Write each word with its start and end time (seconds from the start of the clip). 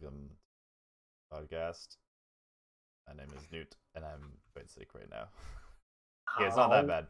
welcome 0.00 0.30
podcast. 1.32 1.96
My 3.08 3.14
name 3.14 3.28
is 3.36 3.46
Newt, 3.52 3.76
and 3.94 4.04
I'm 4.04 4.32
quite 4.54 4.70
sick 4.70 4.88
right 4.94 5.08
now. 5.10 5.24
yeah, 6.40 6.46
it's 6.46 6.56
not 6.56 6.70
that 6.70 6.86
bad, 6.86 7.06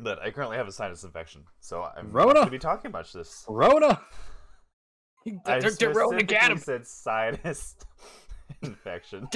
but 0.00 0.20
I 0.20 0.30
currently 0.30 0.56
have 0.56 0.66
a 0.66 0.72
sinus 0.72 1.04
infection, 1.04 1.44
so 1.60 1.86
I'm 1.96 2.10
Rona? 2.10 2.34
going 2.34 2.46
to 2.46 2.50
be 2.50 2.58
talking 2.58 2.88
about 2.88 3.12
this. 3.12 3.44
Rona. 3.48 4.00
I 5.46 5.60
specifically 5.60 6.56
said 6.58 6.86
sinus 6.86 7.76
infection. 8.62 9.28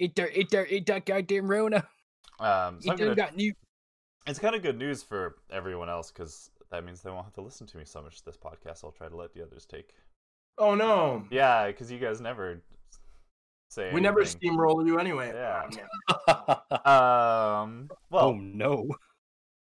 Eat 0.00 0.16
their, 0.16 0.30
eat 0.30 0.50
their, 0.50 0.66
eat 0.66 0.86
that 0.86 1.06
goddamn 1.06 1.48
Rona. 1.48 1.86
Um, 2.40 2.80
so 2.80 2.94
Eat 2.94 2.98
gonna, 2.98 3.14
got 3.14 3.36
new. 3.36 3.52
it's 4.26 4.38
kind 4.38 4.56
of 4.56 4.62
good 4.62 4.78
news 4.78 5.02
for 5.02 5.36
everyone 5.52 5.88
else 5.88 6.10
because 6.10 6.50
that 6.70 6.84
means 6.84 7.02
they 7.02 7.10
won't 7.10 7.24
have 7.24 7.34
to 7.34 7.42
listen 7.42 7.66
to 7.68 7.76
me 7.76 7.84
so 7.84 8.02
much 8.02 8.24
this 8.24 8.36
podcast. 8.36 8.84
I'll 8.84 8.92
try 8.92 9.08
to 9.08 9.16
let 9.16 9.34
the 9.34 9.42
others 9.42 9.66
take. 9.66 9.94
Oh 10.58 10.74
no. 10.74 11.24
Yeah, 11.30 11.66
because 11.68 11.90
you 11.90 11.98
guys 11.98 12.20
never 12.20 12.62
say 13.68 13.90
We 13.92 14.00
never 14.00 14.20
steamroll 14.22 14.86
you 14.86 14.98
anyway. 14.98 15.32
Yeah. 15.34 15.68
oh 16.28 16.80
Um. 16.90 17.88
Well, 18.10 18.34
no. 18.34 18.86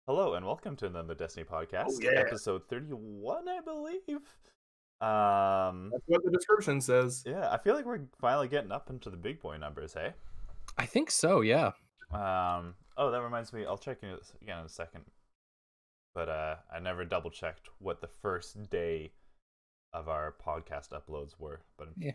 hello 0.06 0.34
and 0.34 0.46
welcome 0.46 0.76
to 0.76 0.86
another 0.86 1.14
Destiny 1.14 1.44
podcast, 1.50 1.86
Oh, 1.88 1.98
yeah. 2.00 2.18
episode 2.20 2.62
thirty-one, 2.68 3.48
I 3.48 3.60
believe. 3.60 4.20
Um. 5.00 5.90
That's 5.92 6.04
what 6.06 6.24
the 6.24 6.30
description 6.32 6.80
says. 6.80 7.22
Yeah, 7.26 7.50
I 7.50 7.58
feel 7.58 7.74
like 7.74 7.84
we're 7.84 8.00
finally 8.20 8.48
getting 8.48 8.72
up 8.72 8.90
into 8.90 9.10
the 9.10 9.16
big 9.16 9.40
boy 9.40 9.56
numbers, 9.58 9.94
hey. 9.94 10.14
I 10.76 10.86
think 10.86 11.10
so. 11.10 11.40
Yeah. 11.42 11.72
Um. 12.12 12.74
Oh, 12.96 13.10
that 13.10 13.22
reminds 13.22 13.52
me. 13.52 13.64
I'll 13.66 13.78
check 13.78 13.98
in 14.02 14.08
again 14.42 14.60
in 14.60 14.64
a 14.66 14.68
second. 14.68 15.02
But 16.14 16.28
uh, 16.28 16.56
I 16.74 16.80
never 16.80 17.04
double 17.04 17.30
checked 17.30 17.68
what 17.78 18.00
the 18.00 18.08
first 18.08 18.70
day 18.70 19.12
of 19.92 20.08
our 20.08 20.34
podcast 20.44 20.90
uploads 20.90 21.32
were. 21.38 21.60
But 21.76 21.88
Yeah. 21.96 22.12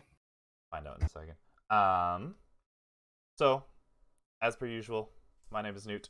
find 0.70 0.86
out 0.86 0.98
in 1.00 1.06
a 1.06 1.08
second. 1.08 1.34
Um. 1.70 2.34
So, 3.36 3.64
as 4.42 4.54
per 4.56 4.66
usual, 4.66 5.10
my 5.50 5.62
name 5.62 5.74
is 5.74 5.86
Newt. 5.86 6.08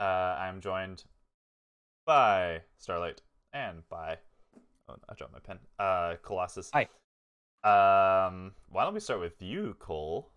Uh, 0.00 0.02
I'm 0.38 0.60
joined 0.60 1.04
by 2.06 2.60
Starlight 2.78 3.22
and 3.52 3.88
by 3.88 4.18
oh, 4.88 4.96
I 5.08 5.14
dropped 5.14 5.32
my 5.32 5.38
pen. 5.38 5.58
Uh, 5.78 6.16
Colossus. 6.22 6.70
Hi. 6.74 6.88
Um, 7.64 8.52
why 8.68 8.84
don't 8.84 8.92
we 8.94 9.00
start 9.00 9.20
with 9.20 9.40
you, 9.40 9.74
Cole? 9.78 10.30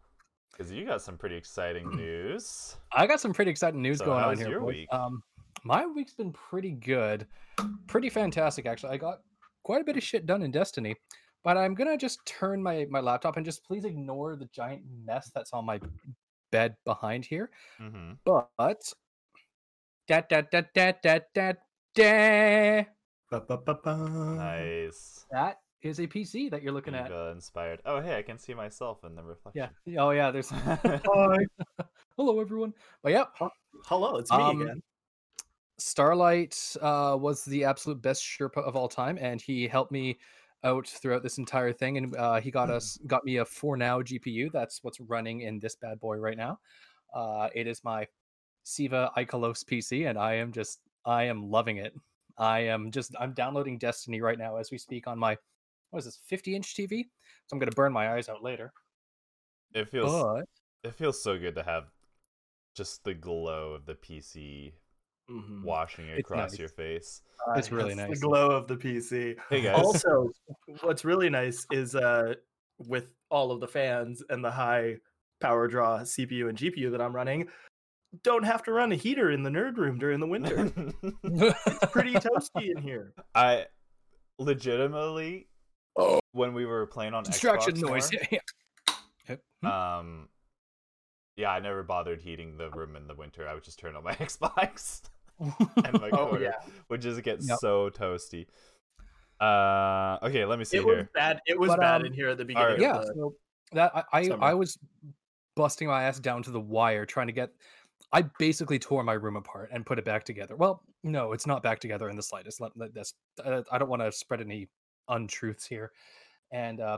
Because 0.52 0.72
you 0.72 0.86
got 0.86 1.02
some 1.02 1.18
pretty 1.18 1.36
exciting 1.36 1.90
news. 1.95 2.78
I 2.94 3.06
got 3.06 3.20
some 3.20 3.34
pretty 3.34 3.52
exciting 3.52 3.81
news 3.81 3.98
So 4.00 4.06
going 4.06 4.23
on 4.23 4.38
here. 4.38 4.50
your 4.50 4.62
boys. 4.62 4.68
week? 4.75 4.88
Um, 4.94 5.22
my 5.66 5.86
week's 5.86 6.14
been 6.14 6.31
pretty 6.31 6.72
good, 6.72 7.28
pretty 7.88 8.09
fantastic 8.09 8.66
actually. 8.66 8.94
I 8.94 8.98
got 8.98 9.20
quite 9.67 9.81
a 9.81 9.83
bit 9.83 9.97
of 9.97 10.03
shit 10.03 10.25
done 10.25 10.43
in 10.43 10.49
Destiny, 10.49 10.95
but 11.43 11.57
I'm 11.57 11.75
gonna 11.75 11.97
just 11.97 12.25
turn 12.25 12.63
my 12.63 12.87
my 12.89 13.01
laptop 13.01 13.35
and 13.35 13.45
just 13.45 13.65
please 13.65 13.83
ignore 13.83 14.37
the 14.37 14.45
giant 14.55 14.83
mess 15.05 15.29
that's 15.35 15.51
on 15.51 15.65
my 15.65 15.77
bed 16.53 16.77
behind 16.85 17.25
here. 17.25 17.49
Mm-hmm. 17.81 18.13
But 18.23 18.93
da 20.07 20.21
da 20.21 20.41
da 20.49 20.61
da 20.73 20.93
da 21.03 21.19
da 21.35 21.51
da. 21.93 22.85
Ba-ba-ba-ba. 23.29 23.97
Nice. 24.38 25.25
That 25.31 25.57
is 25.81 25.99
a 25.99 26.07
PC 26.07 26.50
that 26.50 26.63
you're 26.63 26.72
looking 26.72 26.94
You've, 26.94 27.11
at. 27.11 27.31
inspired. 27.33 27.81
Oh, 27.85 28.00
hey, 28.00 28.16
I 28.17 28.22
can 28.22 28.39
see 28.39 28.53
myself 28.53 29.03
in 29.03 29.16
the 29.16 29.22
reflection. 29.22 29.67
Yeah. 29.85 30.01
Oh 30.01 30.11
yeah. 30.11 30.31
There's. 30.31 30.50
Hello 32.16 32.39
everyone. 32.39 32.73
But 33.03 33.11
yep. 33.11 33.33
Hello, 33.83 34.16
it's 34.16 34.31
me 34.31 34.38
Um, 34.38 34.61
again. 34.61 34.81
Starlight 35.77 36.75
uh, 36.81 37.15
was 37.19 37.45
the 37.45 37.63
absolute 37.63 38.01
best 38.01 38.23
Sherpa 38.23 38.57
of 38.57 38.75
all 38.75 38.88
time, 38.88 39.17
and 39.21 39.41
he 39.41 39.67
helped 39.67 39.91
me 39.91 40.17
out 40.63 40.88
throughout 40.88 41.23
this 41.23 41.38
entire 41.38 41.71
thing. 41.71 41.97
And 41.97 42.15
uh, 42.15 42.39
he 42.39 42.49
got 42.49 42.69
us 42.69 42.97
got 43.05 43.23
me 43.25 43.38
a 43.38 43.45
four 43.45 43.77
now 43.77 44.01
GPU. 44.01 44.51
That's 44.51 44.83
what's 44.83 44.99
running 44.99 45.41
in 45.41 45.59
this 45.59 45.75
bad 45.75 45.99
boy 45.99 46.17
right 46.17 46.38
now. 46.38 46.59
Uh, 47.13 47.49
it 47.53 47.67
is 47.67 47.83
my 47.83 48.07
Siva 48.63 49.11
Ikalos 49.15 49.63
PC, 49.63 50.09
and 50.09 50.17
I 50.17 50.33
am 50.35 50.51
just 50.51 50.79
I 51.05 51.23
am 51.23 51.49
loving 51.49 51.77
it. 51.77 51.94
I 52.38 52.59
am 52.59 52.91
just 52.91 53.15
I'm 53.19 53.33
downloading 53.33 53.77
Destiny 53.77 54.21
right 54.21 54.38
now 54.38 54.57
as 54.57 54.71
we 54.71 54.77
speak 54.77 55.07
on 55.07 55.19
my 55.19 55.38
what 55.91 55.99
is 55.99 56.05
this 56.05 56.19
50 56.25 56.55
inch 56.55 56.75
TV. 56.75 57.03
So 57.45 57.53
I'm 57.53 57.59
gonna 57.59 57.71
burn 57.71 57.94
my 57.94 58.13
eyes 58.13 58.29
out 58.29 58.44
later. 58.44 58.73
It 59.73 59.89
feels 59.89 60.11
But 60.11 60.45
it 60.83 60.95
feels 60.95 61.21
so 61.21 61.38
good 61.38 61.55
to 61.55 61.63
have 61.63 61.85
just 62.75 63.03
the 63.03 63.13
glow 63.13 63.73
of 63.73 63.85
the 63.85 63.95
PC 63.95 64.73
Mhm. 65.29 65.63
washing 65.63 66.07
It's 66.07 66.19
across 66.19 66.51
nice. 66.51 66.59
your 66.59 66.69
face. 66.69 67.21
it's 67.55 67.71
really 67.71 67.93
That's 67.93 68.09
nice. 68.09 68.19
The 68.21 68.25
glow 68.27 68.49
of 68.51 68.67
the 68.67 68.77
PC. 68.77 69.35
Hey 69.49 69.61
guys. 69.61 69.75
Also, 69.83 70.29
what's 70.81 71.03
really 71.05 71.29
nice 71.29 71.65
is 71.71 71.95
uh, 71.95 72.33
with 72.79 73.11
all 73.29 73.51
of 73.51 73.59
the 73.59 73.67
fans 73.67 74.23
and 74.29 74.43
the 74.43 74.51
high 74.51 74.97
power 75.41 75.67
draw 75.67 75.99
CPU 75.99 76.49
and 76.49 76.57
GPU 76.57 76.89
that 76.91 77.01
I'm 77.01 77.15
running, 77.15 77.47
don't 78.23 78.43
have 78.43 78.63
to 78.63 78.71
run 78.71 78.91
a 78.93 78.95
heater 78.95 79.31
in 79.31 79.43
the 79.43 79.49
nerd 79.49 79.77
room 79.77 79.97
during 79.99 80.19
the 80.19 80.27
winter. 80.27 80.71
it's 81.23 81.85
pretty 81.91 82.13
toasty 82.13 82.71
in 82.75 82.81
here. 82.81 83.13
I 83.35 83.65
legitimately 84.39 85.47
Oh. 85.99 86.19
when 86.31 86.53
we 86.53 86.65
were 86.65 86.85
playing 86.85 87.13
on 87.15 87.23
distraction 87.23 87.73
Xbox 87.73 87.81
noise. 87.81 88.11
more, 88.31 89.38
Hmm? 89.61 89.67
um 89.67 90.29
yeah, 91.35 91.51
I 91.51 91.59
never 91.59 91.83
bothered 91.83 92.21
heating 92.21 92.57
the 92.57 92.69
room 92.71 92.95
in 92.95 93.07
the 93.07 93.13
winter. 93.15 93.47
I 93.47 93.53
would 93.53 93.63
just 93.63 93.77
turn 93.79 93.95
on 93.95 94.03
my 94.03 94.13
Xbox 94.15 95.01
and 95.40 96.02
my 96.02 96.09
Oh 96.14 96.28
corner, 96.30 96.42
yeah, 96.44 96.53
would 96.90 97.02
just 97.02 97.22
get 97.24 97.40
Yep. 97.42 97.59
so 97.59 97.90
toasty. 97.90 98.48
Uh 99.40 100.18
okay, 100.24 100.46
let 100.46 100.58
me 100.58 100.66
see 100.66 100.78
it 100.78 100.86
was 100.86 100.96
here. 100.98 101.09
bad. 101.14 101.40
It 101.46 101.59
was 101.59 101.70
But, 101.70 101.80
bad 101.81 102.02
um, 102.02 102.08
in 102.08 102.14
here 102.14 102.30
at 102.30 102.38
the 102.38 102.46
beginning. 102.46 102.64
alright. 102.70 102.78
of 102.78 102.81
yeah 102.81 102.98
the- 103.00 103.14
so 103.16 103.36
that 103.74 103.92
i 103.96 104.03
I. 104.14 104.30
I 104.42 104.53
was 104.53 104.78
busting 105.56 105.88
my 105.88 106.03
ass 106.03 106.20
down 106.20 106.42
to 106.44 106.52
the 106.52 106.59
wire 106.59 107.06
trying 107.06 107.28
to 107.28 107.34
get 107.34 107.50
i 108.14 108.22
basically 108.40 108.80
tore 108.80 109.03
my 109.03 109.14
room 109.14 109.36
apart 109.36 109.70
and 109.74 109.86
put 109.86 110.00
it 110.00 110.06
back 110.06 110.24
together 110.24 110.56
well 110.56 110.84
no 111.03 111.34
it's 111.34 111.46
not 111.48 111.62
back 111.64 111.80
together 111.80 112.09
in 112.09 112.16
the 112.16 112.22
slightest 112.24 112.62
let, 112.62 112.72
let 112.78 112.94
this 112.94 113.14
uh, 113.44 113.62
i 113.72 113.78
don't 113.78 113.90
want 113.90 114.02
to 114.02 114.12
spread 114.12 114.40
any 114.40 114.69
untruths 115.09 115.66
here 115.66 115.92
and 116.52 116.80
uh 116.80 116.98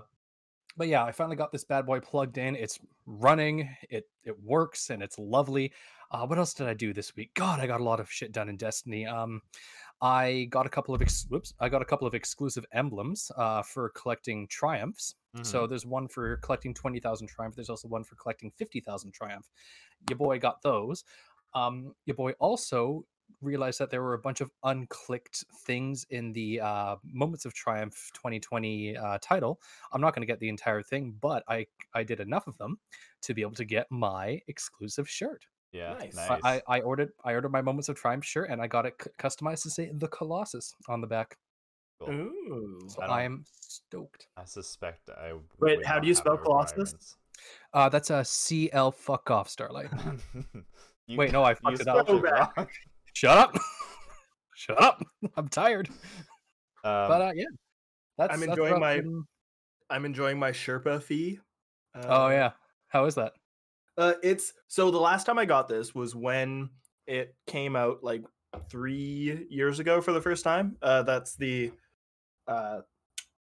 but 0.77 0.87
yeah 0.89 1.03
i 1.03 1.11
finally 1.11 1.35
got 1.37 1.51
this 1.51 1.63
bad 1.63 1.85
boy 1.85 1.99
plugged 1.99 2.37
in 2.37 2.55
it's 2.55 2.79
running 3.07 3.67
it 3.89 4.07
it 4.25 4.35
works 4.43 4.89
and 4.91 5.01
it's 5.01 5.17
lovely 5.17 5.71
uh 6.11 6.25
what 6.25 6.37
else 6.37 6.53
did 6.53 6.67
i 6.67 6.73
do 6.73 6.93
this 6.93 7.15
week 7.15 7.31
god 7.33 7.59
i 7.59 7.67
got 7.67 7.79
a 7.81 7.83
lot 7.83 7.99
of 7.99 8.09
shit 8.11 8.31
done 8.31 8.49
in 8.49 8.57
destiny 8.57 9.05
um 9.05 9.41
i 10.01 10.47
got 10.49 10.65
a 10.65 10.69
couple 10.69 10.95
of 10.95 11.01
ex- 11.01 11.25
whoops 11.29 11.53
i 11.59 11.67
got 11.69 11.81
a 11.81 11.85
couple 11.85 12.07
of 12.07 12.13
exclusive 12.13 12.65
emblems 12.73 13.31
uh 13.37 13.61
for 13.61 13.89
collecting 13.89 14.47
triumphs 14.47 15.15
so 15.43 15.65
Mhm. 15.65 15.69
there's 15.69 15.85
one 15.85 16.07
for 16.07 16.37
collecting 16.37 16.73
20,000 16.73 17.27
triumph. 17.27 17.53
There's 17.53 17.69
also 17.69 17.87
one 17.87 18.03
for 18.03 18.15
collecting 18.15 18.49
50,000 18.49 19.11
triumph. 19.11 19.47
Your 20.09 20.17
boy 20.17 20.39
got 20.39 20.63
those. 20.63 21.03
Um, 21.53 21.93
your 22.07 22.15
boy 22.15 22.31
also 22.39 23.05
realized 23.39 23.77
that 23.77 23.91
there 23.91 24.01
were 24.01 24.15
a 24.15 24.19
bunch 24.19 24.41
of 24.41 24.49
unclicked 24.65 25.45
things 25.67 26.03
in 26.09 26.33
the 26.33 26.59
uh, 26.61 26.95
Moments 27.03 27.45
of 27.45 27.53
Triumph 27.53 28.09
2020 28.15 28.97
uh, 28.97 29.19
title. 29.21 29.61
I'm 29.93 30.01
not 30.01 30.15
going 30.15 30.23
to 30.23 30.25
get 30.33 30.39
the 30.39 30.49
entire 30.49 30.81
thing, 30.81 31.15
but 31.21 31.43
I 31.47 31.67
I 31.93 32.01
did 32.01 32.19
enough 32.21 32.47
of 32.47 32.57
them 32.57 32.79
to 33.21 33.35
be 33.35 33.43
able 33.43 33.53
to 33.53 33.65
get 33.65 33.85
my 33.91 34.41
exclusive 34.47 35.07
shirt. 35.07 35.45
Yeah, 35.71 35.93
Nice. 35.99 36.15
nice. 36.15 36.39
I, 36.43 36.55
I, 36.55 36.61
I 36.77 36.81
ordered 36.81 37.11
I 37.23 37.33
ordered 37.33 37.51
my 37.51 37.61
Moments 37.61 37.89
of 37.89 37.95
Triumph 37.97 38.25
shirt 38.25 38.49
and 38.49 38.61
I 38.61 38.67
got 38.67 38.85
it 38.85 38.95
c- 39.01 39.09
customized 39.19 39.63
to 39.63 39.69
say 39.69 39.91
the 39.93 40.07
Colossus 40.07 40.73
on 40.87 41.01
the 41.01 41.07
back. 41.07 41.37
Cool. 41.99 42.13
Ooh. 42.13 42.79
So 42.87 43.01
I, 43.01 43.05
I, 43.07 43.23
am 43.23 43.43
stoked. 43.51 44.27
I 44.37 44.45
suspect 44.45 45.09
I. 45.09 45.33
Wait, 45.59 45.85
how 45.85 45.99
do 45.99 46.07
you 46.07 46.13
spell 46.15 46.37
Colossus? 46.37 46.93
Uh, 47.73 47.89
that's 47.89 48.09
a 48.09 48.23
CL 48.23 48.91
fuck 48.91 49.29
off 49.31 49.49
Starlight. 49.49 49.89
Wait, 51.09 51.31
no, 51.31 51.43
I 51.43 51.51
you 51.51 51.55
fucked 51.55 51.81
it 51.81 51.87
up. 51.87 52.07
Go 52.07 52.21
Shut 53.13 53.37
up. 53.37 53.55
Shut 54.55 54.81
up. 54.81 55.03
I'm 55.37 55.47
tired. 55.49 55.89
Um, 55.89 57.07
but 57.09 57.21
uh, 57.21 57.31
yeah. 57.35 57.45
That's 58.17 58.33
I'm 58.33 58.43
enjoying 58.43 58.71
rough 58.73 58.81
my- 58.81 58.93
and- 58.93 59.23
I'm 59.89 60.05
enjoying 60.05 60.37
my 60.37 60.51
Sherpa 60.51 61.01
fee. 61.01 61.39
Oh 61.95 62.25
Uh, 62.25 62.29
yeah. 62.29 62.51
How 62.89 63.05
is 63.05 63.15
that? 63.15 63.33
Uh, 63.99 64.13
it's 64.23 64.53
so 64.69 64.89
the 64.89 64.97
last 64.97 65.25
time 65.25 65.37
I 65.37 65.43
got 65.45 65.67
this 65.67 65.93
was 65.93 66.15
when 66.15 66.69
it 67.05 67.35
came 67.47 67.75
out 67.75 68.01
like 68.01 68.23
three 68.69 69.45
years 69.49 69.79
ago 69.79 69.99
for 69.99 70.13
the 70.13 70.21
first 70.21 70.43
time. 70.43 70.77
Uh, 70.81 71.03
that's 71.03 71.35
the 71.35 71.71
uh, 72.47 72.79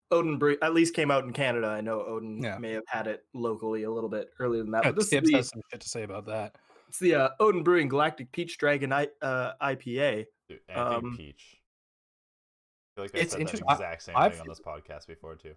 Odin 0.09 0.39
Bre- 0.39 0.53
at 0.63 0.73
least 0.73 0.95
came 0.95 1.11
out 1.11 1.23
in 1.23 1.33
Canada. 1.33 1.67
I 1.67 1.81
know 1.81 2.01
Odin 2.03 2.41
Yeah. 2.41 2.57
may 2.57 2.71
have 2.71 2.83
had 2.87 3.05
it 3.05 3.25
locally 3.35 3.83
a 3.83 3.91
little 3.91 4.09
bit 4.09 4.31
earlier 4.39 4.63
than 4.63 4.71
that. 4.71 4.83
Yeah, 4.85 4.89
But 4.91 4.95
this 4.95 5.05
is 5.05 5.09
Tibbs 5.11 5.29
the, 5.29 5.37
has 5.37 5.49
some 5.49 5.61
shit 5.71 5.81
to 5.81 5.87
say 5.89 6.01
about 6.01 6.25
that. 6.25 6.55
it's 6.87 6.97
the 6.97 7.13
uh, 7.13 7.29
Odin 7.39 7.61
Brewing 7.63 7.87
Galactic 7.87 8.31
Peach 8.31 8.57
Dragon 8.57 8.91
I- 8.91 9.07
uh, 9.21 9.53
IPA. 9.61 10.25
dude, 10.49 10.59
Anthony 10.67 10.95
um, 11.09 11.15
Peach. 11.15 11.57
I 11.57 12.89
feel 12.95 13.03
like 13.05 13.15
I 13.15 13.19
it's 13.19 13.31
said 13.33 13.37
that 13.37 13.41
interesting. 13.41 13.67
I- 13.69 13.73
exact 13.73 14.01
same 14.01 14.15
I've- 14.17 14.33
thing 14.33 14.41
on 14.41 14.47
this 14.47 14.59
podcast 14.61 15.05
before 15.05 15.35
too. 15.35 15.53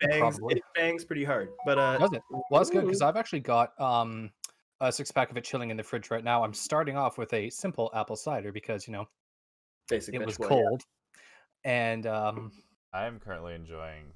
Bangs, 0.00 0.38
Probably. 0.38 0.56
it 0.56 0.62
bangs 0.74 1.04
pretty 1.04 1.24
hard. 1.24 1.50
But 1.64 1.78
uh, 1.78 1.98
Does 1.98 2.12
it? 2.12 2.22
Well, 2.30 2.60
that's 2.60 2.70
good 2.70 2.84
because 2.84 3.00
I've 3.00 3.16
actually 3.16 3.40
got 3.40 3.78
um 3.80 4.30
a 4.80 4.90
six 4.92 5.10
pack 5.10 5.30
of 5.30 5.36
it 5.36 5.44
chilling 5.44 5.70
in 5.70 5.76
the 5.76 5.82
fridge 5.82 6.10
right 6.10 6.24
now. 6.24 6.42
I'm 6.42 6.52
starting 6.52 6.96
off 6.96 7.16
with 7.16 7.32
a 7.32 7.48
simple 7.50 7.90
apple 7.94 8.16
cider 8.16 8.52
because 8.52 8.86
you 8.86 8.92
know 8.92 9.06
basic 9.88 10.14
it 10.14 10.20
bitch 10.20 10.26
was 10.26 10.36
boy, 10.38 10.44
yeah. 10.44 10.48
cold, 10.48 10.82
and 11.64 12.06
um 12.06 12.52
I 12.92 13.06
am 13.06 13.18
currently 13.20 13.54
enjoying 13.54 14.12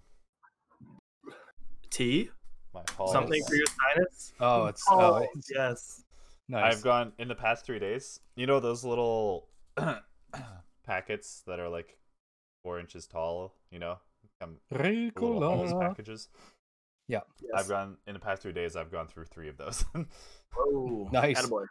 tea, 1.91 2.31
My 2.75 2.83
something 3.11 3.43
for 3.45 3.55
your 3.55 3.67
sinus. 3.67 4.33
Oh, 4.41 4.67
it's 4.67 4.85
oh, 4.91 5.01
Oh, 5.01 5.29
it's 5.35 5.51
yes. 5.55 6.05
nice. 6.49 6.77
I've 6.77 6.83
gone 6.83 7.13
in 7.19 7.29
the 7.29 7.35
past 7.35 7.65
three 7.65 7.79
days. 7.79 8.21
You 8.37 8.47
know 8.47 8.61
those 8.61 8.85
little 8.85 9.49
packets 10.87 11.43
that 11.47 11.61
are 11.61 11.69
like 11.69 11.97
four 12.63 12.79
inches 12.79 13.07
tall. 13.07 13.55
You 13.71 13.79
know, 13.79 13.99
come 14.41 14.57
little 14.71 15.41
Halls 15.41 15.73
Ricola. 15.73 15.81
packages. 15.89 16.29
yes. 17.09 17.23
I've 17.55 17.69
gone 17.69 17.97
in 18.07 18.15
the 18.15 18.21
past 18.21 18.43
three 18.43 18.53
days. 18.53 18.77
I've 18.77 18.91
gone 18.93 19.09
through 19.09 19.27
three 19.27 19.49
of 19.49 19.57
those. 19.57 19.85
Whoa, 20.57 21.09
Nice. 21.13 21.41
attaboy. 21.41 21.65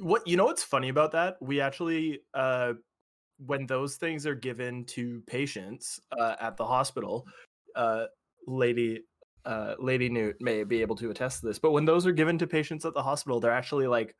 What 0.00 0.26
you 0.26 0.36
know? 0.36 0.44
What's 0.46 0.62
funny 0.62 0.88
about 0.90 1.12
that? 1.12 1.36
We 1.40 1.60
actually, 1.60 2.20
uh, 2.34 2.74
when 3.38 3.66
those 3.66 3.96
things 3.96 4.26
are 4.26 4.34
given 4.34 4.84
to 4.86 5.22
patients 5.26 6.00
uh, 6.18 6.36
at 6.40 6.56
the 6.56 6.66
hospital, 6.66 7.26
uh, 7.74 8.04
lady, 8.46 9.04
uh, 9.46 9.74
Lady 9.78 10.08
Newt 10.10 10.36
may 10.40 10.64
be 10.64 10.82
able 10.82 10.96
to 10.96 11.10
attest 11.10 11.40
to 11.40 11.46
this. 11.46 11.58
But 11.58 11.70
when 11.70 11.86
those 11.86 12.06
are 12.06 12.12
given 12.12 12.36
to 12.38 12.46
patients 12.46 12.84
at 12.84 12.92
the 12.92 13.02
hospital, 13.02 13.40
they're 13.40 13.50
actually 13.52 13.86
like 13.86 14.14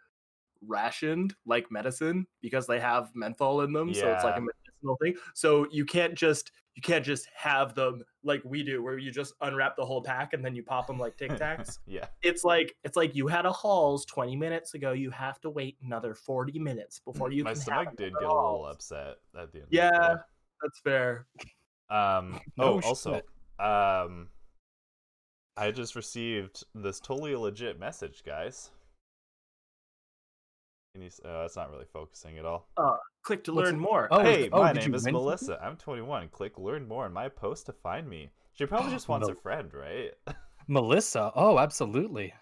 rationed 0.66 1.34
like 1.44 1.70
medicine 1.70 2.26
because 2.40 2.66
they 2.66 2.80
have 2.80 3.10
menthol 3.14 3.60
in 3.60 3.72
them. 3.74 3.92
So 3.92 4.10
it's 4.10 4.24
like 4.24 4.38
a 4.38 4.40
medicinal 4.40 4.96
thing. 5.02 5.14
So 5.34 5.66
you 5.70 5.84
can't 5.84 6.14
just 6.14 6.50
you 6.76 6.82
can't 6.82 7.04
just 7.04 7.26
have 7.34 7.74
them 7.74 8.04
like 8.22 8.42
we 8.44 8.62
do, 8.62 8.82
where 8.82 8.98
you 8.98 9.10
just 9.10 9.34
unwrap 9.40 9.76
the 9.76 9.84
whole 9.84 10.02
pack 10.02 10.34
and 10.34 10.44
then 10.44 10.54
you 10.54 10.62
pop 10.62 10.86
them 10.86 10.98
like 10.98 11.16
Tic 11.16 11.30
Tacs 11.40 11.78
yeah. 11.86 12.06
it's 12.22 12.44
like 12.44 12.76
it's 12.84 12.96
like 12.96 13.16
you 13.16 13.26
had 13.26 13.46
a 13.46 13.52
Halls 13.52 14.04
20 14.04 14.36
minutes 14.36 14.74
ago. 14.74 14.92
You 14.92 15.10
have 15.10 15.40
to 15.40 15.50
wait 15.50 15.78
another 15.82 16.14
40 16.14 16.58
minutes 16.58 17.00
before 17.00 17.32
you 17.32 17.44
My 17.44 17.54
can 17.54 17.60
stomach 17.60 17.96
did 17.96 18.12
get 18.12 18.22
a 18.22 18.28
little 18.28 18.66
upset 18.66 19.16
at 19.40 19.52
the 19.52 19.60
end. 19.60 19.68
Yeah. 19.70 20.12
Of 20.12 20.18
That's 20.62 20.80
fair. 20.84 21.26
Um. 21.90 22.40
No 22.58 22.64
oh, 22.64 22.80
also, 22.84 23.14
shit. 23.14 23.24
um, 23.64 24.28
I 25.56 25.70
just 25.70 25.96
received 25.96 26.64
this 26.74 27.00
totally 27.00 27.34
legit 27.36 27.78
message, 27.78 28.22
guys. 28.24 28.70
Can 30.96 31.02
you? 31.02 31.10
Uh, 31.26 31.44
it's 31.44 31.56
not 31.56 31.70
really 31.70 31.84
focusing 31.92 32.38
at 32.38 32.46
all. 32.46 32.70
Click 33.22 33.44
to 33.44 33.52
What's 33.52 33.70
learn 33.70 33.78
more. 33.78 34.08
Oh, 34.10 34.20
hey, 34.20 34.48
oh, 34.50 34.62
my 34.62 34.72
name 34.72 34.94
is 34.94 35.04
win 35.04 35.12
something? 35.12 35.12
Melissa. 35.12 35.60
I'm 35.62 35.76
21. 35.76 36.28
Click 36.30 36.56
learn 36.56 36.88
more 36.88 37.04
in 37.04 37.12
my 37.12 37.28
post 37.28 37.66
to 37.66 37.74
find 37.74 38.08
me. 38.08 38.30
She 38.54 38.64
probably 38.64 38.90
just 38.92 39.06
wants 39.06 39.28
a 39.28 39.34
friend, 39.34 39.70
right? 39.74 40.12
Melissa. 40.68 41.32
Oh, 41.34 41.58
absolutely. 41.58 42.32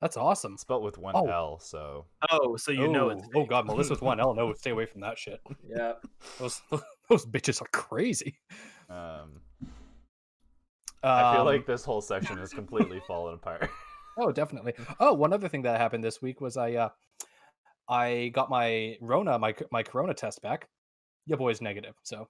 That's 0.00 0.16
awesome. 0.16 0.56
Spelled 0.58 0.84
with 0.84 0.96
one 0.96 1.14
Oh. 1.16 1.26
L, 1.26 1.58
so 1.58 2.04
Oh, 2.30 2.56
so 2.56 2.70
you 2.70 2.86
know 2.86 3.08
it's 3.08 3.24
oh 3.34 3.44
god, 3.44 3.66
Melissa 3.66 3.94
with 3.94 4.02
one 4.02 4.20
L. 4.20 4.32
No, 4.32 4.52
stay 4.52 4.70
away 4.70 4.86
from 4.86 5.00
that 5.00 5.18
shit. 5.18 5.40
Yeah. 5.68 5.94
Those 6.38 6.62
those 7.10 7.26
bitches 7.26 7.60
are 7.60 7.68
crazy. 7.72 8.38
um, 8.88 9.40
I 11.02 11.32
feel 11.32 11.40
Um, 11.40 11.46
like 11.46 11.66
this 11.66 11.84
whole 11.84 12.00
section 12.00 12.38
has 12.38 12.52
completely 12.52 13.00
fallen 13.08 13.34
apart. 13.34 13.68
Oh, 14.18 14.30
definitely. 14.30 14.74
Oh, 15.00 15.14
one 15.14 15.32
other 15.32 15.48
thing 15.48 15.62
that 15.62 15.80
happened 15.80 16.04
this 16.04 16.22
week 16.22 16.40
was 16.40 16.56
I 16.56 16.74
uh 16.74 16.88
I 17.88 18.28
got 18.34 18.50
my 18.50 18.96
Rona 19.00 19.38
my 19.38 19.54
my 19.70 19.82
Corona 19.82 20.14
test 20.14 20.42
back. 20.42 20.68
Your 21.26 21.38
boy's 21.38 21.60
negative. 21.60 21.94
So 22.02 22.28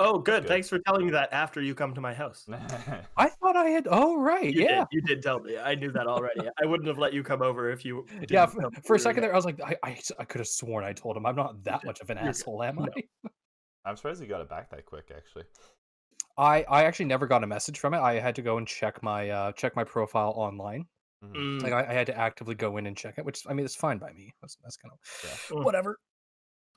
Oh, 0.00 0.18
good. 0.18 0.42
Good. 0.42 0.48
Thanks 0.48 0.68
for 0.68 0.80
telling 0.80 1.06
me 1.06 1.12
that 1.12 1.32
after 1.32 1.62
you 1.62 1.72
come 1.72 1.94
to 1.94 2.00
my 2.00 2.12
house. 2.12 2.48
I 3.16 3.28
thought 3.28 3.54
I 3.56 3.66
had. 3.66 3.86
Oh 3.88 4.16
right, 4.18 4.52
You 4.52 4.64
yeah, 4.64 4.78
did. 4.78 4.86
You 4.90 5.00
did 5.02 5.22
tell 5.22 5.38
me. 5.38 5.56
I 5.56 5.76
knew 5.76 5.92
that 5.92 6.08
already. 6.08 6.40
I 6.62 6.66
wouldn't 6.66 6.88
have 6.88 6.98
let 6.98 7.12
you 7.12 7.22
come 7.22 7.42
over 7.42 7.70
if 7.70 7.84
you. 7.84 8.04
yeah. 8.28 8.46
didn't 8.46 8.50
For, 8.74 8.82
for 8.82 8.96
a 8.96 8.98
second 8.98 9.22
yet. 9.22 9.28
there, 9.28 9.32
I 9.32 9.36
was 9.36 9.44
like, 9.44 9.60
I 9.62 9.76
I, 9.84 9.98
I 10.18 10.24
could 10.24 10.40
have 10.40 10.48
sworn 10.48 10.84
I 10.84 10.92
told 10.94 11.16
him 11.16 11.24
I'm 11.26 11.36
not 11.36 11.62
that 11.62 11.84
much 11.84 12.00
of 12.00 12.10
an 12.10 12.16
You're 12.16 12.24
good. 12.24 12.30
asshole, 12.30 12.62
am 12.64 12.76
No. 12.76 12.88
I? 12.96 13.28
I'm 13.86 13.96
surprised 13.96 14.20
you 14.20 14.26
got 14.26 14.40
it 14.40 14.48
back 14.48 14.68
that 14.70 14.84
quick, 14.84 15.12
actually. 15.16 15.44
I 16.36 16.64
I 16.68 16.84
actually 16.84 17.06
never 17.06 17.28
got 17.28 17.44
a 17.44 17.46
message 17.46 17.78
from 17.78 17.94
it. 17.94 17.98
I 18.00 18.14
had 18.18 18.34
to 18.34 18.42
go 18.42 18.58
and 18.58 18.66
check 18.66 19.00
my 19.00 19.30
uh 19.30 19.52
check 19.52 19.76
my 19.76 19.84
profile 19.84 20.32
online. 20.36 20.86
Mm, 21.32 21.62
Like 21.62 21.72
I, 21.72 21.90
I 21.90 21.92
had 21.92 22.06
to 22.08 22.16
actively 22.18 22.54
go 22.54 22.76
in 22.76 22.86
and 22.86 22.96
check 22.96 23.14
it, 23.18 23.24
which 23.24 23.42
I 23.48 23.54
mean 23.54 23.64
it's 23.64 23.74
fine 23.76 23.98
by 23.98 24.12
me. 24.12 24.34
That's, 24.40 24.56
that's 24.62 24.76
kind 24.76 24.92
of 24.92 24.98
Yeah. 25.52 25.62
Whatever. 25.62 25.98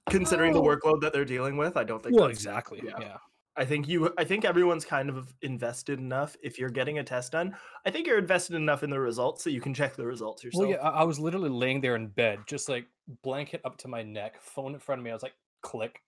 considering 0.09 0.53
the 0.53 0.61
Oh. 0.61 0.63
workload 0.63 1.01
that 1.01 1.11
they're 1.13 1.25
dealing 1.25 1.57
with, 1.57 1.75
I 1.77 1.83
don't 1.83 2.01
think. 2.01 2.15
Well, 2.15 2.25
that's- 2.25 2.37
exactly. 2.39 2.81
yeah. 2.83 2.93
yeah. 2.99 3.17
I 3.59 3.65
think 3.65 3.87
you. 3.87 4.13
I 4.19 4.23
think 4.23 4.45
everyone's 4.45 4.85
kind 4.85 5.09
of 5.09 5.33
invested 5.41 5.97
enough. 5.97 6.37
If 6.43 6.59
you're 6.59 6.69
getting 6.69 6.99
a 6.99 7.03
test 7.03 7.31
done, 7.31 7.57
I 7.87 7.89
think 7.89 8.05
you're 8.05 8.19
invested 8.19 8.55
enough 8.55 8.83
in 8.83 8.91
the 8.91 8.99
results 8.99 9.43
so 9.43 9.49
you 9.49 9.61
can 9.61 9.73
check 9.73 9.95
the 9.95 10.05
results 10.05 10.43
yourself. 10.43 10.61
Well, 10.61 10.69
yeah, 10.69 10.77
I, 10.87 11.01
I 11.01 11.03
was 11.03 11.19
literally 11.19 11.49
laying 11.49 11.81
there 11.81 11.95
in 11.95 12.05
bed, 12.05 12.41
just 12.45 12.69
like 12.69 12.85
blanket 13.23 13.61
up 13.65 13.75
to 13.79 13.87
my 13.87 14.03
neck, 14.03 14.39
phone 14.43 14.75
in 14.75 14.79
front 14.79 14.99
of 14.99 15.05
me. 15.05 15.09
I 15.09 15.13
was 15.15 15.23
like, 15.23 15.33
click, 15.63 16.03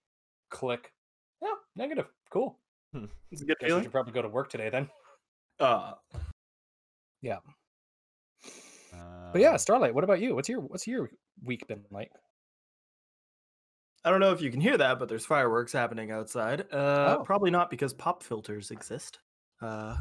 click. 0.52 0.94
Yeah, 1.42 1.54
negative. 1.76 2.06
Cool. 2.30 2.56
It's 3.32 3.42
a 3.42 3.46
good 3.46 3.58
Guess 3.60 3.66
I 3.66 3.68
feeling. 3.70 3.84
should 3.84 3.92
probably 3.92 4.14
go 4.14 4.22
to 4.22 4.30
work 4.30 4.50
today 4.52 4.70
then. 4.70 4.88
Uh, 5.60 5.94
But 9.32 9.42
yeah, 9.42 9.52
Um, 9.52 9.58
Starlight. 9.58 9.94
What 9.94 10.04
about 10.04 10.20
you? 10.20 10.36
What's 10.36 10.50
your 10.50 10.60
What's 10.62 10.88
your 10.88 11.10
week 11.44 11.68
been 11.68 11.86
like? 11.92 12.12
I 14.06 14.10
don't 14.12 14.22
know 14.22 14.32
if 14.32 14.42
you 14.42 14.50
can 14.50 14.62
hear 14.62 14.78
that, 14.78 14.98
but 14.98 15.10
there's 15.10 15.26
fireworks 15.26 15.74
happening 15.74 16.12
outside. 16.12 16.62
Uh, 16.72 17.18
Oh. 17.20 17.24
Probably 17.26 17.52
not 17.52 17.70
because 17.70 17.94
pop 17.94 18.24
filters 18.24 18.72
exist. 18.72 19.20
Uh, 19.62 19.98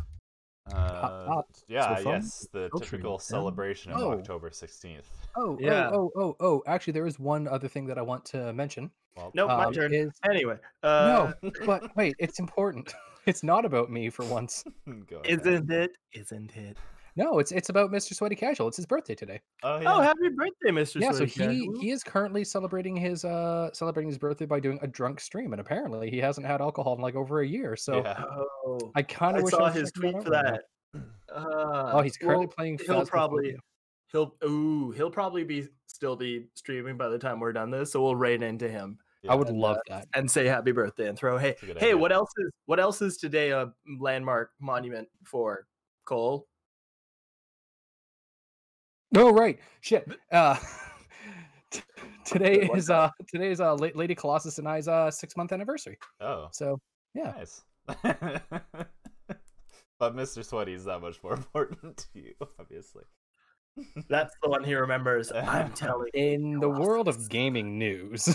uh, 0.73 1.25
pop. 1.27 1.47
yeah, 1.67 1.97
fun. 1.97 2.05
yes, 2.07 2.47
the 2.53 2.69
Filtering 2.71 2.91
typical 2.91 3.13
down. 3.15 3.21
celebration 3.21 3.91
of 3.93 4.01
Oh. 4.01 4.13
October 4.13 4.51
16th. 4.51 5.07
Oh, 5.35 5.57
Yeah. 5.61 5.91
oh, 5.93 6.13
oh, 6.15 6.23
oh, 6.23 6.37
oh. 6.41 6.63
Actually, 6.67 6.93
there 6.93 7.07
is 7.07 7.19
one 7.19 7.49
other 7.49 7.67
thing 7.69 7.87
that 7.87 7.99
I 7.99 8.03
want 8.03 8.25
to 8.27 8.53
mention. 8.53 8.91
Well, 9.17 9.33
nope, 9.35 9.49
my 9.49 9.65
um, 9.65 9.73
turn. 9.73 9.93
Is, 9.93 10.13
Anyway, 10.31 10.59
uh, 10.85 11.33
no, 11.43 11.51
but 11.67 11.91
wait, 11.97 12.15
it's 12.19 12.39
important. 12.39 12.95
It's 13.27 13.43
not 13.43 13.67
about 13.67 13.91
me 13.91 14.09
for 14.09 14.25
once. 14.25 14.65
go 15.07 15.19
ahead. 15.19 15.41
isn't 15.41 15.71
it? 15.71 15.91
Isn't 16.15 16.57
it? 16.57 16.79
No, 17.19 17.41
it's 17.41 17.51
it's 17.51 17.69
about 17.69 17.91
Mr. 17.91 18.15
Sweaty 18.15 18.37
Casual. 18.37 18.69
It's 18.69 18.77
his 18.77 18.87
birthday 18.87 19.17
today. 19.17 19.41
Oh, 19.65 19.81
yeah. 19.81 19.93
Oh, 19.93 20.01
happy 20.01 20.29
birthday, 20.37 20.71
Mr. 20.71 20.93
Sweaty 20.93 21.01
Casual. 21.01 21.03
Yeah, 21.03 21.13
so 21.13 21.25
he 21.27 21.59
Casual. 21.67 21.81
he 21.81 21.91
is 21.91 22.05
currently 22.05 22.45
celebrating 22.45 22.95
his 22.97 23.25
uh 23.25 23.71
celebrating 23.73 24.09
his 24.09 24.19
birthday 24.19 24.47
by 24.47 24.61
doing 24.61 24.79
a 24.83 24.87
drunk 24.87 25.19
stream, 25.21 25.53
and 25.53 25.61
apparently 25.61 26.11
he 26.11 26.19
hasn't 26.19 26.47
had 26.47 26.61
alcohol 26.61 26.95
in 26.95 27.01
like 27.01 27.17
over 27.17 27.41
a 27.41 27.47
year. 27.47 27.75
So 27.75 28.03
yeah. 28.05 28.23
Oh, 28.65 28.79
I 28.95 29.03
kind 29.03 29.35
I 29.37 29.39
of 29.41 29.45
wish 29.47 29.53
saw 29.53 29.65
was 29.65 29.75
his 29.75 29.91
tweet 29.91 30.15
out 30.15 30.25
for 30.25 30.31
right 30.31 30.61
that. 30.95 31.01
Uh, 31.35 31.91
Oh, 31.93 32.01
he's 32.01 32.17
currently 32.17 32.47
well, 32.47 32.55
playing. 32.57 32.79
He'll 32.87 33.03
Phasmophobia. 33.03 33.09
probably 33.09 33.57
he'll 34.13 34.35
ooh 34.45 34.93
he'll 34.93 35.11
probably 35.11 35.45
be 35.45 35.69
still 35.87 36.17
be 36.17 36.47
streaming 36.55 36.97
by 36.97 37.09
the 37.09 37.19
time 37.19 37.41
we're 37.41 37.53
done 37.53 37.71
this, 37.71 37.93
so 37.93 38.03
we'll 38.03 38.17
raid 38.17 38.43
into 38.43 38.69
him 38.69 38.97
I 39.29 39.35
would 39.35 39.49
and, 39.49 39.59
love 39.59 39.77
uh, 39.91 39.97
that. 39.97 40.09
and 40.15 40.31
say 40.31 40.47
happy 40.47 40.73
birthday 40.73 41.09
and 41.09 41.19
throw 41.19 41.37
hey 41.37 41.49
That's 41.51 41.63
a 41.63 41.67
good 41.67 41.79
hey 41.81 41.87
idea. 41.89 41.99
what 41.99 42.13
else 42.13 42.31
is 42.39 42.51
what 42.67 42.81
else 42.81 43.03
is 43.03 43.17
today 43.19 43.51
a 43.51 43.73
landmark 43.99 44.53
monument 44.61 45.09
for 45.25 45.67
Cole? 46.07 46.47
No, 49.13 49.31
right. 49.31 49.59
Shit. 49.81 50.07
Uh, 50.31 50.57
t- 51.71 51.83
today 52.25 52.69
is 52.75 52.91
uh 52.91 53.11
today 53.29 53.51
is 53.51 53.61
uh 53.61 53.75
La- 53.75 53.89
Lady 53.95 54.15
Colossus 54.15 54.59
and 54.59 54.69
I's 54.69 54.89
uh 54.89 55.11
six 55.11 55.37
month 55.37 55.53
anniversary. 55.53 55.99
Oh, 56.21 56.49
So 56.53 56.79
yeah. 57.15 57.33
nice. 57.37 57.63
but 59.99 60.15
Mr. 60.15 60.45
Sweaty 60.45 60.75
is 60.75 60.85
that 60.85 61.01
much 61.01 61.23
more 61.23 61.33
important 61.37 61.97
to 62.13 62.21
you, 62.21 62.35
obviously. 62.61 63.05
That's 64.09 64.35
the 64.43 64.49
one 64.51 64.65
he 64.65 64.75
remembers. 64.75 65.31
I'm 65.33 65.73
telling. 65.73 66.09
you, 66.13 66.21
In 66.21 66.59
the 66.61 66.69
world 66.69 67.07
of 67.07 67.29
gaming 67.29 67.79
news, 67.79 68.29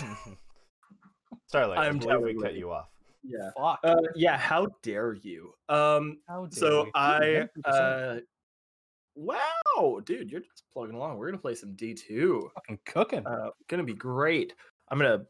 Starlight, 1.48 1.78
I 1.78 1.86
I'm 1.88 1.98
believe 1.98 2.20
we 2.22 2.42
cut 2.42 2.54
you. 2.54 2.60
you 2.60 2.70
off. 2.72 2.88
Yeah. 3.22 3.50
fuck. 3.56 3.78
Uh, 3.84 3.96
yeah. 4.16 4.36
How 4.38 4.66
dare 4.82 5.12
you? 5.14 5.52
Um. 5.68 6.18
How 6.28 6.46
dare 6.46 6.50
So 6.58 6.84
we? 6.84 6.90
I. 6.94 7.48
Uh. 7.64 8.20
Wow, 9.16 10.00
dude, 10.04 10.30
you're 10.30 10.40
just 10.40 10.64
plugging 10.72 10.96
along. 10.96 11.18
We're 11.18 11.26
gonna 11.26 11.38
play 11.38 11.54
some 11.54 11.74
D 11.74 11.94
two. 11.94 12.50
fucking 12.54 12.78
cooking. 12.84 13.26
uh, 13.26 13.50
gonna 13.68 13.84
be 13.84 13.94
great. 13.94 14.54
I'm 14.88 14.98
gonna 14.98 15.24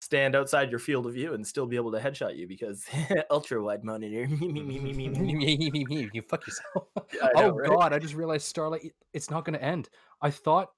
stand 0.00 0.36
outside 0.36 0.70
your 0.70 0.78
field 0.78 1.06
of 1.06 1.14
view 1.14 1.34
and 1.34 1.46
still 1.46 1.66
be 1.66 1.76
able 1.76 1.90
to 1.92 1.98
headshot 1.98 2.36
you 2.36 2.46
because 2.46 2.86
ultra 3.30 3.62
wide 3.62 3.84
monitor. 3.84 4.26
me, 4.40 4.48
me, 4.48 4.62
me, 4.62 4.78
me, 4.78 4.92
me, 5.08 5.34
me. 5.34 5.70
me 5.70 5.84
me. 5.84 6.10
you 6.12 6.22
fuck 6.22 6.46
yourself. 6.46 6.88
I 7.22 7.40
know, 7.40 7.50
oh 7.50 7.50
right? 7.50 7.68
god, 7.68 7.92
I 7.92 7.98
just 7.98 8.14
realized 8.14 8.46
Starlight. 8.46 8.92
It's 9.12 9.30
not 9.30 9.44
to 9.54 9.62
end. 9.62 9.88
I 10.22 10.30
thought 10.30 10.70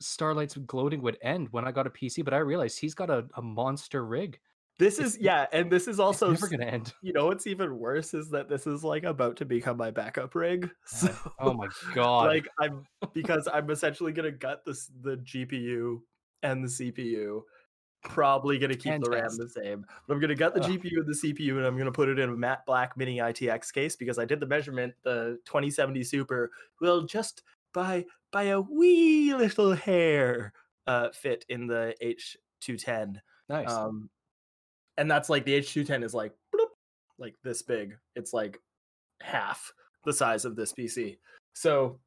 Starlight's 0.00 0.56
gloating 0.56 1.02
would 1.02 1.18
end 1.22 1.48
when 1.50 1.66
I 1.66 1.72
got 1.72 1.86
a 1.86 1.90
PC, 1.90 2.24
but 2.24 2.34
I 2.34 2.38
realized 2.38 2.78
he's 2.78 2.94
got 2.94 3.10
a, 3.10 3.26
a 3.36 3.42
monster 3.42 4.04
rig. 4.04 4.38
This 4.78 4.98
is 4.98 5.16
yeah, 5.20 5.46
and 5.52 5.70
this 5.70 5.86
is 5.86 6.00
also 6.00 6.30
never 6.30 6.48
to 6.48 6.60
end. 6.60 6.92
you 7.00 7.12
know 7.12 7.26
what's 7.26 7.46
even 7.46 7.78
worse 7.78 8.12
is 8.12 8.30
that 8.30 8.48
this 8.48 8.66
is 8.66 8.82
like 8.82 9.04
about 9.04 9.36
to 9.36 9.44
become 9.44 9.76
my 9.76 9.90
backup 9.90 10.34
rig. 10.34 10.70
So 10.86 11.14
Oh 11.38 11.52
my 11.52 11.68
god! 11.94 12.26
like 12.26 12.48
I'm 12.60 12.84
because 13.14 13.46
I'm 13.52 13.70
essentially 13.70 14.12
gonna 14.12 14.32
gut 14.32 14.62
this 14.66 14.90
the 15.02 15.16
GPU 15.18 16.00
and 16.42 16.64
the 16.64 16.68
CPU. 16.68 17.42
Probably 18.02 18.58
gonna 18.58 18.74
keep 18.74 19.00
the 19.02 19.10
RAM 19.10 19.30
the 19.38 19.48
same, 19.48 19.86
but 20.06 20.14
I'm 20.14 20.20
gonna 20.20 20.34
gut 20.34 20.54
the 20.54 20.60
Ugh. 20.62 20.70
GPU 20.72 20.98
and 20.98 21.06
the 21.06 21.14
CPU, 21.22 21.56
and 21.56 21.64
I'm 21.64 21.78
gonna 21.78 21.92
put 21.92 22.08
it 22.08 22.18
in 22.18 22.28
a 22.28 22.36
matte 22.36 22.66
black 22.66 22.96
mini 22.96 23.18
ITX 23.18 23.72
case 23.72 23.96
because 23.96 24.18
I 24.18 24.24
did 24.24 24.40
the 24.40 24.46
measurement. 24.46 24.92
The 25.04 25.38
2070 25.46 26.02
Super 26.04 26.50
will 26.80 27.04
just 27.04 27.42
by 27.72 28.04
by 28.32 28.44
a 28.44 28.60
wee 28.60 29.32
little 29.34 29.72
hair 29.72 30.52
uh, 30.86 31.10
fit 31.10 31.44
in 31.48 31.66
the 31.66 31.94
H210. 32.02 33.20
nice. 33.48 33.70
Um, 33.72 34.10
and 34.96 35.10
that's 35.10 35.28
like 35.28 35.44
the 35.44 35.58
H210 35.58 36.04
is 36.04 36.14
like 36.14 36.32
bloop, 36.54 36.68
like 37.18 37.34
this 37.42 37.62
big. 37.62 37.96
It's 38.16 38.32
like 38.32 38.58
half 39.22 39.72
the 40.04 40.12
size 40.12 40.44
of 40.44 40.56
this 40.56 40.72
PC. 40.72 41.18
So 41.54 41.98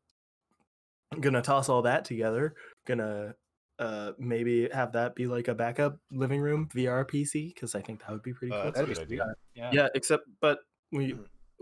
I'm 1.11 1.21
gonna 1.21 1.41
toss 1.41 1.69
all 1.69 1.81
that 1.83 2.05
together. 2.05 2.55
Gonna 2.85 3.35
uh 3.79 4.11
maybe 4.17 4.67
have 4.73 4.93
that 4.93 5.15
be 5.15 5.27
like 5.27 5.47
a 5.47 5.55
backup 5.55 5.99
living 6.11 6.41
room 6.41 6.67
VR 6.75 7.05
PC 7.05 7.53
because 7.53 7.75
I 7.75 7.81
think 7.81 7.99
that 8.01 8.11
would 8.11 8.23
be 8.23 8.33
pretty 8.33 8.53
Uh, 8.53 8.63
cool. 8.63 8.71
that's 8.71 8.79
a 8.79 8.85
That'd 8.85 8.97
good 8.97 9.09
be 9.09 9.21
idea. 9.21 9.33
Yeah. 9.55 9.69
Yeah, 9.73 9.87
except 9.95 10.23
but 10.41 10.59
we 10.91 11.15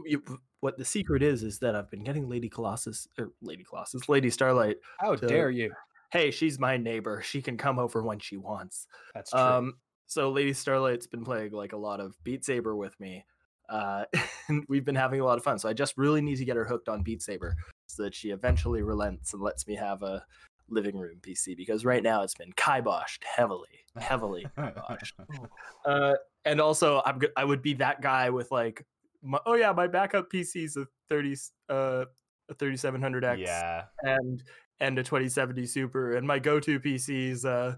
you, 0.06 0.24
what 0.60 0.78
the 0.78 0.86
secret 0.86 1.22
is 1.24 1.44
is 1.44 1.60
that 1.60 1.76
I've 1.76 1.90
been 1.90 2.04
getting 2.04 2.28
Lady 2.28 2.50
Colossus 2.50 3.08
or 3.18 3.32
Lady 3.42 3.64
Colossus, 3.64 4.10
Lady 4.10 4.30
Starlight. 4.30 4.78
How 5.00 5.16
to- 5.16 5.28
dare 5.28 5.50
you? 5.50 5.72
Hey, 6.12 6.32
she's 6.32 6.60
my 6.60 6.78
neighbor. 6.78 7.22
She 7.24 7.42
can 7.42 7.58
come 7.58 7.80
over 7.80 8.02
when 8.02 8.20
she 8.20 8.38
wants. 8.38 8.88
That's 9.14 9.32
true. 9.32 9.40
Um, 9.40 9.74
so 10.08 10.32
Lady 10.32 10.54
Starlight's 10.54 11.08
been 11.08 11.24
playing 11.24 11.52
like 11.52 11.74
a 11.74 11.78
lot 11.78 12.00
of 12.00 12.16
Beat 12.24 12.46
Saber 12.46 12.76
with 12.76 13.00
me. 13.00 13.26
Uh, 13.68 14.06
and 14.48 14.64
we've 14.70 14.86
been 14.86 14.96
having 14.96 15.22
a 15.22 15.26
lot 15.26 15.38
of 15.38 15.44
fun. 15.44 15.60
So 15.60 15.68
I 15.70 15.74
just 15.74 15.98
really 15.98 16.22
need 16.22 16.38
to 16.38 16.46
get 16.46 16.56
her 16.56 16.66
hooked 16.66 16.90
on 16.90 17.02
Beat 17.02 17.22
Saber 17.22 17.56
so 17.88 18.04
that 18.04 18.16
she 18.16 18.30
eventually 18.30 18.82
relents 18.82 19.34
and 19.34 19.42
lets 19.42 19.68
me 19.68 19.76
have 19.76 20.04
a 20.04 20.24
living 20.70 20.98
room 20.98 21.18
PC 21.22 21.56
because 21.56 21.86
right 21.86 22.02
now 22.02 22.24
it's 22.24 22.36
been 22.36 22.52
kiboshed 22.54 23.24
heavily, 23.24 23.86
heavily 23.98 24.46
kiboshed. 24.58 25.14
Uh, 25.86 26.16
and 26.46 26.60
also 26.60 27.00
I'm 27.06 27.22
I 27.38 27.46
would 27.46 27.62
be 27.62 27.76
that 27.76 28.02
guy 28.02 28.32
with 28.32 28.52
like, 28.52 28.84
my, 29.22 29.38
oh 29.46 29.54
yeah, 29.54 29.72
my 29.72 29.86
backup 29.86 30.32
PC's 30.32 30.78
a 30.78 30.88
30 31.10 31.36
uh 31.70 32.06
a 32.50 32.56
3700X 32.56 33.38
yeah. 33.40 33.84
and 34.02 34.44
and 34.80 35.00
a 35.00 35.04
2070 35.04 35.66
Super, 35.66 36.16
and 36.16 36.28
my 36.28 36.40
go-to 36.40 36.80
PCs, 36.80 37.46
uh, 37.46 37.76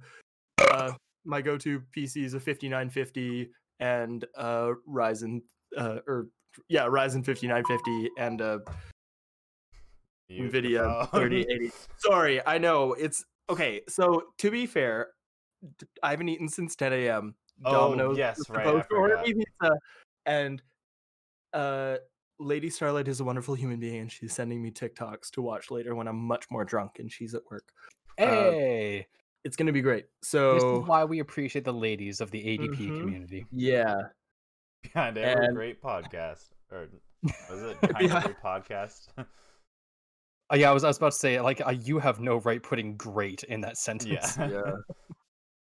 uh, 0.60 0.92
my 1.28 1.42
go-to 1.42 1.82
PC 1.96 2.24
is 2.24 2.34
a 2.34 2.40
5950 2.40 3.52
and 3.80 4.26
uh 4.36 4.72
Ryzen, 4.90 5.42
uh, 5.78 6.00
or 6.08 6.28
yeah, 6.70 6.86
Ryzen 6.88 7.24
5950 7.24 8.10
and 8.18 8.42
a 8.42 8.62
You- 10.30 10.50
Nvidia 10.50 11.08
oh. 11.14 11.18
3080. 11.18 11.72
Sorry, 11.98 12.46
I 12.46 12.58
know 12.58 12.94
it's 12.94 13.24
okay. 13.50 13.82
So 13.88 14.24
to 14.40 14.50
be 14.50 14.66
fair, 14.66 15.10
I 16.02 16.12
haven't 16.12 16.30
eaten 16.30 16.48
since 16.50 16.76
10 16.76 16.94
a.m. 16.94 17.36
Oh, 17.66 17.72
Domino's 17.72 18.18
yes, 18.18 18.40
right, 18.50 18.84
order 18.92 19.22
pizza, 19.26 19.72
and 20.26 20.62
uh, 21.54 21.98
Lady 22.40 22.70
Starlight 22.70 23.08
is 23.08 23.20
a 23.20 23.24
wonderful 23.24 23.56
human 23.56 23.80
being, 23.80 24.02
and 24.02 24.12
she's 24.12 24.34
sending 24.34 24.62
me 24.62 24.70
TikToks 24.70 25.32
to 25.32 25.42
watch 25.42 25.72
later 25.72 25.96
when 25.96 26.08
I'm 26.08 26.18
much 26.18 26.46
more 26.52 26.64
drunk 26.64 27.00
and 27.00 27.12
she's 27.12 27.34
at 27.34 27.42
work. 27.50 27.64
hey, 28.18 29.08
It's 29.48 29.56
gonna 29.56 29.72
be 29.72 29.82
great. 29.82 30.06
So 30.22 30.54
this 30.56 30.64
is 30.64 30.88
why 30.88 31.06
we 31.06 31.20
appreciate 31.20 31.64
the 31.66 31.74
ladies 31.74 32.20
of 32.22 32.30
the 32.32 32.44
ADP 32.46 32.76
Mhm. 32.90 33.00
community. 33.00 33.46
yeah, 33.52 34.10
Behind 34.84 35.18
every 35.18 35.46
And- 35.46 35.56
great 35.56 35.82
podcast. 35.82 36.50
Or 36.72 36.88
was 37.50 37.62
it 37.64 37.80
behind 37.82 38.08
Yeah. 38.10 38.18
every 38.18 38.36
podcast? 38.36 39.08
Uh, 40.50 40.56
yeah, 40.56 40.70
I 40.70 40.74
was, 40.74 40.86
I 40.86 40.88
was 40.88 40.96
about 40.96 41.12
to 41.12 41.18
say, 41.18 41.42
like, 41.42 41.60
uh, 41.60 41.72
you 41.72 42.00
have 42.00 42.22
no 42.22 42.38
right 42.38 42.64
putting 42.64 42.96
"great" 42.96 43.44
in 43.44 43.60
that 43.62 43.76
sentence. 43.78 44.38
yeah. 44.38 44.48
yeah. 44.50 44.72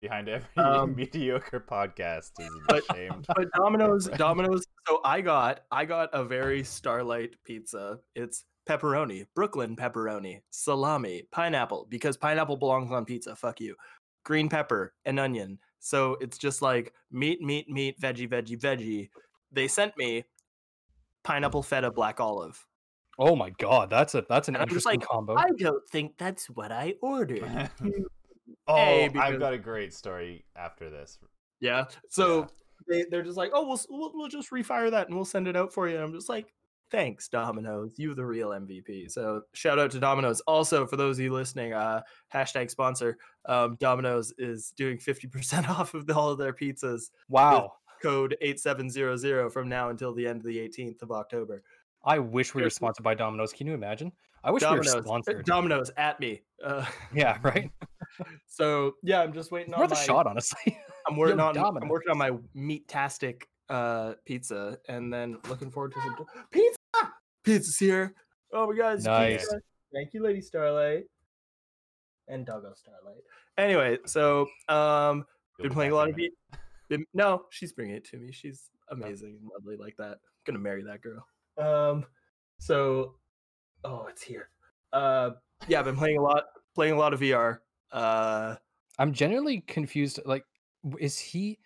Behind 0.01 0.29
every 0.29 0.47
Um, 0.55 0.95
mediocre 0.95 1.59
podcast 1.59 2.31
is 2.39 2.49
but- 2.69 2.81
ashamed. 2.89 3.25
but 3.35 3.51
Domino's, 3.51 4.07
Domino's. 4.07 4.65
So 4.87 5.01
I 5.03 5.19
got, 5.19 5.65
I 5.71 5.83
got 5.83 6.09
a 6.13 6.23
very 6.23 6.63
Starlight 6.63 7.35
pizza. 7.43 7.99
It's 8.15 8.45
pepperoni, 8.67 9.25
Brooklyn 9.35 9.75
pepperoni, 9.75 10.41
salami, 10.49 11.23
pineapple, 11.31 11.87
because 11.89 12.17
pineapple 12.17 12.57
belongs 12.57 12.91
on 12.91 13.05
pizza. 13.05 13.35
Fuck 13.35 13.59
you. 13.61 13.75
Green 14.23 14.49
pepper 14.49 14.93
and 15.05 15.19
onion. 15.19 15.59
So 15.79 16.17
it's 16.21 16.37
just 16.37 16.61
like 16.61 16.93
meat, 17.11 17.41
meat, 17.41 17.69
meat, 17.69 17.99
veggie, 17.99 18.29
veggie, 18.29 18.59
veggie. 18.59 19.09
They 19.51 19.67
sent 19.67 19.97
me 19.97 20.25
pineapple 21.23 21.63
feta 21.63 21.91
black 21.91 22.19
olive. 22.19 22.65
Oh 23.17 23.35
my 23.35 23.49
god, 23.51 23.89
that's 23.89 24.15
a 24.15 24.23
that's 24.29 24.47
an 24.47 24.55
And 24.55 24.63
I'm 24.63 24.67
interesting 24.67 24.99
like, 24.99 25.07
combo. 25.07 25.35
I 25.35 25.49
don't 25.57 25.87
think 25.89 26.17
that's 26.17 26.49
what 26.49 26.71
I 26.71 26.95
ordered. 27.01 27.43
oh, 28.67 28.75
A, 28.75 29.11
I've 29.15 29.39
got 29.39 29.53
a 29.53 29.57
great 29.57 29.93
story 29.93 30.45
after 30.55 30.89
this. 30.89 31.19
Yeah. 31.59 31.85
So 32.09 32.47
they 32.87 33.05
they're 33.09 33.23
just 33.23 33.37
like, 33.37 33.51
oh, 33.53 33.67
we'll, 33.67 33.79
we'll 33.89 34.11
we'll 34.13 34.27
just 34.27 34.51
refire 34.51 34.91
that 34.91 35.07
and 35.07 35.15
we'll 35.15 35.25
send 35.25 35.47
it 35.47 35.55
out 35.55 35.73
for 35.73 35.87
you. 35.87 35.95
And 35.95 36.03
I'm 36.03 36.13
just 36.13 36.29
like, 36.29 36.53
thanks, 36.91 37.27
Domino's. 37.27 37.93
You 37.97 38.13
the 38.13 38.25
real 38.25 38.49
MVP. 38.49 39.09
So 39.09 39.41
shout 39.53 39.79
out 39.79 39.91
to 39.91 39.99
Domino's. 39.99 40.41
Also, 40.41 40.85
for 40.85 40.97
those 40.97 41.17
of 41.17 41.23
you 41.23 41.33
listening, 41.33 41.73
uh, 41.73 42.01
hashtag 42.33 42.69
sponsor. 42.69 43.17
Um, 43.45 43.77
Domino's 43.79 44.33
is 44.37 44.73
doing 44.75 44.97
50% 44.97 45.69
off 45.79 45.93
of 45.93 46.09
all 46.11 46.29
of 46.29 46.37
their 46.37 46.53
pizzas. 46.53 47.09
wow, 47.29 47.73
Code 48.01 48.35
8700 48.41 49.49
from 49.51 49.69
now 49.69 49.89
until 49.89 50.13
the 50.13 50.27
end 50.27 50.41
of 50.41 50.45
the 50.45 50.57
18th 50.57 51.01
of 51.01 51.11
October. 51.11 51.63
I 52.03 52.19
wish 52.19 52.55
we 52.55 52.63
were 52.63 52.69
sponsored 52.69 53.03
by 53.03 53.13
Domino's. 53.13 53.53
Can 53.53 53.67
you 53.67 53.73
imagine? 53.73 54.11
I 54.43 54.51
wish 54.51 54.61
we 54.61 54.67
Domino's, 54.67 54.95
were 54.95 55.03
sponsored. 55.03 55.45
Domino's 55.45 55.91
at 55.97 56.19
me. 56.19 56.41
Uh, 56.63 56.85
yeah, 57.13 57.37
right. 57.43 57.69
so 58.47 58.95
yeah, 59.03 59.21
I'm 59.21 59.33
just 59.33 59.51
waiting 59.51 59.73
on 59.73 59.79
Worth 59.79 59.91
a 59.91 59.95
shot, 59.95 60.25
honestly. 60.25 60.77
I'm 61.07 61.15
working 61.15 61.37
Yo, 61.37 61.45
on 61.45 61.57
I'm 61.57 61.87
working 61.87 62.11
on 62.11 62.17
my 62.17 62.31
meat-tastic 62.53 63.47
uh 63.69 64.13
pizza 64.25 64.77
and 64.89 65.13
then 65.13 65.37
looking 65.47 65.71
forward 65.71 65.93
to 65.93 66.01
some 66.01 66.25
pizza. 66.51 66.77
Pizza's 67.43 67.77
here. 67.77 68.13
Oh 68.53 68.67
my 68.67 68.77
god, 68.77 69.03
Nice. 69.03 69.41
pizza. 69.41 69.61
Thank 69.93 70.13
you, 70.13 70.23
Lady 70.23 70.41
Starlight. 70.41 71.03
And 72.27 72.45
Doggo 72.45 72.73
Starlight. 72.75 73.23
Anyway, 73.57 73.97
so 74.05 74.47
um 74.69 75.25
been 75.59 75.71
playing 75.71 75.91
a 75.91 75.95
lot 75.95 76.09
of 76.09 76.15
a 76.15 76.17
beat. 76.17 76.33
Been, 76.89 77.05
no, 77.13 77.43
she's 77.49 77.71
bringing 77.71 77.95
it 77.95 78.05
to 78.05 78.17
me. 78.17 78.31
She's 78.31 78.69
amazing 78.89 79.37
and 79.39 79.49
lovely 79.53 79.77
like 79.77 79.95
that. 79.97 80.17
gonna 80.45 80.59
marry 80.59 80.83
that 80.83 81.01
girl. 81.01 81.25
Um 81.57 82.05
so 82.59 83.15
oh 83.83 84.05
it's 84.09 84.21
here. 84.21 84.49
Uh 84.93 85.31
yeah, 85.67 85.79
I've 85.79 85.85
been 85.85 85.97
playing 85.97 86.17
a 86.17 86.21
lot 86.21 86.45
playing 86.75 86.93
a 86.93 86.97
lot 86.97 87.13
of 87.13 87.19
VR. 87.19 87.59
Uh 87.91 88.55
I'm 88.99 89.13
genuinely 89.13 89.61
confused. 89.61 90.19
Like, 90.25 90.45
is 90.99 91.17
he 91.17 91.59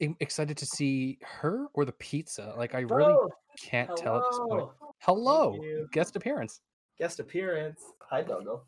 excited 0.00 0.56
to 0.58 0.66
see 0.66 1.18
her 1.22 1.66
or 1.72 1.84
the 1.84 1.92
pizza? 1.92 2.54
Like, 2.58 2.74
I 2.74 2.80
really 2.80 3.12
oh, 3.12 3.30
can't 3.58 3.96
tell 3.96 4.18
at 4.18 4.24
this 4.30 4.40
point. 4.48 4.68
Hello. 5.04 5.52
Hello, 5.52 5.86
guest 5.92 6.16
appearance. 6.16 6.60
guest 6.98 7.20
appearance. 7.20 7.80
Hi, 8.10 8.22
Doggo. 8.22 8.62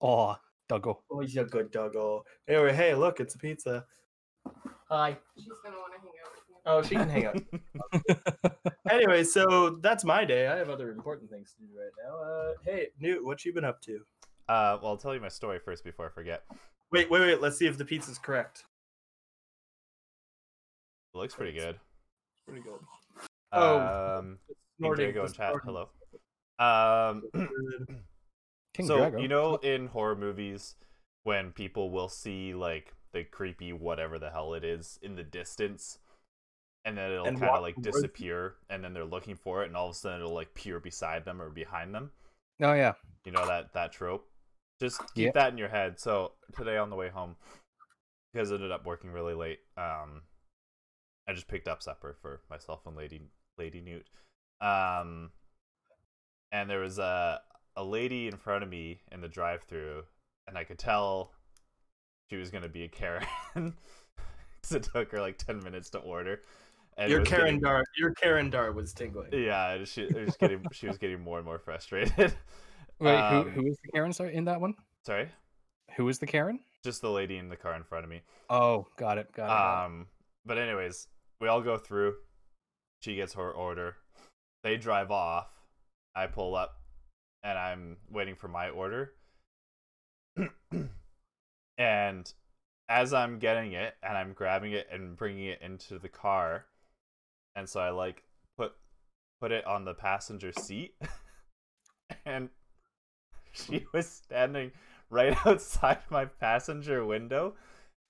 Oh, 0.00 0.36
Duggo. 0.70 0.98
Oh, 1.10 1.20
he's 1.20 1.36
a 1.36 1.44
good 1.44 1.70
Doggo. 1.70 2.24
Anyway, 2.48 2.74
hey, 2.74 2.94
look, 2.94 3.20
it's 3.20 3.34
a 3.34 3.38
pizza. 3.38 3.84
Hi. 4.88 5.16
She's 5.36 5.46
gonna 5.64 5.76
want 5.76 5.94
to 5.94 6.00
hang 6.00 6.12
out 6.24 6.32
with 6.34 6.48
me. 6.48 6.56
Oh, 6.66 6.82
she 6.82 6.94
can 6.94 7.08
hang 7.08 7.26
out. 7.26 8.72
anyway, 8.90 9.24
so 9.24 9.78
that's 9.82 10.04
my 10.04 10.24
day. 10.24 10.48
I 10.48 10.56
have 10.56 10.70
other 10.70 10.90
important 10.90 11.30
things 11.30 11.54
to 11.54 11.62
do 11.62 11.68
right 11.78 11.90
now. 12.04 12.16
Uh, 12.16 12.52
hey, 12.64 12.88
Newt, 13.00 13.24
what 13.24 13.44
you 13.44 13.52
been 13.52 13.64
up 13.64 13.80
to? 13.82 14.00
Uh, 14.48 14.78
well, 14.82 14.92
I'll 14.92 14.96
tell 14.96 15.14
you 15.14 15.20
my 15.20 15.28
story 15.28 15.58
first 15.64 15.84
before 15.84 16.06
I 16.06 16.10
forget. 16.10 16.44
Wait, 16.90 17.10
wait, 17.10 17.20
wait. 17.20 17.40
Let's 17.40 17.56
see 17.56 17.66
if 17.66 17.78
the 17.78 17.84
pizza's 17.84 18.18
correct. 18.18 18.64
It 21.14 21.18
looks 21.18 21.34
pretty 21.34 21.58
good. 21.58 21.76
Pretty 22.46 22.62
good. 22.62 22.80
Oh, 23.52 24.18
um, 24.18 24.38
King 24.82 24.92
Drago 24.94 25.26
in 25.26 25.32
chat. 25.32 25.54
Hello. 25.64 25.88
Um, 26.58 27.22
King 28.74 28.86
so 28.86 28.98
Drago. 28.98 29.20
you 29.22 29.28
know 29.28 29.56
in 29.56 29.86
horror 29.88 30.16
movies 30.16 30.76
when 31.24 31.52
people 31.52 31.90
will 31.90 32.08
see 32.08 32.54
like 32.54 32.94
the 33.12 33.24
creepy 33.24 33.72
whatever 33.72 34.18
the 34.18 34.30
hell 34.30 34.54
it 34.54 34.64
is 34.64 34.98
in 35.02 35.14
the 35.16 35.22
distance 35.22 35.98
and 36.84 36.96
then 36.96 37.12
it'll 37.12 37.26
kind 37.26 37.42
of 37.44 37.62
like 37.62 37.80
disappear 37.82 38.54
and 38.70 38.82
then 38.82 38.92
they're 38.94 39.04
looking 39.04 39.36
for 39.36 39.62
it 39.62 39.66
and 39.66 39.76
all 39.76 39.88
of 39.90 39.94
a 39.94 39.98
sudden 39.98 40.20
it'll 40.20 40.32
like 40.34 40.48
appear 40.48 40.80
beside 40.80 41.24
them 41.24 41.40
or 41.40 41.50
behind 41.50 41.94
them 41.94 42.10
Oh 42.62 42.72
yeah. 42.72 42.92
you 43.24 43.32
know 43.32 43.46
that 43.46 43.72
that 43.74 43.92
trope 43.92 44.26
just 44.80 45.00
keep 45.14 45.26
Yeah. 45.26 45.30
that 45.34 45.52
in 45.52 45.58
your 45.58 45.68
head 45.68 46.00
so 46.00 46.32
today 46.56 46.76
on 46.78 46.88
the 46.90 46.96
way 46.96 47.08
home 47.10 47.36
because 48.32 48.50
it 48.50 48.56
ended 48.56 48.72
up 48.72 48.86
working 48.86 49.10
really 49.10 49.34
late 49.34 49.60
um 49.76 50.22
i 51.28 51.32
just 51.34 51.48
picked 51.48 51.68
up 51.68 51.82
supper 51.82 52.16
for 52.22 52.40
myself 52.48 52.80
and 52.86 52.96
lady 52.96 53.20
lady 53.58 53.80
newt 53.82 54.06
um 54.62 55.30
and 56.52 56.70
there 56.70 56.80
was 56.80 56.98
a 56.98 57.40
a 57.76 57.82
lady 57.84 58.28
in 58.28 58.36
front 58.36 58.62
of 58.62 58.70
me 58.70 59.00
in 59.10 59.20
the 59.20 59.28
drive-through 59.28 60.02
and 60.46 60.56
i 60.56 60.64
could 60.64 60.78
tell 60.78 61.32
she 62.30 62.36
was 62.36 62.50
going 62.50 62.62
to 62.62 62.68
be 62.68 62.84
a 62.84 62.88
Karen 62.88 63.26
because 63.54 64.72
it 64.72 64.84
took 64.84 65.10
her 65.12 65.20
like 65.20 65.36
10 65.38 65.62
minutes 65.62 65.90
to 65.90 65.98
order 65.98 66.40
and 66.96 67.10
Your 67.10 67.24
Karen 67.24 67.44
getting- 67.56 67.60
Dar, 67.60 67.84
your 67.98 68.12
Karen 68.14 68.48
Dar 68.50 68.72
was 68.72 68.92
tingling. 68.94 69.30
yeah 69.32 69.72
it- 69.74 69.88
she, 69.88 70.06
was 70.06 70.36
getting 70.36 70.64
she 70.72 70.86
was 70.86 70.96
getting 70.98 71.20
more 71.20 71.38
and 71.38 71.46
more 71.46 71.58
frustrated 71.58 72.34
Wait, 73.00 73.16
Um, 73.16 73.48
who 73.50 73.62
who 73.62 73.66
is 73.66 73.78
the 73.84 73.90
Karen 73.92 74.12
sorry, 74.12 74.34
in 74.34 74.44
that 74.44 74.60
one? 74.60 74.74
sorry 75.04 75.28
Who 75.96 76.08
is 76.08 76.18
the 76.20 76.26
Karen? 76.26 76.60
just 76.84 77.00
the 77.02 77.10
lady 77.10 77.36
in 77.36 77.48
the 77.48 77.56
car 77.56 77.74
in 77.74 77.82
front 77.84 78.04
of 78.04 78.10
me 78.10 78.22
Oh, 78.50 78.86
got 78.96 79.18
it. 79.18 79.32
Got 79.32 79.44
it. 79.44 79.48
got 79.48 79.82
it. 79.82 79.86
Um, 79.86 80.06
but 80.44 80.58
anyways, 80.58 81.06
we 81.40 81.48
all 81.48 81.62
go 81.62 81.78
through. 81.78 82.14
She 83.00 83.14
gets 83.16 83.32
her 83.34 83.50
order. 83.50 83.96
They 84.62 84.76
drive 84.76 85.10
off. 85.10 85.48
I 86.14 86.26
pull 86.26 86.54
up, 86.54 86.76
and 87.42 87.58
I'm 87.58 87.96
waiting 88.10 88.36
for 88.36 88.48
my 88.48 88.68
order. 88.68 89.12
and 91.78 92.32
as 92.88 93.12
I'm 93.12 93.38
getting 93.38 93.72
it, 93.72 93.94
and 94.02 94.16
I'm 94.16 94.32
grabbing 94.32 94.72
it 94.72 94.88
and 94.92 95.16
bringing 95.16 95.46
it 95.46 95.60
into 95.62 95.98
the 95.98 96.08
car, 96.08 96.66
and 97.56 97.68
so 97.68 97.80
I 97.80 97.90
like 97.90 98.22
put 98.56 98.72
put 99.40 99.52
it 99.52 99.66
on 99.66 99.84
the 99.84 99.94
passenger 99.94 100.52
seat, 100.52 100.94
and 102.26 102.50
she 103.52 103.86
was 103.92 104.06
standing 104.06 104.72
right 105.10 105.36
outside 105.46 105.98
my 106.10 106.24
passenger 106.26 107.04
window, 107.04 107.54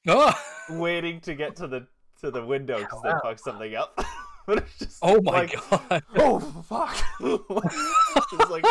Oh, 0.09 0.33
waiting 0.69 1.21
to 1.21 1.35
get 1.35 1.57
to 1.57 1.69
the 1.69 1.87
to 2.21 2.31
the 2.31 2.45
window 2.45 2.79
because 2.79 3.03
they 3.03 3.13
fucked 3.23 3.41
something 3.41 3.75
up. 3.75 4.05
but 4.47 4.59
it's 4.59 4.79
just 4.79 4.99
oh 5.03 5.21
my 5.23 5.33
like, 5.33 5.71
god. 5.71 6.03
oh 6.17 6.41
fuck! 6.69 6.97
it's 8.33 8.51
like 8.51 8.65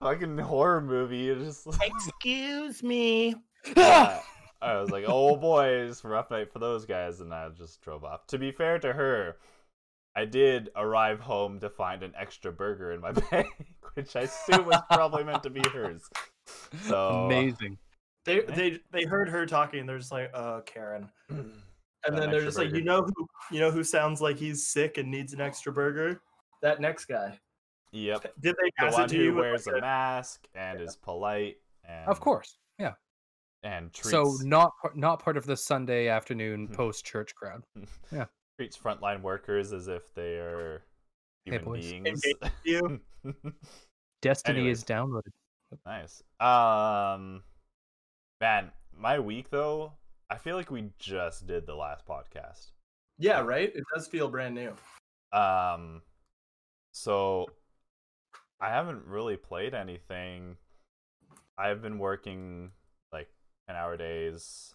fucking 0.00 0.38
horror 0.38 0.80
movie. 0.80 1.28
It's 1.28 1.44
just 1.44 1.66
like, 1.66 1.90
Excuse 1.90 2.82
me. 2.82 3.34
yeah. 3.76 4.20
I 4.60 4.80
was 4.80 4.90
like, 4.90 5.04
oh 5.08 5.36
boy, 5.36 5.66
it's 5.66 6.04
a 6.04 6.08
rough 6.08 6.30
night 6.30 6.52
for 6.52 6.60
those 6.60 6.86
guys, 6.86 7.20
and 7.20 7.34
I 7.34 7.48
just 7.48 7.80
drove 7.82 8.04
off. 8.04 8.26
To 8.28 8.38
be 8.38 8.52
fair 8.52 8.78
to 8.78 8.92
her, 8.92 9.36
I 10.14 10.24
did 10.24 10.70
arrive 10.76 11.18
home 11.18 11.58
to 11.60 11.68
find 11.68 12.04
an 12.04 12.12
extra 12.16 12.52
burger 12.52 12.92
in 12.92 13.00
my 13.00 13.10
bag, 13.12 13.46
which 13.94 14.14
I 14.14 14.20
assume 14.22 14.66
was 14.66 14.80
probably 14.88 15.24
meant 15.24 15.42
to 15.42 15.50
be 15.50 15.62
hers. 15.68 16.02
So 16.82 17.26
Amazing. 17.26 17.78
They 18.24 18.40
they 18.40 18.78
they 18.92 19.02
heard 19.02 19.28
her 19.30 19.46
talking. 19.46 19.84
They're 19.84 19.98
just 19.98 20.12
like, 20.12 20.30
"Oh, 20.32 20.62
Karen." 20.64 21.10
And 22.06 22.16
then 22.18 22.30
they're 22.30 22.44
extra 22.44 22.44
just 22.46 22.58
like, 22.58 22.72
"You 22.74 22.82
know 22.84 23.02
who? 23.02 23.26
You 23.50 23.60
know 23.60 23.70
who 23.70 23.84
sounds 23.84 24.20
like 24.20 24.36
he's 24.38 24.66
sick 24.66 24.98
and 24.98 25.10
needs 25.10 25.32
an 25.32 25.40
extra 25.40 25.72
burger? 25.72 26.22
That 26.60 26.80
next 26.80 27.04
guy." 27.06 27.38
Yep, 27.92 28.22
Did 28.40 28.56
they 28.60 28.70
the 28.70 28.72
pass 28.78 28.92
one 28.94 29.04
it 29.04 29.08
to 29.08 29.16
who 29.16 29.22
you? 29.24 29.34
with, 29.34 29.40
wears 29.42 29.66
like, 29.66 29.76
a 29.76 29.80
mask 29.80 30.46
and 30.54 30.80
is 30.80 30.96
polite 30.96 31.58
and 31.84 32.08
Of 32.08 32.20
course. 32.20 32.56
Yeah. 32.78 32.94
and 33.62 33.92
treats 33.92 34.10
So 34.10 34.34
not 34.46 34.72
not 34.94 35.22
part 35.22 35.36
of 35.36 35.44
the 35.46 35.56
Sunday 35.56 36.08
afternoon 36.08 36.68
post 36.72 37.04
church 37.04 37.34
crowd. 37.34 37.62
Yeah. 38.10 38.24
Treats 38.58 38.76
frontline 38.76 39.22
workers 39.22 39.72
as 39.72 39.88
if 39.88 40.12
they 40.14 40.34
are 40.36 40.82
Hey, 41.44 41.52
human 41.52 41.64
boys. 41.64 41.90
beings. 41.90 42.22
you? 42.64 43.00
Destiny 44.20 44.58
Anyways. 44.60 44.78
is 44.78 44.84
downloaded. 44.84 45.32
Nice. 45.86 46.22
Um, 46.40 47.42
man, 48.40 48.70
my 48.96 49.18
week 49.18 49.50
though, 49.50 49.92
I 50.32 50.38
feel 50.38 50.56
like 50.56 50.70
we 50.70 50.88
just 50.98 51.46
did 51.46 51.66
the 51.66 51.74
last 51.74 52.06
podcast. 52.06 52.70
Yeah, 53.18 53.40
right. 53.40 53.70
It 53.74 53.84
does 53.94 54.08
feel 54.08 54.30
brand 54.30 54.54
new. 54.54 54.72
Um, 55.38 56.00
so 56.92 57.48
I 58.58 58.70
haven't 58.70 59.04
really 59.04 59.36
played 59.36 59.74
anything. 59.74 60.56
I've 61.58 61.82
been 61.82 61.98
working 61.98 62.70
like 63.12 63.28
ten 63.66 63.76
hour 63.76 63.98
days, 63.98 64.74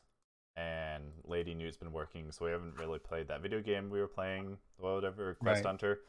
and 0.55 1.05
Lady 1.23 1.55
Newt's 1.55 1.77
been 1.77 1.91
working, 1.91 2.31
so 2.31 2.45
we 2.45 2.51
haven't 2.51 2.77
really 2.77 2.99
played 2.99 3.27
that 3.29 3.41
video 3.41 3.59
game 3.59 3.89
we 3.89 3.99
were 3.99 4.07
playing, 4.07 4.59
whatever 4.77 5.33
Quest 5.41 5.63
Right. 5.63 5.65
Hunter. 5.65 6.01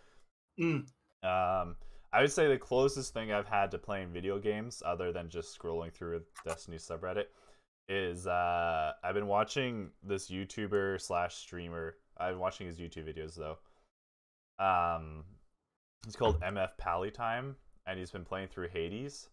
Mm. 0.60 0.86
Um, 1.22 1.76
I 2.12 2.20
would 2.20 2.32
say 2.32 2.48
the 2.48 2.58
closest 2.58 3.14
thing 3.14 3.32
I've 3.32 3.48
had 3.48 3.70
to 3.70 3.78
playing 3.78 4.12
video 4.12 4.38
games, 4.38 4.82
other 4.84 5.10
than 5.10 5.30
just 5.30 5.58
scrolling 5.58 5.90
through 5.90 6.20
Destiny 6.44 6.76
subreddit, 6.76 7.28
is 7.88 8.26
uh, 8.26 8.92
I've 9.02 9.14
been 9.14 9.26
watching 9.26 9.90
this 10.02 10.30
YouTuber 10.30 11.00
slash 11.00 11.34
streamer. 11.36 11.96
I've 12.16 12.32
been 12.32 12.40
watching 12.40 12.66
his 12.66 12.78
YouTube 12.78 13.08
videos 13.08 13.34
though. 13.36 13.58
Um, 14.62 15.24
it's 16.06 16.16
called 16.16 16.40
MF 16.40 16.70
Pally 16.78 17.10
Time, 17.10 17.56
and 17.86 17.98
he's 17.98 18.10
been 18.10 18.24
playing 18.24 18.48
through 18.48 18.68
Hades, 18.68 19.28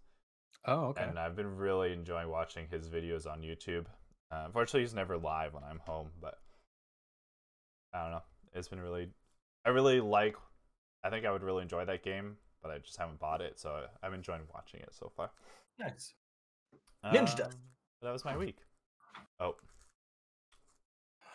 Oh, 0.66 0.86
okay. 0.88 1.04
and 1.04 1.18
I've 1.20 1.36
been 1.36 1.56
really 1.58 1.94
enjoying 1.94 2.30
watching 2.30 2.68
his 2.70 2.90
videos 2.90 3.26
on 3.32 3.42
YouTube. 3.42 3.86
Uh, 4.32 4.44
unfortunately, 4.46 4.82
he's 4.82 4.94
never 4.94 5.18
live 5.18 5.54
when 5.54 5.64
I'm 5.64 5.80
home, 5.80 6.10
but 6.22 6.40
I 7.94 8.04
don't 8.04 8.12
know. 8.12 8.24
It's 8.54 8.68
been 8.68 8.80
really, 8.80 9.10
I 9.66 9.70
really 9.70 10.00
like. 10.00 10.36
I 11.04 11.10
think 11.10 11.26
I 11.26 11.32
would 11.32 11.44
really 11.44 11.62
enjoy 11.62 11.86
that 11.86 12.04
game, 12.04 12.36
but 12.62 12.72
I 12.72 12.80
just 12.80 12.98
haven't 12.98 13.20
bought 13.20 13.42
it, 13.42 13.60
so 13.60 13.86
I'm 14.02 14.14
enjoying 14.14 14.42
watching 14.54 14.80
it 14.82 14.90
so 14.92 15.12
far. 15.16 15.32
Nice. 15.80 16.14
Ninja 17.06 17.36
Dust. 17.36 17.42
Um, 17.42 17.50
That 18.06 18.14
was 18.14 18.24
my 18.24 18.38
week. 18.38 18.58
Oh, 19.40 19.56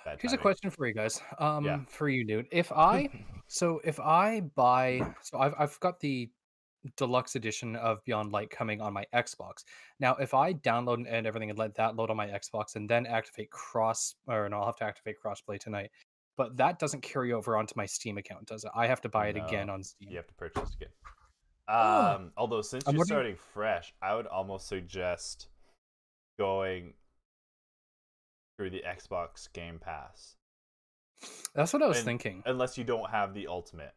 Bad 0.05 0.19
Here's 0.21 0.33
a 0.33 0.39
question 0.39 0.71
for 0.71 0.87
you 0.87 0.95
guys. 0.95 1.21
Um, 1.39 1.65
Yeah. 1.65 1.81
for 1.89 2.09
you, 2.09 2.25
dude. 2.25 2.47
If 2.53 2.71
I 2.77 3.09
so 3.49 3.81
if 3.85 3.99
I 3.99 4.41
buy 4.41 5.15
so 5.21 5.39
I've 5.39 5.55
I've 5.59 5.81
got 5.81 5.99
the 5.99 6.31
deluxe 6.97 7.35
edition 7.35 7.75
of 7.77 8.03
Beyond 8.05 8.31
Light 8.33 8.51
coming 8.51 8.81
on 8.81 8.93
my 8.93 9.05
Xbox. 9.13 9.65
Now, 9.99 10.15
if 10.15 10.33
I 10.33 10.55
download 10.55 11.05
and 11.13 11.27
everything 11.27 11.51
and 11.51 11.59
let 11.59 11.75
that 11.75 11.97
load 11.97 12.09
on 12.09 12.17
my 12.17 12.29
Xbox 12.29 12.77
and 12.77 12.89
then 12.89 13.05
activate 13.05 13.51
cross 13.51 14.15
or 14.29 14.49
no, 14.49 14.61
I'll 14.61 14.67
have 14.67 14.77
to 14.77 14.85
activate 14.85 15.17
crossplay 15.23 15.59
tonight. 15.59 15.91
But 16.39 16.57
that 16.57 16.79
doesn't 16.79 17.03
carry 17.03 17.33
over 17.33 17.57
onto 17.57 17.75
my 17.77 17.85
Steam 17.85 18.17
account, 18.17 18.47
does 18.47 18.65
it? 18.65 18.71
I 18.75 18.87
have 18.87 19.01
to 19.03 19.09
buy 19.11 19.27
it 19.27 19.37
again 19.37 19.69
on 19.69 19.83
Steam. 19.83 20.09
you 20.09 20.17
have 20.17 20.29
to 20.29 20.35
purchase 20.35 20.73
again. 20.77 20.89
Oh. 21.69 22.01
Um, 22.15 22.33
although 22.39 22.63
since 22.63 22.85
I'm 22.87 22.95
you're 22.95 23.01
wondering- 23.01 23.37
starting 23.37 23.37
fresh, 23.53 23.93
I 24.01 24.15
would 24.15 24.27
almost 24.29 24.67
suggest 24.69 25.49
going 26.41 26.95
through 28.57 28.71
the 28.71 28.83
Xbox 28.87 29.53
Game 29.53 29.79
Pass, 29.79 30.37
That's 31.55 31.73
what 31.75 31.83
I 31.83 31.87
was 31.87 31.99
And- 31.99 32.07
thinking. 32.07 32.43
unless 32.47 32.79
you 32.79 32.85
don't 32.85 33.11
have 33.11 33.35
the 33.35 33.47
Ultimate. 33.47 33.95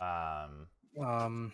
Um, 0.00 0.68
Um, 0.98 1.52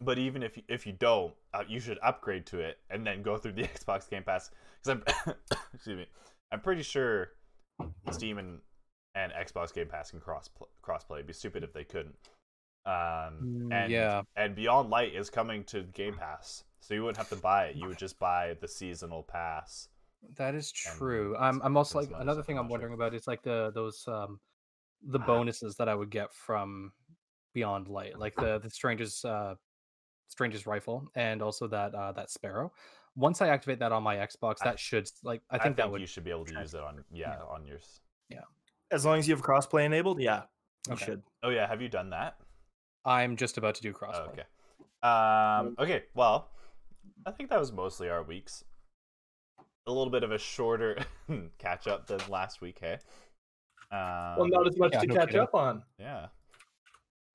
but 0.00 0.18
even 0.18 0.42
if 0.42 0.56
you, 0.56 0.62
if 0.68 0.86
you 0.86 0.92
don't, 0.92 1.34
uh, 1.54 1.62
you 1.68 1.78
should 1.78 1.98
upgrade 2.02 2.46
to 2.46 2.58
it 2.58 2.78
and 2.90 3.06
then 3.06 3.22
go 3.22 3.36
through 3.36 3.52
the 3.52 3.62
Xbox 3.76 4.08
Game 4.08 4.24
Pass. 4.24 4.50
Because 4.82 5.02
I'm, 5.26 5.34
excuse 5.74 5.96
me, 5.98 6.06
I'm 6.50 6.60
pretty 6.60 6.82
sure 6.82 7.32
Steam 8.10 8.38
and 8.38 8.60
and 9.14 9.32
Xbox 9.32 9.72
Game 9.74 9.88
Pass 9.88 10.10
can 10.10 10.20
cross 10.20 10.48
pl- 10.48 10.68
crossplay. 10.82 11.16
It'd 11.16 11.26
be 11.26 11.32
stupid 11.32 11.62
if 11.64 11.72
they 11.72 11.84
couldn't. 11.84 12.16
Um, 12.86 13.68
Mm, 13.68 13.72
and 13.74 13.92
yeah. 13.92 14.22
and 14.36 14.54
Beyond 14.54 14.88
Light 14.90 15.14
is 15.14 15.28
coming 15.30 15.64
to 15.64 15.82
Game 15.82 16.14
Pass, 16.16 16.64
so 16.80 16.94
you 16.94 17.02
wouldn't 17.02 17.18
have 17.18 17.28
to 17.30 17.36
buy 17.36 17.66
it. 17.66 17.76
You 17.76 17.86
would 17.88 17.98
just 17.98 18.18
buy 18.18 18.54
the 18.60 18.68
seasonal 18.68 19.22
pass. 19.22 19.88
That 20.36 20.54
is 20.54 20.70
true. 20.72 21.34
s- 21.34 21.40
I'm 21.40 21.60
I'm 21.62 21.76
also 21.76 21.98
like 22.00 22.10
another 22.18 22.42
thing 22.42 22.56
I'm 22.58 22.64
I'm 22.64 22.66
not 22.66 22.68
sure. 22.68 22.72
wondering 22.72 22.94
about 22.94 23.14
is 23.14 23.26
like 23.26 23.42
the 23.42 23.70
those 23.74 24.04
um 24.08 24.40
the 25.06 25.18
Ah. 25.18 25.26
bonuses 25.26 25.76
that 25.76 25.88
I 25.88 25.94
would 25.94 26.10
get 26.10 26.32
from 26.34 26.92
Beyond 27.54 27.88
Light, 27.88 28.18
like 28.18 28.34
the 28.36 28.58
the 28.58 28.68
Stranger's 28.70 29.24
uh 29.24 29.54
Stranger's 30.28 30.66
rifle 30.66 31.08
and 31.14 31.42
also 31.42 31.66
that 31.68 31.94
uh 31.94 32.12
that 32.12 32.30
Sparrow. 32.30 32.72
Once 33.16 33.40
I 33.42 33.48
activate 33.48 33.78
that 33.80 33.92
on 33.92 34.02
my 34.02 34.16
Xbox, 34.16 34.56
I- 34.60 34.66
that 34.66 34.78
should 34.78 35.08
like 35.24 35.42
I 35.50 35.58
think 35.58 35.76
that 35.76 35.90
would 35.90 36.00
you 36.00 36.06
should 36.06 36.24
be 36.24 36.30
able 36.30 36.44
to 36.46 36.54
use 36.60 36.74
it 36.74 36.80
on 36.82 37.02
yeah, 37.10 37.36
Yeah. 37.38 37.44
on 37.44 37.66
yours. 37.66 38.00
Yeah. 38.28 38.42
As 38.90 39.04
long 39.06 39.18
as 39.18 39.26
you 39.28 39.34
have 39.34 39.42
crossplay 39.44 39.84
enabled, 39.86 40.20
yeah, 40.20 40.42
you 40.86 40.92
Okay. 40.94 41.04
should. 41.06 41.22
Oh 41.42 41.48
yeah, 41.50 41.66
have 41.66 41.80
you 41.80 41.88
done 41.88 42.10
that? 42.10 42.36
I'm 43.04 43.36
just 43.36 43.56
about 43.56 43.74
to 43.76 43.82
do 43.82 43.90
Oh, 43.94 43.98
crossplay. 43.98 44.32
okay. 44.32 44.44
Um. 45.02 45.76
Okay. 45.78 46.04
Well, 46.14 46.50
I 47.26 47.30
think 47.32 47.50
that 47.50 47.58
was 47.58 47.72
mostly 47.72 48.08
our 48.08 48.22
weeks. 48.22 48.64
A 49.86 49.90
little 49.92 50.10
bit 50.10 50.22
of 50.22 50.30
a 50.32 50.38
shorter 50.38 50.96
catch 51.58 51.86
up 51.86 52.06
than 52.06 52.20
last 52.28 52.60
week. 52.60 52.78
Hey. 52.80 52.98
Um, 53.92 54.36
Well, 54.38 54.48
not 54.48 54.66
as 54.66 54.76
much 54.78 54.92
yeah, 54.94 55.00
to 55.00 55.06
no 55.06 55.14
catch 55.14 55.26
kidding. 55.28 55.40
up 55.40 55.54
on. 55.54 55.82
yeah. 55.98 56.26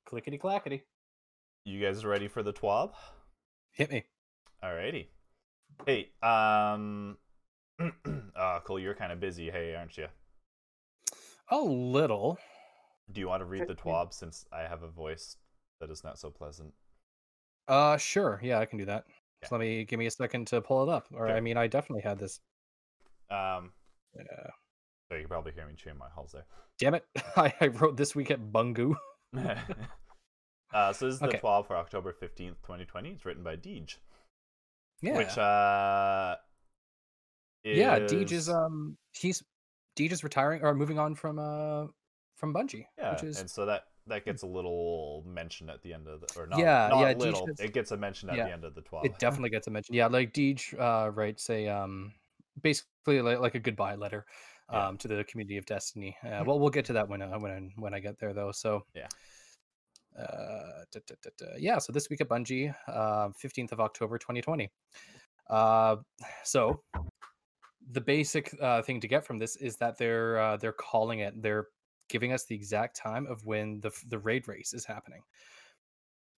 Clickety 0.06 0.38
clackety. 0.38 0.84
You 1.66 1.82
guys 1.82 2.06
ready 2.06 2.28
for 2.28 2.44
the 2.44 2.54
twab? 2.54 2.92
Hit 3.72 3.92
me. 3.92 4.04
Alrighty. 4.64 5.08
Hey. 5.86 6.10
Um. 6.22 7.18
uh, 8.36 8.60
Cole, 8.62 8.80
you're 8.80 8.94
kind 8.96 9.12
of 9.12 9.20
busy. 9.20 9.50
Hey, 9.50 9.76
aren't 9.76 9.98
you? 9.98 10.08
A 11.50 11.58
little. 11.58 12.38
Do 13.12 13.20
you 13.20 13.28
want 13.28 13.42
to 13.42 13.46
read 13.46 13.68
the 13.68 13.76
twab 13.76 14.14
since 14.14 14.46
I 14.54 14.62
have 14.62 14.84
a 14.84 14.88
voice 14.88 15.38
that 15.82 15.90
is 15.92 16.04
not 16.04 16.18
so 16.18 16.30
pleasant? 16.30 16.74
Uh 17.68 17.98
sure. 17.98 18.40
Yeah, 18.44 18.60
I 18.60 18.66
can 18.66 18.78
do 18.80 18.86
that. 18.86 19.06
Okay. 19.44 19.50
So 19.50 19.56
let 19.56 19.62
me 19.62 19.84
give 19.86 20.00
me 20.00 20.06
a 20.08 20.12
second 20.12 20.48
to 20.48 20.62
pull 20.62 20.84
it 20.84 20.90
up. 20.90 21.08
Or 21.14 21.28
Sure. 21.28 21.36
I 21.38 21.42
mean 21.42 21.58
I 21.58 21.68
definitely 21.68 22.02
had 22.04 22.20
this. 22.20 22.40
Um. 23.30 23.72
Uh, 24.20 24.50
So 25.10 25.16
you 25.16 25.22
can 25.22 25.30
probably 25.30 25.52
hear 25.52 25.68
me 25.68 25.74
chewing 25.76 25.98
my 25.98 26.10
halls 26.10 26.32
there. 26.32 26.46
damn 26.80 26.96
it. 26.96 27.06
I, 27.36 27.54
I 27.62 27.68
wrote 27.68 27.98
this 27.98 28.16
week 28.16 28.32
at 28.32 28.40
Bungie. 28.40 28.96
uh, 30.74 30.94
so 30.94 31.06
this 31.06 31.16
is 31.16 31.20
the 31.20 31.28
Okay. 31.28 31.38
12 31.40 31.68
for 31.68 31.76
October 31.76 32.14
15th, 32.14 32.56
2020. 32.64 33.10
It's 33.12 33.26
written 33.26 33.44
by 33.44 33.56
Deej. 33.56 33.98
Yeah. 35.02 35.18
Which, 35.18 35.38
uh. 35.38 36.36
yeah 37.64 38.00
deej 38.00 38.32
is 38.32 38.48
um 38.50 38.96
he's 39.12 39.44
deej 39.98 40.12
is 40.12 40.24
retiring 40.24 40.62
or 40.64 40.74
moving 40.74 40.98
on 41.00 41.16
from 41.16 41.38
uh 41.40 41.86
from 42.38 42.54
bungie 42.54 42.86
Yeah, 42.98 43.12
which 43.12 43.24
is 43.24 43.40
and 43.40 43.50
so 43.50 43.66
that 43.66 43.86
that 44.08 44.26
gets 44.26 44.44
a 44.44 44.48
little 44.48 45.24
mention 45.28 45.70
at 45.70 45.82
the 45.82 45.94
end 45.94 46.08
of 46.08 46.22
the. 46.22 46.28
Or 46.40 46.48
not, 46.48 46.60
Yeah, 46.60 46.88
not 46.90 47.02
yeah, 47.02 47.14
little. 47.18 47.50
It 47.60 47.74
gets 47.74 47.92
a 47.92 47.98
mention 47.98 48.30
at 48.30 48.38
yeah, 48.38 48.46
the 48.46 48.54
end 48.54 48.64
of 48.64 48.76
the 48.76 48.82
12. 48.82 49.06
it 49.06 49.20
definitely 49.20 49.50
gets 49.50 49.68
a 49.68 49.72
mention 49.72 49.94
yeah 49.96 50.08
like 50.08 50.34
deej 50.34 50.74
uh 50.80 51.10
writes 51.12 51.50
a 51.50 51.68
um 51.68 52.12
basically 52.62 53.22
like, 53.22 53.40
like 53.40 53.56
a 53.56 53.60
goodbye 53.60 53.96
letter 53.96 54.26
Yeah. 54.72 54.88
um 54.88 54.98
to 54.98 55.08
the 55.08 55.24
community 55.26 55.58
of 55.58 55.66
destiny 55.66 56.16
uh, 56.24 56.44
well 56.46 56.60
we'll 56.60 56.70
get 56.70 56.86
to 56.86 56.94
that 56.94 57.08
when 57.10 57.22
uh, 57.22 57.38
when 57.38 57.52
I, 57.52 57.82
when 57.82 57.94
i 57.94 58.00
get 58.00 58.18
there 58.20 58.34
though 58.34 58.52
so 58.52 58.84
Yeah. 58.94 59.08
uh 60.18 60.86
da, 60.92 61.00
da, 61.08 61.30
da, 61.38 61.46
yeah 61.58 61.78
so 61.78 61.92
this 61.92 62.10
week 62.10 62.22
at 62.22 62.30
bungie 62.30 62.74
uh 62.88 63.30
15th 63.44 63.72
of 63.74 63.80
october 63.80 64.18
2020 64.18 64.72
uh 65.50 65.98
so 66.44 66.82
the 67.92 68.02
basic 68.02 68.56
uh, 68.62 68.82
thing 68.82 69.00
to 69.00 69.08
get 69.08 69.24
from 69.26 69.38
this 69.38 69.56
is 69.58 69.76
that 69.78 69.96
they're 69.98 70.40
uh, 70.40 70.58
they're 70.58 70.72
calling 70.74 71.20
it 71.20 71.40
they're 71.42 71.68
giving 72.10 72.34
us 72.34 72.46
the 72.46 72.56
exact 72.56 72.96
time 72.96 73.28
of 73.28 73.46
when 73.46 73.80
the 73.82 73.92
the 74.08 74.20
raid 74.20 74.48
race 74.48 74.74
is 74.74 74.86
happening. 74.86 75.22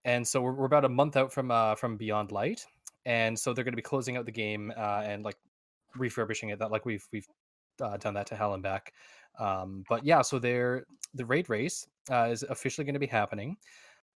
And 0.06 0.26
so 0.26 0.42
we're, 0.42 0.54
we're 0.54 0.66
about 0.66 0.86
a 0.86 0.90
month 0.90 1.18
out 1.18 1.34
from 1.34 1.52
uh, 1.52 1.76
from 1.76 1.98
Beyond 1.98 2.32
Light, 2.32 2.66
and 3.06 3.38
so 3.38 3.54
they're 3.54 3.64
going 3.64 3.74
to 3.74 3.78
be 3.78 3.82
closing 3.82 4.18
out 4.18 4.26
the 4.26 4.32
game 4.32 4.72
uh, 4.76 5.04
and 5.06 5.24
like 5.24 5.38
refurbishing 5.96 6.50
it. 6.50 6.60
That 6.60 6.72
like 6.72 6.86
we've 6.86 7.06
we've 7.12 7.28
uh, 7.82 7.98
done 7.98 8.14
that 8.16 8.28
to 8.28 8.36
hell 8.36 8.54
and 8.54 8.64
back. 8.64 8.94
Um, 9.40 9.84
but 9.90 10.06
yeah, 10.06 10.22
so 10.22 10.40
they're 10.40 10.86
the 11.14 11.26
raid 11.26 11.50
race 11.50 11.88
uh, 12.12 12.30
is 12.32 12.44
officially 12.44 12.86
going 12.86 12.94
to 12.94 13.00
be 13.00 13.08
happening. 13.08 13.58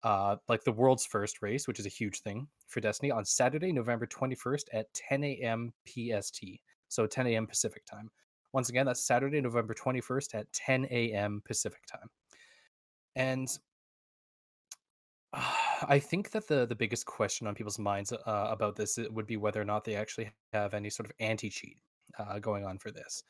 Uh, 0.02 0.36
like 0.48 0.64
the 0.64 0.72
world's 0.72 1.04
first 1.04 1.42
race, 1.42 1.68
which 1.68 1.78
is 1.78 1.84
a 1.84 1.90
huge 1.90 2.20
thing 2.20 2.46
for 2.68 2.80
Destiny, 2.80 3.10
on 3.10 3.24
Saturday, 3.24 3.70
November 3.70 4.06
21st 4.06 4.62
at 4.72 4.92
10 4.94 5.24
a.m. 5.24 5.72
PST. 5.86 6.42
So 6.88 7.06
10 7.06 7.26
a.m. 7.26 7.46
Pacific 7.46 7.84
time. 7.84 8.10
Once 8.52 8.68
again, 8.68 8.86
that's 8.86 9.04
Saturday, 9.04 9.40
November 9.40 9.74
21st 9.74 10.34
at 10.34 10.52
10 10.52 10.86
a.m. 10.90 11.40
Pacific 11.44 11.80
time. 11.86 12.08
And 13.16 13.48
uh, 15.32 15.52
I 15.88 15.98
think 15.98 16.30
that 16.32 16.46
the 16.48 16.66
the 16.66 16.74
biggest 16.74 17.06
question 17.06 17.46
on 17.46 17.54
people's 17.54 17.78
minds 17.78 18.12
uh, 18.12 18.18
about 18.50 18.76
this 18.76 18.98
would 19.10 19.26
be 19.26 19.36
whether 19.36 19.60
or 19.60 19.64
not 19.64 19.84
they 19.84 19.94
actually 19.96 20.30
have 20.52 20.74
any 20.74 20.90
sort 20.90 21.06
of 21.08 21.12
anti 21.20 21.48
cheat 21.50 21.78
uh, 22.18 22.38
going 22.38 22.64
on 22.64 22.78
for 22.78 22.90
this. 22.90 23.22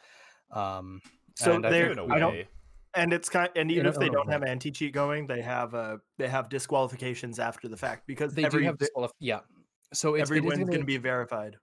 Um, 0.52 1.00
So 1.36 1.52
and 1.54 1.66
I 1.66 1.70
they're- 1.70 1.92
in 1.92 1.98
a 1.98 2.06
I 2.06 2.18
don't- 2.18 2.32
way. 2.32 2.48
and 2.96 3.12
it's 3.12 3.28
kind 3.28 3.48
and 3.54 3.70
even 3.70 3.86
In 3.86 3.92
if 3.92 3.98
they 4.00 4.08
don't 4.08 4.28
have 4.32 4.42
anti 4.42 4.70
cheat 4.72 4.92
going, 4.92 5.26
they 5.28 5.42
have 5.42 5.74
uh 5.74 5.98
they 6.18 6.28
have 6.28 6.48
disqualifications 6.48 7.38
after 7.38 7.68
the 7.68 7.76
fact 7.76 8.06
because 8.06 8.34
they 8.34 8.44
every 8.44 8.62
do 8.62 8.66
have 8.66 8.78
disqualif- 8.78 9.12
yeah. 9.20 9.40
So 9.92 10.14
it's, 10.14 10.22
every 10.22 10.38
it 10.38 10.44
is 10.44 10.48
win's 10.48 10.68
going 10.68 10.80
to 10.80 10.86
be 10.86 10.98
verified. 10.98 11.56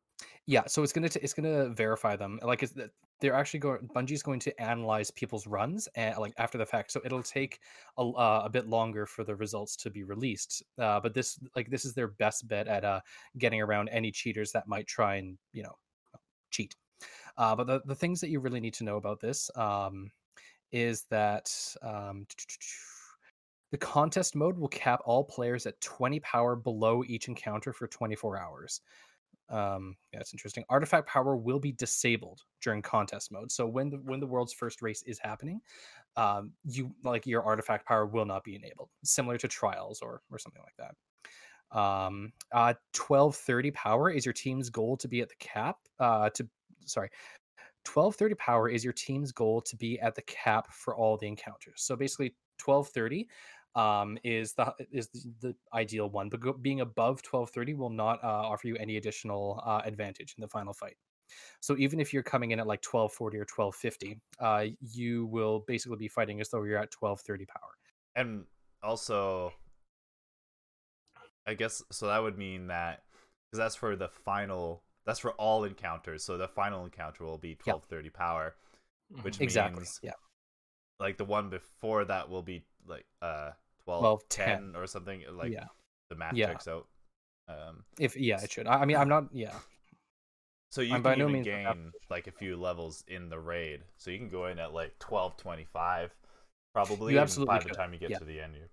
Yeah, 0.49 0.65
so 0.65 0.81
it's 0.81 0.93
gonna 0.93 1.09
t- 1.09 1.19
it's 1.21 1.33
gonna 1.33 1.69
verify 1.69 2.15
them. 2.15 2.39
Like 2.41 2.63
it's 2.63 2.73
they're 3.19 3.33
actually 3.33 3.59
going. 3.59 3.89
Bungie's 3.93 4.23
going 4.23 4.39
to 4.41 4.61
analyze 4.61 5.11
people's 5.11 5.45
runs 5.45 5.87
and 5.95 6.17
like 6.17 6.33
after 6.37 6.57
the 6.57 6.65
fact. 6.65 6.91
So 6.91 7.01
it'll 7.03 7.21
take 7.23 7.59
a, 7.97 8.01
uh, 8.01 8.43
a 8.45 8.49
bit 8.49 8.67
longer 8.67 9.05
for 9.05 9.23
the 9.25 9.35
results 9.35 9.75
to 9.77 9.89
be 9.89 10.03
released. 10.03 10.63
Uh, 10.79 11.01
but 11.01 11.13
this 11.13 11.37
like 11.55 11.69
this 11.69 11.83
is 11.83 11.93
their 11.93 12.07
best 12.07 12.47
bet 12.47 12.67
at 12.67 12.85
uh 12.85 13.01
getting 13.37 13.61
around 13.61 13.89
any 13.89 14.09
cheaters 14.11 14.51
that 14.53 14.67
might 14.67 14.87
try 14.87 15.15
and 15.15 15.37
you 15.51 15.63
know 15.63 15.75
cheat. 16.51 16.75
Uh, 17.37 17.55
but 17.55 17.67
the 17.67 17.81
the 17.85 17.95
things 17.95 18.21
that 18.21 18.29
you 18.29 18.39
really 18.39 18.61
need 18.61 18.75
to 18.75 18.85
know 18.85 18.97
about 18.97 19.19
this 19.21 19.49
um 19.57 20.11
is 20.71 21.05
that 21.11 21.51
um. 21.83 22.27
The 23.71 23.77
contest 23.77 24.35
mode 24.35 24.57
will 24.57 24.67
cap 24.67 25.01
all 25.05 25.23
players 25.23 25.65
at 25.65 25.79
20 25.79 26.19
power 26.19 26.55
below 26.55 27.03
each 27.05 27.27
encounter 27.29 27.71
for 27.71 27.87
24 27.87 28.37
hours 28.37 28.81
um 29.49 29.95
yeah 30.13 30.19
it's 30.19 30.33
interesting. 30.33 30.63
Artifact 30.69 31.07
power 31.07 31.35
will 31.35 31.59
be 31.59 31.71
disabled 31.71 32.41
during 32.61 32.81
contest 32.81 33.31
mode. 33.31 33.51
So 33.51 33.65
when 33.65 33.89
the 33.89 33.97
when 33.97 34.19
the 34.19 34.27
world's 34.27 34.53
first 34.53 34.81
race 34.81 35.03
is 35.03 35.19
happening 35.19 35.61
um 36.15 36.51
you 36.63 36.91
like 37.03 37.25
your 37.25 37.43
artifact 37.43 37.87
power 37.87 38.05
will 38.05 38.25
not 38.25 38.43
be 38.43 38.55
enabled 38.55 38.89
similar 39.03 39.37
to 39.37 39.47
trials 39.47 40.01
or 40.01 40.21
or 40.31 40.39
something 40.39 40.61
like 40.63 40.75
that. 40.77 41.77
Um 41.77 42.33
uh 42.51 42.73
1230 42.95 43.71
power 43.71 44.09
is 44.09 44.25
your 44.25 44.33
team's 44.33 44.69
goal 44.69 44.97
to 44.97 45.07
be 45.07 45.21
at 45.21 45.29
the 45.29 45.35
cap 45.39 45.77
uh 45.99 46.29
to 46.31 46.47
sorry 46.85 47.09
1230 47.87 48.35
power 48.35 48.69
is 48.69 48.83
your 48.83 48.93
team's 48.93 49.31
goal 49.31 49.61
to 49.61 49.77
be 49.77 49.99
at 50.01 50.13
the 50.13 50.21
cap 50.23 50.67
for 50.71 50.95
all 50.95 51.17
the 51.17 51.27
encounters. 51.27 51.83
So 51.83 51.95
basically 51.95 52.35
1230 52.63 53.27
um, 53.77 54.17
is 54.23 54.53
the 54.53 54.73
is 54.91 55.09
the, 55.41 55.53
ideal 55.73 56.09
one. 56.09 56.29
But 56.29 56.39
go, 56.41 56.53
being 56.53 56.81
above 56.81 57.21
twelve 57.21 57.49
thirty 57.51 57.73
will 57.73 57.89
not 57.89 58.23
uh, 58.23 58.27
offer 58.27 58.67
you 58.67 58.75
any 58.77 58.97
additional 58.97 59.61
uh, 59.65 59.81
advantage 59.85 60.33
in 60.37 60.41
the 60.41 60.47
final 60.47 60.73
fight. 60.73 60.97
So 61.59 61.77
even 61.77 61.99
if 61.99 62.13
you're 62.13 62.23
coming 62.23 62.51
in 62.51 62.59
at 62.59 62.67
like 62.67 62.81
twelve 62.81 63.13
forty 63.13 63.37
or 63.37 63.45
twelve 63.45 63.75
fifty, 63.75 64.19
uh, 64.39 64.65
you 64.81 65.25
will 65.27 65.63
basically 65.67 65.97
be 65.97 66.07
fighting 66.07 66.41
as 66.41 66.49
though 66.49 66.63
you're 66.63 66.79
at 66.79 66.91
twelve 66.91 67.21
thirty 67.21 67.45
power. 67.45 67.71
and 68.15 68.45
also 68.83 69.51
i 71.47 71.53
guess 71.55 71.81
so 71.91 72.07
that 72.07 72.21
would 72.21 72.37
mean 72.37 72.67
that 72.67 73.01
because 73.49 73.57
that's 73.57 73.75
for 73.75 73.95
the 73.95 74.07
final 74.09 74.83
that's 75.05 75.19
for 75.19 75.31
all 75.33 75.63
encounters 75.63 76.23
so 76.23 76.37
the 76.37 76.47
final 76.47 76.83
encounter 76.85 77.23
will 77.23 77.39
be 77.39 77.57
1230 77.63 78.09
power 78.11 78.55
which 79.23 79.41
Exactly. 79.41 79.79
means 79.79 79.99
Yeah. 80.03 80.11
like 80.99 81.17
the 81.17 81.25
one 81.25 81.49
before 81.49 82.05
that 82.05 82.29
will 82.29 82.43
be 82.43 82.65
like 82.85 83.05
uh 83.21 83.51
12, 83.87 84.01
12, 84.01 84.29
10 84.29 84.73
or 84.75 84.85
something 84.87 85.23
like 85.31 85.51
yeah. 85.51 85.65
the 86.09 86.15
math 86.15 86.33
Yeah. 86.35 86.47
checks 86.47 86.67
out 86.67 86.87
um 87.49 87.83
If 87.99 88.15
yeah, 88.15 88.41
it 88.41 88.51
should. 88.51 88.67
I, 88.67 88.81
I 88.81 88.85
mean, 88.85 88.97
I'm 88.97 89.09
not. 89.09 89.25
Yeah. 89.33 89.55
so 90.71 90.81
you 90.81 90.93
I'm 90.93 91.01
can 91.01 91.03
by 91.03 91.15
no 91.15 91.29
means 91.29 91.45
gain 91.45 91.93
like 92.09 92.27
a 92.27 92.31
few 92.31 92.57
levels 92.57 93.03
in 93.07 93.29
the 93.29 93.39
raid 93.39 93.81
so 93.97 94.11
you 94.11 94.17
can 94.19 94.29
go 94.29 94.47
in 94.47 94.59
at 94.59 94.73
like 94.73 94.93
1225 95.01 96.13
probably 96.73 97.13
You 97.13 97.19
absolutely 97.19 97.57
by 97.57 97.63
the 97.63 97.69
time 97.69 97.93
you 97.93 97.99
get 97.99 98.09
yeah. 98.11 98.19
to 98.19 98.25
the 98.25 98.39
end 98.41 98.55
you 98.55 98.63
it- 98.63 98.71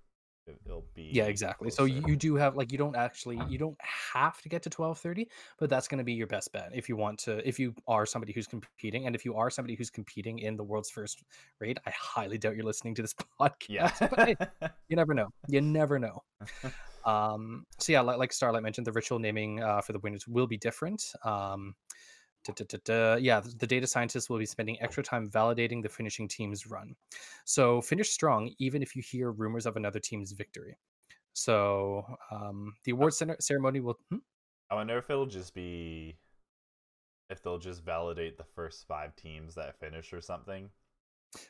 it'll 0.67 0.87
be 0.95 1.11
Yeah, 1.13 1.25
exactly. 1.25 1.71
So 1.71 1.87
closer. 1.87 1.95
you, 1.95 2.03
you 2.09 2.17
do 2.17 2.35
have 2.37 2.57
like 2.57 2.73
you 2.73 2.79
don't 2.79 2.97
actually 2.97 3.41
you 3.49 3.59
don't 3.59 3.77
have 3.81 4.41
to 4.43 4.49
get 4.49 4.63
to 4.63 4.71
twelve 4.71 4.99
thirty, 4.99 5.29
but 5.59 5.71
that's 5.71 5.89
going 5.89 5.99
to 5.99 6.05
be 6.05 6.13
your 6.13 6.27
best 6.27 6.53
bet 6.53 6.71
if 6.75 6.89
you 6.89 6.97
want 6.97 7.19
to. 7.21 7.47
If 7.47 7.59
you 7.59 7.75
are 7.87 8.07
somebody 8.07 8.33
who's 8.33 8.47
competing, 8.47 9.07
and 9.07 9.15
if 9.15 9.25
you 9.25 9.35
are 9.37 9.51
somebody 9.51 9.75
who's 9.75 9.91
competing 9.91 10.39
in 10.41 10.57
the 10.57 10.65
world's 10.65 10.91
first 10.91 11.23
raid, 11.61 11.79
I 11.87 11.93
highly 11.99 12.39
doubt 12.39 12.57
you're 12.57 12.65
listening 12.65 12.95
to 12.97 13.03
this 13.03 13.15
podcast. 13.41 13.69
yeah 13.69 14.25
hey, 14.25 14.37
you 14.89 14.97
never 14.97 15.15
know. 15.15 15.29
You 15.49 15.61
never 15.61 15.99
know. 15.99 16.23
Um, 17.05 17.67
so 17.79 17.93
yeah, 17.93 18.01
like, 18.01 18.19
like 18.19 18.33
Starlight 18.33 18.63
mentioned, 18.63 18.87
the 18.87 18.93
ritual 18.93 19.19
naming 19.19 19.63
uh, 19.63 19.83
for 19.83 19.93
the 19.93 19.99
winners 19.99 20.27
will 20.27 20.47
be 20.47 20.57
different. 20.57 21.05
Um, 21.23 21.75
Yeah, 22.47 23.41
the 23.41 23.67
data 23.67 23.87
scientists 23.87 24.29
will 24.31 24.39
be 24.39 24.47
spending 24.47 24.81
extra 24.81 25.03
time 25.03 25.31
validating 25.31 25.83
the 25.83 25.89
finishing 25.89 26.29
team's 26.29 26.67
run. 26.67 26.95
So 27.45 27.81
finish 27.81 28.11
strong, 28.11 28.53
even 28.59 28.83
if 28.83 28.95
you 28.97 29.03
hear 29.03 29.31
rumors 29.31 29.67
of 29.67 29.77
another 29.77 30.01
team's 30.01 30.33
victory. 30.33 30.77
So 31.33 32.05
um, 32.31 32.75
the 32.85 32.93
award 32.93 33.15
center- 33.15 33.37
ceremony 33.41 33.81
will. 33.81 33.99
hmm? 34.11 34.19
I 34.71 34.75
wonder 34.77 34.97
if 34.99 35.11
it'll 35.11 35.27
just 35.27 35.55
be 35.55 36.17
if 37.31 37.43
they'll 37.43 37.59
just 37.59 37.83
validate 37.85 38.37
the 38.37 38.45
first 38.45 38.87
five 38.87 39.17
teams 39.17 39.55
that 39.55 39.79
finish 39.81 40.13
or 40.13 40.21
something. 40.21 40.71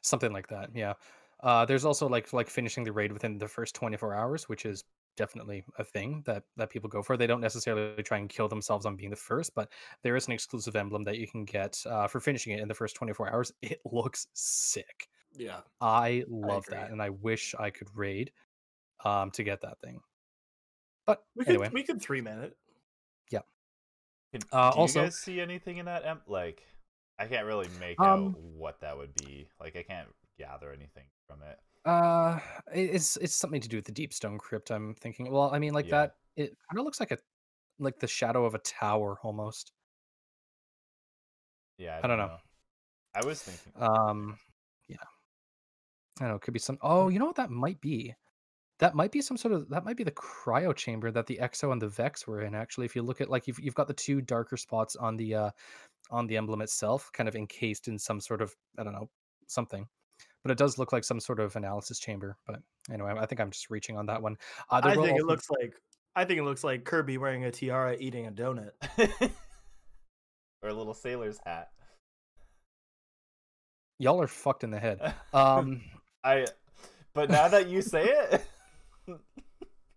something 0.02 0.32
like 0.32 0.48
that 0.48 0.70
yeah 0.74 0.94
uh 1.42 1.64
there's 1.64 1.84
also 1.84 2.08
like 2.08 2.32
like 2.32 2.48
finishing 2.48 2.84
the 2.84 2.92
raid 2.92 3.12
within 3.12 3.38
the 3.38 3.48
first 3.48 3.74
24 3.74 4.14
hours 4.14 4.48
which 4.48 4.64
is 4.64 4.84
definitely 5.16 5.64
a 5.78 5.84
thing 5.84 6.22
that 6.26 6.42
that 6.56 6.70
people 6.70 6.88
go 6.88 7.02
for 7.02 7.16
they 7.16 7.26
don't 7.26 7.40
necessarily 7.40 8.02
try 8.02 8.18
and 8.18 8.28
kill 8.28 8.48
themselves 8.48 8.84
on 8.86 8.96
being 8.96 9.10
the 9.10 9.16
first 9.16 9.54
but 9.54 9.70
there 10.02 10.16
is 10.16 10.26
an 10.26 10.32
exclusive 10.32 10.74
emblem 10.76 11.04
that 11.04 11.18
you 11.18 11.26
can 11.28 11.44
get 11.44 11.80
uh, 11.86 12.06
for 12.08 12.20
finishing 12.20 12.52
it 12.52 12.60
in 12.60 12.68
the 12.68 12.74
first 12.74 12.96
24 12.96 13.32
hours 13.32 13.52
it 13.62 13.80
looks 13.90 14.26
sick 14.34 15.08
Yeah. 15.36 15.60
i 15.80 16.24
love 16.28 16.64
that 16.70 16.90
and 16.90 17.00
i 17.00 17.10
wish 17.10 17.54
i 17.58 17.70
could 17.70 17.88
raid 17.94 18.32
um 19.04 19.30
to 19.32 19.42
get 19.44 19.60
that 19.62 19.78
thing 19.80 20.00
but 21.06 21.22
We 21.36 21.44
could 21.44 21.54
anyway 21.54 21.70
we 21.72 21.82
could 21.82 22.00
three 22.00 22.20
minute. 22.22 22.56
Can, 24.32 24.42
Uh, 24.50 24.72
do 24.72 24.78
also- 24.78 24.98
you 25.00 25.06
guys 25.06 25.18
see 25.20 25.40
anything 25.40 25.76
in 25.78 25.86
that? 25.86 26.04
Em- 26.04 26.22
like, 26.26 26.66
I 27.20 27.28
can't 27.28 27.46
really 27.46 27.68
make 27.78 28.00
Um, 28.00 28.30
out 28.34 28.40
what 28.40 28.80
that 28.80 28.96
would 28.96 29.14
be. 29.14 29.46
Like, 29.60 29.76
I 29.76 29.84
can't 29.84 30.08
gather 30.38 30.72
anything 30.72 31.06
from 31.28 31.40
it. 31.44 31.60
Uh, 31.84 32.38
it's 32.72 33.16
it's 33.18 33.34
something 33.34 33.60
to 33.60 33.68
do 33.68 33.76
with 33.76 33.84
the 33.84 33.92
deep 33.92 34.12
stone 34.12 34.38
crypt. 34.38 34.70
I'm 34.70 34.94
thinking. 34.94 35.30
Well, 35.30 35.50
I 35.52 35.58
mean, 35.58 35.74
like 35.74 35.86
Yeah. 35.86 36.00
that. 36.02 36.16
It 36.36 36.56
kind 36.68 36.78
of 36.78 36.84
looks 36.84 37.00
like 37.00 37.12
a 37.12 37.18
like 37.78 37.98
the 37.98 38.06
shadow 38.06 38.44
of 38.44 38.54
a 38.54 38.58
tower 38.58 39.18
almost. 39.22 39.72
Yeah, 41.78 42.00
I 42.02 42.06
don't 42.06 42.18
know. 42.18 42.38
I 43.14 43.24
was 43.24 43.42
thinking. 43.42 43.72
Um, 43.80 44.38
yeah, 44.88 44.96
I 46.18 46.24
don't 46.24 46.28
know. 46.30 46.34
It 46.36 46.42
could 46.42 46.54
be 46.54 46.60
some. 46.60 46.78
Oh, 46.82 47.08
you 47.08 47.18
know 47.18 47.26
what 47.26 47.36
that 47.36 47.50
might 47.50 47.80
be? 47.80 48.14
That 48.80 48.94
might 48.94 49.12
be 49.12 49.20
some 49.20 49.36
sort 49.36 49.52
of. 49.54 49.68
That 49.68 49.84
might 49.84 49.96
be 49.96 50.04
the 50.04 50.12
cryo 50.12 50.74
chamber 50.74 51.10
that 51.10 51.26
the 51.26 51.38
Exo 51.40 51.72
and 51.72 51.80
the 51.80 51.88
Vex 51.88 52.26
were 52.26 52.42
in. 52.42 52.54
Actually, 52.54 52.86
if 52.86 52.96
you 52.96 53.02
look 53.02 53.20
at 53.20 53.30
like 53.30 53.46
you've 53.46 53.60
you've 53.60 53.74
got 53.74 53.88
the 53.88 53.94
two 53.94 54.20
darker 54.20 54.56
spots 54.56 54.96
on 54.96 55.16
the 55.16 55.34
uh 55.34 55.50
on 56.10 56.26
the 56.26 56.36
emblem 56.36 56.60
itself, 56.62 57.10
kind 57.12 57.28
of 57.28 57.36
encased 57.36 57.88
in 57.88 57.98
some 57.98 58.20
sort 58.20 58.42
of 58.42 58.54
I 58.78 58.84
don't 58.84 58.92
know 58.94 59.10
something. 59.46 59.86
But 60.44 60.50
it 60.50 60.58
does 60.58 60.76
look 60.78 60.92
like 60.92 61.04
some 61.04 61.18
sort 61.20 61.40
of 61.40 61.56
analysis 61.56 61.98
chamber. 61.98 62.36
But 62.46 62.60
anyway, 62.92 63.14
I 63.18 63.24
think 63.26 63.40
I'm 63.40 63.50
just 63.50 63.70
reaching 63.70 63.96
on 63.96 64.06
that 64.06 64.20
one. 64.22 64.36
Uh, 64.70 64.80
I 64.84 64.94
think 64.94 65.06
it 65.06 65.12
also- 65.12 65.26
looks 65.26 65.50
like 65.50 65.74
I 66.16 66.24
think 66.24 66.38
it 66.38 66.44
looks 66.44 66.62
like 66.62 66.84
Kirby 66.84 67.18
wearing 67.18 67.44
a 67.44 67.50
tiara 67.50 67.96
eating 67.98 68.26
a 68.26 68.30
donut. 68.30 68.70
or 70.62 70.68
a 70.68 70.74
little 70.74 70.94
sailor's 70.94 71.38
hat. 71.44 71.70
y'all 73.98 74.20
are 74.20 74.26
fucked 74.28 74.64
in 74.64 74.70
the 74.70 74.78
head. 74.78 75.14
Um, 75.32 75.80
I. 76.22 76.46
But 77.14 77.30
now 77.30 77.48
that 77.48 77.68
you 77.68 77.80
say 77.82 78.04
it, 78.04 78.44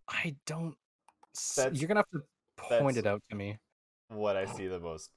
I 0.10 0.36
don't. 0.46 0.76
s- 1.36 1.56
That's- 1.56 1.80
You're 1.80 1.88
gonna 1.88 2.04
have 2.12 2.22
to 2.22 2.80
point 2.80 2.98
it 2.98 3.06
out 3.06 3.22
to 3.30 3.36
me. 3.36 3.58
what 4.10 4.38
I 4.38 4.46
see 4.46 4.68
the 4.68 4.80
most. 4.80 5.10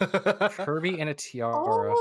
Kirby 0.00 0.98
in 0.98 1.08
a 1.08 1.14
tiara. 1.14 1.94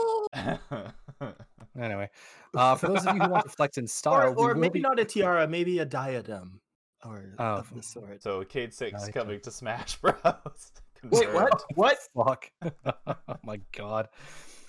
Anyway, 1.79 2.10
uh, 2.55 2.75
for 2.75 2.88
those 2.88 3.05
of 3.05 3.15
you 3.15 3.21
who 3.21 3.29
want 3.29 3.43
to 3.45 3.49
flex 3.51 3.77
in 3.77 3.84
or 3.86 3.88
style, 3.88 4.34
we 4.34 4.41
or 4.43 4.55
maybe 4.55 4.79
be- 4.79 4.82
not 4.82 4.99
a 4.99 5.05
tiara, 5.05 5.47
maybe 5.47 5.79
a 5.79 5.86
diadem 5.86 6.60
or 7.05 7.36
Oh. 7.39 7.43
of 7.58 7.73
the 7.75 7.84
sort. 7.84 8.21
so, 8.21 8.43
Cayde 8.43 8.73
Six 8.73 9.01
like 9.03 9.13
coming 9.13 9.39
to 9.41 9.51
Smash 9.51 9.97
Bros. 9.97 10.15
Wait, 11.12 11.32
what? 11.34 11.63
What? 11.75 11.97
Fuck. 12.15 12.51
oh 13.08 13.36
my 13.43 13.60
god. 13.75 14.10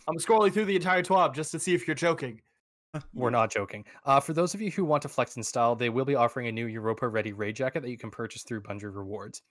I'm 0.08 0.16
scrolling 0.18 0.52
through 0.52 0.66
the 0.66 0.76
entire 0.76 1.02
twab 1.02 1.34
just 1.34 1.50
to 1.52 1.58
see 1.58 1.74
if 1.74 1.86
you're 1.88 1.94
joking. 1.96 2.40
We're 3.14 3.30
not 3.30 3.52
joking. 3.52 3.84
Uh, 4.04 4.18
for 4.18 4.32
those 4.32 4.52
of 4.52 4.60
you 4.60 4.70
who 4.70 4.84
want 4.84 5.02
to 5.02 5.08
flex 5.08 5.36
in 5.36 5.42
style, 5.44 5.76
they 5.76 5.90
will 5.90 6.04
be 6.04 6.16
offering 6.16 6.48
a 6.48 6.52
new 6.52 6.66
Europa 6.66 7.06
Ready 7.06 7.32
raid 7.32 7.54
jacket 7.54 7.82
that 7.82 7.90
you 7.90 7.98
can 7.98 8.10
purchase 8.10 8.42
through 8.42 8.62
Bungie 8.62 8.94
Rewards. 8.94 9.42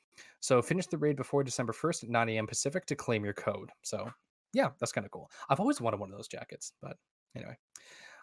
So 0.41 0.62
finish 0.62 0.88
the 0.88 0.97
raid 0.97 1.15
before 1.15 1.43
December 1.45 1.71
1st 1.71 2.03
at 2.05 2.09
9 2.09 2.29
a.m. 2.29 2.47
Pacific 2.47 2.85
to 2.88 2.95
claim 2.95 3.23
your 3.23 3.33
code. 3.33 3.69
So 3.81 4.12
yeah, 4.53 4.69
that's 4.79 4.91
kind 4.91 5.05
of 5.05 5.12
cool. 5.12 5.29
I've 5.49 5.59
always 5.59 5.79
wanted 5.81 5.99
one 5.99 6.12
of 6.12 6.17
those 6.17 6.27
jackets, 6.27 6.73
but 6.81 6.97
anyway. 7.35 7.57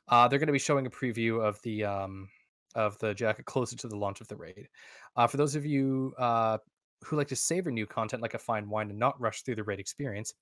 Uh, 0.09 0.29
they're 0.29 0.39
going 0.39 0.47
to 0.47 0.53
be 0.53 0.59
showing 0.59 0.87
a 0.87 0.91
preview 0.91 1.43
of 1.45 1.61
the 1.63 1.85
um, 1.85 2.29
of 2.75 2.97
the 2.99 3.13
jacket 3.15 3.45
closer 3.45 3.77
to 3.77 3.89
the 3.89 3.97
launch 3.97 4.21
of 4.21 4.29
the 4.29 4.37
raid. 4.37 4.69
Uh, 5.17 5.27
for 5.27 5.37
those 5.37 5.57
of 5.57 5.67
you 5.67 6.15
uh, 6.19 6.59
who 7.05 7.17
like 7.17 7.29
to 7.29 7.37
savor 7.37 7.71
new 7.73 7.87
content 7.87 8.23
like 8.23 8.35
a 8.35 8.39
fine 8.39 8.69
wine 8.69 8.91
and 8.91 8.99
not 8.99 9.21
rush 9.21 9.43
through 9.43 9.57
the 9.57 9.65
raid 9.65 9.81
experience, 9.81 10.35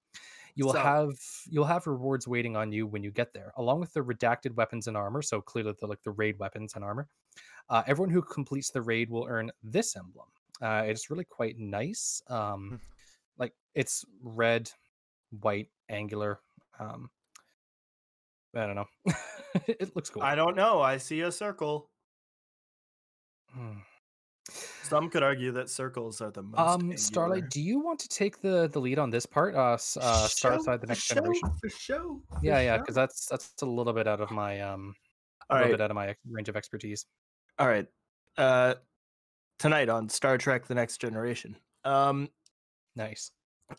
you 0.54 0.66
will 0.66 0.72
So- 0.74 0.80
have 0.80 1.12
you'll 1.46 1.64
have 1.64 1.86
rewards 1.86 2.28
waiting 2.28 2.56
on 2.56 2.72
you 2.72 2.86
when 2.86 3.02
you 3.02 3.10
get 3.10 3.32
there, 3.32 3.52
along 3.56 3.80
with 3.80 3.92
the 3.94 4.00
redacted 4.00 4.54
weapons 4.54 4.86
and 4.86 4.96
armor. 4.96 5.22
So 5.22 5.40
clearly, 5.40 5.72
the 5.80 5.86
like 5.86 6.02
the 6.02 6.10
raid 6.10 6.38
weapons 6.38 6.74
and 6.74 6.84
armor. 6.84 7.08
Uh, 7.70 7.82
everyone 7.86 8.10
who 8.10 8.20
completes 8.20 8.70
the 8.70 8.82
raid 8.82 9.08
will 9.08 9.26
earn 9.26 9.50
this 9.62 9.96
emblem. 9.96 10.28
Uh, 10.60 10.82
it's 10.86 11.08
really 11.08 11.24
quite 11.24 11.58
nice. 11.58 12.22
Um, 12.28 12.80
like 13.38 13.54
it's 13.74 14.04
red, 14.22 14.70
white, 15.40 15.68
angular. 15.88 16.40
Um, 16.78 17.10
I 18.54 18.66
don't 18.66 18.76
know. 18.76 18.86
it 19.66 19.94
looks 19.94 20.10
cool. 20.10 20.22
I 20.22 20.34
don't 20.34 20.56
know. 20.56 20.80
I 20.80 20.96
see 20.96 21.20
a 21.22 21.32
circle. 21.32 21.90
Hmm. 23.50 23.78
Some 24.82 25.08
could 25.08 25.22
argue 25.22 25.52
that 25.52 25.70
circles 25.70 26.20
are 26.20 26.30
the 26.30 26.42
most. 26.42 26.58
Um, 26.58 26.80
angular. 26.82 26.96
Starlight, 26.98 27.50
do 27.50 27.62
you 27.62 27.80
want 27.80 27.98
to 28.00 28.08
take 28.08 28.40
the 28.40 28.68
the 28.68 28.80
lead 28.80 28.98
on 28.98 29.10
this 29.10 29.26
part? 29.26 29.54
Uh, 29.54 29.72
uh 29.72 29.76
start 29.76 30.30
Show, 30.36 30.60
aside 30.60 30.80
the 30.80 30.86
next 30.86 31.02
show, 31.02 31.14
generation. 31.14 31.50
For 31.60 31.68
show. 31.70 32.20
for 32.30 32.38
Yeah, 32.42 32.60
yeah, 32.60 32.78
because 32.78 32.94
that's 32.94 33.26
that's 33.26 33.54
a 33.62 33.66
little 33.66 33.92
bit 33.92 34.06
out 34.06 34.20
of 34.20 34.30
my 34.30 34.60
um 34.60 34.94
a 35.48 35.52
All 35.52 35.58
little 35.58 35.72
right. 35.72 35.78
bit 35.78 35.84
out 35.84 35.90
of 35.90 35.94
my 35.94 36.14
range 36.30 36.48
of 36.48 36.56
expertise. 36.56 37.06
All 37.58 37.66
right. 37.68 37.86
Uh, 38.36 38.74
tonight 39.58 39.88
on 39.88 40.08
Star 40.08 40.36
Trek: 40.36 40.66
The 40.66 40.74
Next 40.74 40.98
Generation. 40.98 41.56
Um, 41.84 42.28
Nice. 42.96 43.30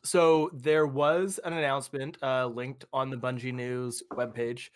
So 0.04 0.50
there 0.54 0.88
was 0.88 1.40
an 1.44 1.54
announcement 1.54 2.18
uh, 2.22 2.48
linked 2.48 2.86
on 2.94 3.10
the 3.10 3.18
Bungie 3.18 3.54
News 3.54 4.02
webpage 4.14 4.70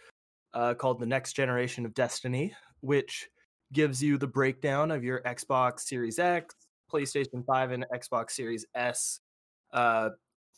uh, 0.54 0.74
called 0.74 1.00
"The 1.00 1.06
Next 1.06 1.34
Generation 1.34 1.86
of 1.86 1.94
Destiny," 1.94 2.54
which 2.82 3.30
gives 3.74 4.02
you 4.02 4.18
the 4.18 4.28
breakdown 4.28 4.92
of 4.92 5.04
your 5.04 5.22
Xbox 5.24 5.82
Series 5.82 6.20
X, 6.20 6.56
PlayStation 6.92 7.46
5, 7.46 7.72
and 7.72 7.86
Xbox 7.94 8.32
Series 8.32 8.66
S 8.76 9.20
uh, 9.74 10.10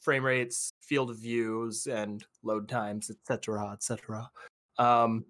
frame 0.02 0.26
rates, 0.26 0.74
field 0.82 1.10
of 1.10 1.18
views, 1.18 1.88
and 1.88 2.24
load 2.44 2.68
times, 2.68 3.10
etc., 3.10 3.72
etc. 3.74 4.30
Um, 4.78 5.26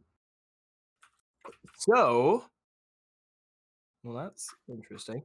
so, 1.77 2.45
well, 4.03 4.15
that's 4.15 4.49
interesting. 4.69 5.23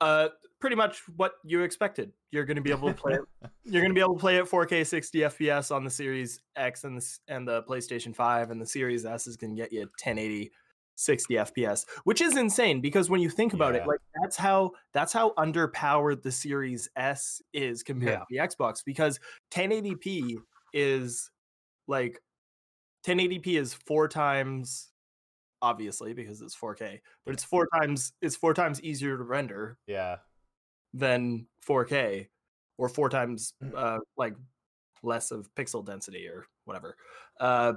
Uh, 0.00 0.28
pretty 0.60 0.76
much 0.76 1.02
what 1.16 1.34
you 1.44 1.62
expected. 1.62 2.12
You're 2.30 2.44
going 2.44 2.56
to 2.56 2.62
be 2.62 2.70
able 2.70 2.88
to 2.88 2.94
play 2.94 3.14
it 3.14 3.20
you're 3.64 3.82
going 3.82 3.90
to 3.90 3.94
be 3.94 4.00
able 4.00 4.14
to 4.14 4.20
play 4.20 4.38
at 4.38 4.44
4K 4.44 4.86
60 4.86 5.18
FPS 5.20 5.74
on 5.74 5.84
the 5.84 5.90
Series 5.90 6.40
X 6.56 6.84
and 6.84 7.00
the, 7.00 7.18
and 7.28 7.48
the 7.48 7.62
PlayStation 7.64 8.14
5, 8.14 8.50
and 8.50 8.60
the 8.60 8.66
Series 8.66 9.04
S 9.04 9.26
is 9.26 9.36
going 9.36 9.54
to 9.54 9.60
get 9.60 9.72
you 9.72 9.80
1080 9.80 10.50
60 10.96 11.34
FPS, 11.34 11.86
which 12.04 12.20
is 12.20 12.36
insane 12.36 12.82
because 12.82 13.08
when 13.08 13.22
you 13.22 13.30
think 13.30 13.54
about 13.54 13.74
Yeah. 13.74 13.82
it, 13.82 13.86
like 13.86 14.00
that's 14.20 14.36
how 14.36 14.72
that's 14.92 15.14
how 15.14 15.30
underpowered 15.38 16.22
the 16.22 16.30
Series 16.30 16.90
S 16.94 17.40
is 17.54 17.82
compared 17.82 18.18
to 18.18 18.26
the 18.28 18.36
Xbox 18.36 18.84
because 18.84 19.18
1080p 19.50 20.36
is 20.74 21.30
like 21.88 22.20
1080p 23.06 23.58
is 23.58 23.72
four 23.72 24.08
times 24.08 24.89
obviously 25.62 26.12
because 26.14 26.40
it's 26.42 26.56
4K, 26.56 27.00
but 27.24 27.34
it's 27.34 27.44
four 27.44 27.68
times 27.74 28.12
it's 28.22 28.36
four 28.36 28.54
times 28.54 28.82
easier 28.82 29.16
to 29.16 29.22
render 29.24 29.76
Yeah. 29.86 30.16
than 30.94 31.46
4K 31.66 32.28
or 32.78 32.88
four 32.88 33.08
times 33.08 33.54
uh, 33.76 33.98
like 34.16 34.34
less 35.02 35.30
of 35.30 35.48
pixel 35.54 35.84
density 35.84 36.26
or 36.28 36.44
whatever. 36.64 36.96
Uh, 37.38 37.74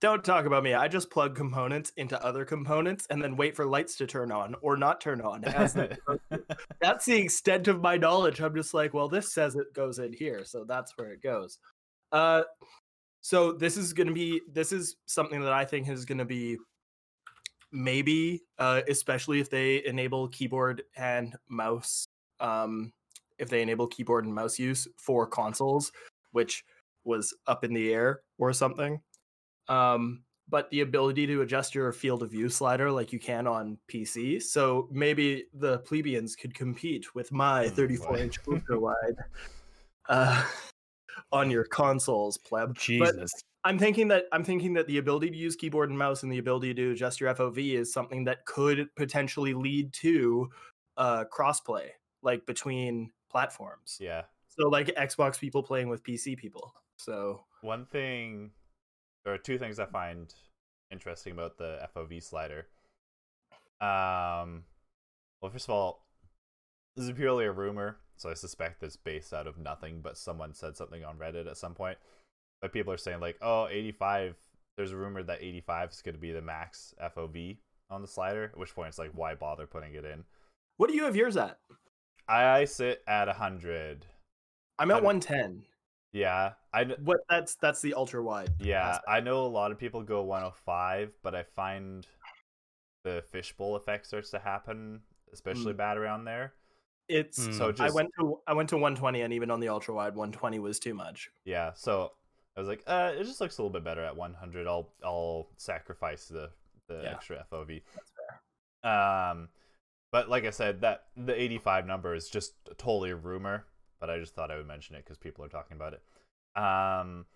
don't 0.00 0.24
talk 0.24 0.46
about 0.46 0.64
me. 0.64 0.74
I 0.74 0.88
just 0.88 1.10
plug 1.10 1.36
components 1.36 1.92
into 1.96 2.20
other 2.24 2.44
components 2.44 3.06
and 3.08 3.22
then 3.22 3.36
wait 3.36 3.54
for 3.54 3.64
lights 3.66 3.94
to 3.98 4.06
turn 4.08 4.32
on 4.32 4.56
or 4.60 4.76
not 4.76 5.00
turn 5.00 5.20
on. 5.20 5.44
As 5.44 5.74
they're 5.74 5.94
supposed 5.94 6.20
to. 6.32 6.56
that's 6.80 7.04
the 7.04 7.16
extent 7.18 7.68
of 7.68 7.80
my 7.80 7.96
knowledge. 7.96 8.40
I'm 8.40 8.52
just 8.54 8.74
like, 8.74 8.92
well, 8.94 9.08
this 9.08 9.32
says 9.32 9.54
it 9.54 9.72
goes 9.72 10.00
in 10.00 10.12
here, 10.12 10.44
so 10.44 10.64
that's 10.64 10.92
where 10.98 11.12
it 11.12 11.22
goes. 11.22 11.58
Uh, 12.10 12.42
so 13.20 13.52
this 13.52 13.76
is 13.76 13.92
going 13.92 14.08
to 14.08 14.12
be 14.12 14.40
this 14.52 14.72
is 14.72 14.96
something 15.06 15.40
that 15.40 15.52
I 15.52 15.64
think 15.64 15.88
is 15.88 16.04
going 16.04 16.18
to 16.18 16.24
be 16.24 16.58
maybe, 17.72 18.42
uh, 18.58 18.82
especially 18.88 19.40
if 19.40 19.50
they 19.50 19.84
enable 19.84 20.28
keyboard 20.28 20.82
and 20.96 21.34
mouse. 21.48 22.06
Um, 22.40 22.92
if 23.38 23.48
they 23.48 23.62
enable 23.62 23.86
keyboard 23.88 24.24
and 24.24 24.34
mouse 24.34 24.58
use 24.58 24.86
for 24.96 25.26
consoles, 25.26 25.90
which 26.30 26.64
was 27.04 27.34
up 27.46 27.64
in 27.64 27.72
the 27.74 27.92
air 27.92 28.20
or 28.38 28.52
something. 28.52 29.00
Um, 29.68 30.22
but 30.48 30.70
the 30.70 30.80
ability 30.82 31.26
to 31.28 31.40
adjust 31.40 31.74
your 31.74 31.90
field 31.92 32.22
of 32.22 32.30
view 32.30 32.48
slider 32.48 32.90
like 32.90 33.12
you 33.12 33.18
can 33.18 33.46
on 33.46 33.78
PC. 33.88 34.42
So 34.42 34.88
maybe 34.92 35.46
the 35.54 35.78
plebeians 35.78 36.36
could 36.36 36.54
compete 36.54 37.14
with 37.14 37.32
my 37.32 37.66
Oh, 37.66 37.70
34 37.70 38.08
boy. 38.12 38.18
inch 38.20 38.38
ultra 38.48 38.78
wide 38.78 39.16
uh, 40.08 40.44
on 41.30 41.50
your 41.50 41.64
consoles, 41.64 42.38
pleb. 42.38 42.76
Jesus. 42.78 43.30
I'm 43.64 43.78
thinking 43.78 44.08
that 44.08 44.24
I'm 44.32 44.42
thinking 44.42 44.72
that 44.74 44.86
the 44.88 44.98
ability 44.98 45.30
to 45.30 45.36
use 45.36 45.54
keyboard 45.54 45.90
and 45.90 45.98
mouse 45.98 46.22
and 46.24 46.32
the 46.32 46.38
ability 46.38 46.74
to 46.74 46.90
adjust 46.90 47.20
your 47.20 47.32
FOV 47.34 47.74
is 47.74 47.92
something 47.92 48.24
that 48.24 48.44
could 48.44 48.88
potentially 48.96 49.54
lead 49.54 49.92
to 49.94 50.50
uh, 50.96 51.24
crossplay, 51.32 51.88
like 52.22 52.44
between 52.46 53.12
platforms. 53.30 53.98
Yeah. 54.00 54.22
So 54.48 54.68
like 54.68 54.88
Xbox 54.88 55.38
people 55.38 55.62
playing 55.62 55.88
with 55.88 56.02
PC 56.02 56.36
people. 56.36 56.74
So 56.96 57.44
One 57.62 57.86
thing, 57.86 58.50
or 59.24 59.38
two 59.38 59.58
things 59.58 59.78
I 59.78 59.86
find 59.86 60.32
interesting 60.90 61.32
about 61.32 61.56
the 61.56 61.88
FOV 61.94 62.22
slider. 62.22 62.66
Um, 63.80 64.64
well, 65.40 65.50
first 65.50 65.66
of 65.66 65.70
all, 65.70 66.06
this 66.96 67.06
is 67.06 67.12
purely 67.12 67.46
a 67.46 67.52
rumor, 67.52 67.96
so 68.22 68.30
I 68.30 68.34
suspect 68.34 68.82
it's 68.82 68.96
based 68.96 69.34
out 69.34 69.46
of 69.46 69.58
nothing. 69.58 70.00
But 70.00 70.16
someone 70.16 70.54
said 70.54 70.76
something 70.76 71.04
on 71.04 71.18
Reddit 71.18 71.50
at 71.50 71.56
some 71.56 71.74
point. 71.74 71.98
But 72.60 72.72
people 72.72 72.92
are 72.92 72.98
saying 72.98 73.20
like, 73.20 73.36
oh, 73.42 73.66
85. 73.68 74.36
There's 74.76 74.92
a 74.92 74.96
rumor 74.96 75.22
that 75.24 75.42
85 75.42 75.90
is 75.90 76.02
going 76.02 76.14
to 76.14 76.20
be 76.20 76.32
the 76.32 76.40
max 76.40 76.94
FOV 77.02 77.58
on 77.90 78.00
the 78.00 78.08
slider. 78.08 78.44
At 78.44 78.58
which 78.58 78.74
point 78.74 78.88
it's 78.88 78.98
like, 78.98 79.10
why 79.12 79.34
bother 79.34 79.66
putting 79.66 79.94
it 79.94 80.04
in? 80.04 80.24
what 80.78 80.88
do 80.88 80.96
you 80.96 81.04
have 81.04 81.14
yours 81.14 81.36
at? 81.36 81.58
I 82.26 82.64
sit 82.64 83.02
at 83.06 83.26
100. 83.26 84.06
I'm 84.78 84.90
at 84.90 84.94
I 84.94 84.96
don't- 84.96 85.04
110. 85.04 85.64
Yeah, 86.14 86.52
I 86.74 86.84
What 86.84 87.20
that's 87.28 87.54
that's 87.54 87.80
the 87.80 87.94
ultra 87.94 88.22
wide. 88.22 88.50
Yeah, 88.60 88.88
aspect. 88.88 89.08
I 89.08 89.20
know 89.20 89.46
a 89.46 89.48
lot 89.48 89.72
of 89.72 89.78
people 89.78 90.02
go 90.02 90.22
105, 90.22 91.10
but 91.22 91.34
I 91.34 91.42
find 91.42 92.06
the 93.02 93.24
fishbowl 93.30 93.76
effect 93.76 94.06
starts 94.06 94.30
to 94.32 94.38
happen, 94.38 95.00
especially 95.32 95.72
hmm. 95.72 95.78
bad 95.78 95.96
around 95.96 96.24
there. 96.24 96.52
It's 97.08 97.38
Mm. 97.48 97.54
So 97.58 97.84
I 97.84 97.90
went 97.90 98.10
to 98.18 98.40
I 98.46 98.52
went 98.54 98.68
to 98.70 98.76
120 98.76 99.20
and 99.22 99.32
even 99.32 99.50
on 99.50 99.60
the 99.60 99.68
ultra 99.68 99.94
wide 99.94 100.14
120 100.14 100.58
was 100.60 100.78
too 100.78 100.94
much. 100.94 101.30
yeah, 101.44 101.72
so 101.74 102.12
I 102.56 102.60
was 102.60 102.68
like, 102.68 102.82
uh, 102.86 103.12
it 103.16 103.24
just 103.24 103.40
looks 103.40 103.58
a 103.58 103.62
little 103.62 103.72
bit 103.72 103.82
better 103.84 104.04
at 104.04 104.16
100. 104.16 104.66
I'll 104.66 104.92
I'll 105.04 105.48
sacrifice 105.56 106.26
the 106.26 106.50
the 106.88 107.02
Yeah. 107.02 107.10
extra 107.14 107.44
FOV. 107.50 107.82
That's 107.94 108.12
fair. 108.82 108.90
Um, 108.92 109.48
but 110.10 110.28
like 110.28 110.44
I 110.44 110.50
said, 110.50 110.80
that 110.82 111.06
the 111.16 111.40
85 111.40 111.86
number 111.86 112.14
is 112.14 112.28
just 112.28 112.54
totally 112.76 113.10
a 113.10 113.16
rumor, 113.16 113.66
but 114.00 114.10
I 114.10 114.18
just 114.18 114.34
thought 114.34 114.50
I 114.50 114.56
would 114.56 114.66
mention 114.66 114.94
it 114.96 115.04
because 115.04 115.16
people 115.18 115.44
are 115.44 115.48
talking 115.48 115.76
about 115.76 115.94
it. 115.94 116.02
Um, 116.60 117.26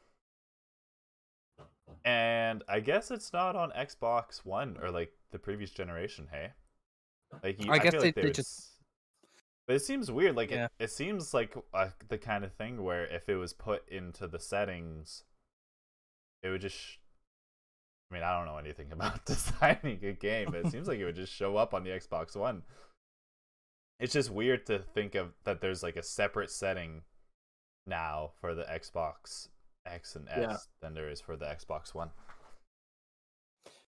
and 2.04 2.62
I 2.68 2.80
guess 2.80 3.10
it's 3.10 3.32
not 3.32 3.56
on 3.56 3.70
Xbox 3.72 4.44
One 4.44 4.76
or 4.82 4.90
like 4.90 5.12
the 5.30 5.38
previous 5.38 5.70
generation. 5.70 6.28
Hey, 6.30 6.50
like 7.42 7.62
you, 7.64 7.70
I 7.72 7.78
guess 7.78 7.92
feel 7.92 8.00
they- 8.00 8.08
like 8.08 8.14
they 8.16 8.22
there's- 8.22 8.36
just- 8.36 8.72
But 9.66 9.76
it 9.76 9.82
seems 9.82 10.10
weird. 10.10 10.36
Like 10.36 10.50
Yeah. 10.50 10.66
it, 10.78 10.84
it 10.84 10.90
seems 10.90 11.34
like 11.34 11.56
uh, 11.74 11.88
the 12.08 12.18
kind 12.18 12.44
of 12.44 12.52
thing 12.52 12.82
where 12.84 13.04
if 13.06 13.28
it 13.28 13.36
was 13.36 13.52
put 13.52 13.88
into 13.88 14.26
the 14.28 14.38
settings, 14.38 15.24
it 16.42 16.48
would 16.50 16.60
just. 16.60 16.76
Sh- 16.76 16.96
I 18.10 18.14
mean, 18.14 18.22
I 18.22 18.36
don't 18.36 18.46
know 18.46 18.58
anything 18.58 18.92
about 18.92 19.24
designing 19.26 19.98
a 20.04 20.12
game, 20.12 20.48
but 20.52 20.66
it 20.66 20.70
seems 20.70 20.86
like 20.86 20.98
it 21.00 21.04
would 21.04 21.16
just 21.16 21.32
show 21.32 21.56
up 21.56 21.74
on 21.74 21.82
the 21.82 21.90
Xbox 21.90 22.36
One. 22.36 22.62
It's 23.98 24.12
just 24.12 24.30
weird 24.30 24.66
to 24.66 24.78
think 24.78 25.14
of 25.14 25.32
that 25.44 25.60
there's 25.60 25.82
like 25.82 25.96
a 25.96 26.02
separate 26.02 26.50
setting 26.50 27.02
now 27.86 28.32
for 28.40 28.54
the 28.54 28.64
Xbox 28.64 29.48
X 29.86 30.14
and 30.16 30.28
S 30.28 30.38
Yeah. 30.40 30.56
than 30.80 30.94
there 30.94 31.08
is 31.08 31.20
for 31.20 31.36
the 31.36 31.46
Xbox 31.46 31.94
One. 31.94 32.10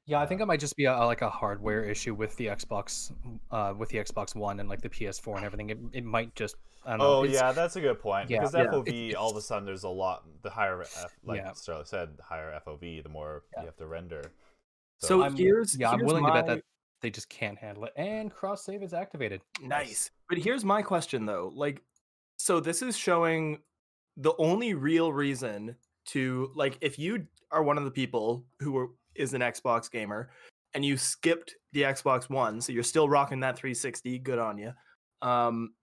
Yeah, 0.07 0.19
I 0.21 0.25
think 0.27 0.39
it 0.41 0.45
might 0.45 0.59
just 0.59 0.75
be 0.75 0.85
a, 0.85 0.95
like 1.05 1.21
a 1.23 1.29
hardware 1.29 1.83
issue 1.83 2.13
with 2.13 2.35
the 2.37 2.45
Xbox, 2.47 3.11
uh, 3.49 3.73
with 3.75 3.89
the 3.89 3.97
Xbox 3.97 4.35
One 4.35 4.59
and 4.59 4.69
like 4.69 4.81
the 4.81 4.89
PS4 4.89 5.37
and 5.37 5.45
everything. 5.49 5.69
It, 5.71 5.79
it 5.93 6.03
might 6.03 6.35
just. 6.35 6.55
I 6.85 6.91
don't 6.91 6.99
know, 6.99 7.05
Oh 7.15 7.23
it's- 7.23 7.35
yeah, 7.35 7.51
that's 7.51 7.75
a 7.77 7.81
good 7.81 7.99
point. 7.99 8.29
Yeah. 8.29 8.39
because 8.41 8.53
Yeah. 8.53 8.65
FOV, 8.67 8.87
It's- 8.87 9.15
all 9.15 9.31
of 9.31 9.37
a 9.37 9.41
sudden, 9.41 9.65
there's 9.65 9.83
a 9.83 9.89
lot. 9.89 10.23
The 10.43 10.51
higher, 10.51 10.81
F, 10.81 11.15
like 11.23 11.37
Yeah. 11.41 11.49
Starla 11.51 11.87
said, 11.87 12.09
the 12.17 12.21
higher 12.23 12.51
FOV, 12.65 13.01
the 13.01 13.09
more 13.09 13.43
Yeah. 13.53 13.61
you 13.61 13.65
have 13.65 13.77
to 13.77 13.87
render. 13.87 14.31
So 14.99 15.23
I'm, 15.23 15.35
here's 15.35 15.77
yeah, 15.77 15.89
I'm 15.91 15.99
here's 15.99 16.07
willing 16.07 16.25
to 16.25 16.31
bet 16.31 16.45
that 16.47 16.61
they 17.01 17.09
just 17.09 17.27
can't 17.27 17.57
handle 17.57 17.85
it. 17.85 17.93
And 17.97 18.31
cross 18.31 18.63
save 18.63 18.81
is 18.83 18.93
activated. 18.93 19.41
Nice. 19.61 20.11
But 20.29 20.37
here's 20.37 20.63
my 20.63 20.81
question 20.83 21.25
though. 21.25 21.51
Like 21.53 21.81
so 22.37 22.59
this 22.59 22.81
is 22.81 22.95
showing 22.95 23.59
the 24.15 24.33
only 24.37 24.73
real 24.73 25.11
reason 25.11 25.75
to 26.07 26.51
like 26.55 26.77
if 26.81 26.97
you 26.97 27.27
are 27.51 27.61
one 27.63 27.77
of 27.77 27.83
the 27.83 27.91
people 27.91 28.45
who 28.59 28.77
are, 28.77 28.87
is 29.15 29.33
an 29.33 29.41
Xbox 29.41 29.89
gamer 29.89 30.29
and 30.73 30.83
you 30.83 30.97
skipped 30.97 31.55
the 31.73 31.83
Xbox 31.83 32.29
1, 32.29 32.61
so 32.61 32.71
you're 32.73 32.83
still 32.83 33.07
rocking 33.07 33.39
that 33.41 33.57
360, 33.57 34.19
good 34.19 34.39
on 34.39 34.57
you. 34.57 34.71
Um 35.21 35.73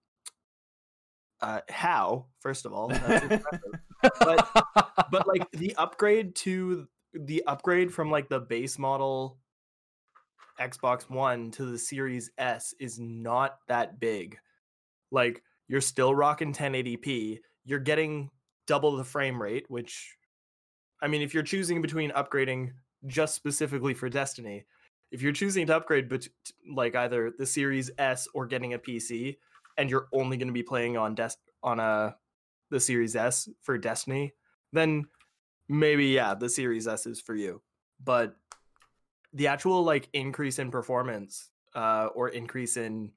uh 1.40 1.60
how, 1.68 2.26
first 2.40 2.66
of 2.66 2.72
all. 2.72 2.92
But- 4.20 4.48
but 5.12 5.28
like 5.28 5.48
the 5.52 5.74
upgrade 5.76 6.34
to 6.36 6.88
the 7.14 7.42
upgrade 7.46 7.92
from 7.92 8.10
like 8.10 8.28
the 8.28 8.40
base 8.40 8.78
model 8.78 9.38
Xbox 10.60 11.08
One 11.08 11.50
to 11.52 11.66
the 11.66 11.78
Series 11.78 12.30
S 12.38 12.74
is 12.80 12.98
not 12.98 13.58
that 13.68 14.00
big. 14.00 14.38
Like 15.10 15.42
you're 15.68 15.80
still 15.80 16.14
rocking 16.14 16.52
1080p. 16.52 17.38
You're 17.64 17.78
getting 17.78 18.30
double 18.66 18.96
the 18.96 19.04
frame 19.04 19.40
rate, 19.40 19.66
which 19.68 20.16
I 21.00 21.08
mean, 21.08 21.22
if 21.22 21.34
you're 21.34 21.42
choosing 21.42 21.82
between 21.82 22.10
upgrading 22.12 22.70
just 23.06 23.34
specifically 23.34 23.94
for 23.94 24.08
Destiny, 24.08 24.64
if 25.10 25.22
you're 25.22 25.32
choosing 25.32 25.66
to 25.66 25.76
upgrade 25.76 26.08
but 26.08 26.26
like 26.74 26.94
either 26.94 27.32
the 27.36 27.46
Series 27.46 27.90
S 27.98 28.28
or 28.34 28.46
getting 28.46 28.74
a 28.74 28.78
PC, 28.78 29.36
and 29.76 29.90
you're 29.90 30.08
only 30.12 30.36
going 30.36 30.48
to 30.48 30.52
be 30.52 30.62
playing 30.62 30.96
on 30.96 31.14
des- 31.14 31.30
on 31.62 31.80
a 31.80 32.16
the 32.70 32.80
Series 32.80 33.14
S 33.16 33.48
for 33.60 33.76
Destiny, 33.76 34.32
then 34.72 35.04
maybe 35.68 36.06
yeah, 36.06 36.34
the 36.34 36.48
Series 36.48 36.88
S 36.88 37.06
is 37.06 37.20
for 37.20 37.34
you. 37.34 37.60
But 38.02 38.36
the 39.32 39.46
actual 39.48 39.82
like 39.82 40.08
increase 40.12 40.58
in 40.58 40.70
performance 40.70 41.50
uh, 41.74 42.08
or 42.14 42.28
increase 42.30 42.76
in 42.76 43.12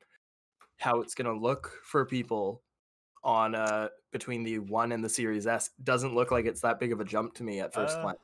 how 0.77 1.01
it's 1.01 1.15
going 1.15 1.33
to 1.33 1.41
look 1.41 1.71
for 1.83 2.05
people 2.05 2.61
on 3.23 3.55
uh 3.55 3.87
between 4.11 4.43
the 4.43 4.59
one 4.59 4.91
and 4.91 5.03
the 5.03 5.09
Series 5.09 5.47
S 5.47 5.71
doesn't 5.83 6.13
look 6.13 6.29
like 6.31 6.45
it's 6.45 6.61
that 6.61 6.79
big 6.79 6.91
of 6.93 6.99
a 6.99 7.05
jump 7.05 7.33
to 7.33 7.43
me 7.43 7.59
at 7.59 7.73
first 7.73 7.97
Uh, 7.97 8.01
glance. 8.01 8.19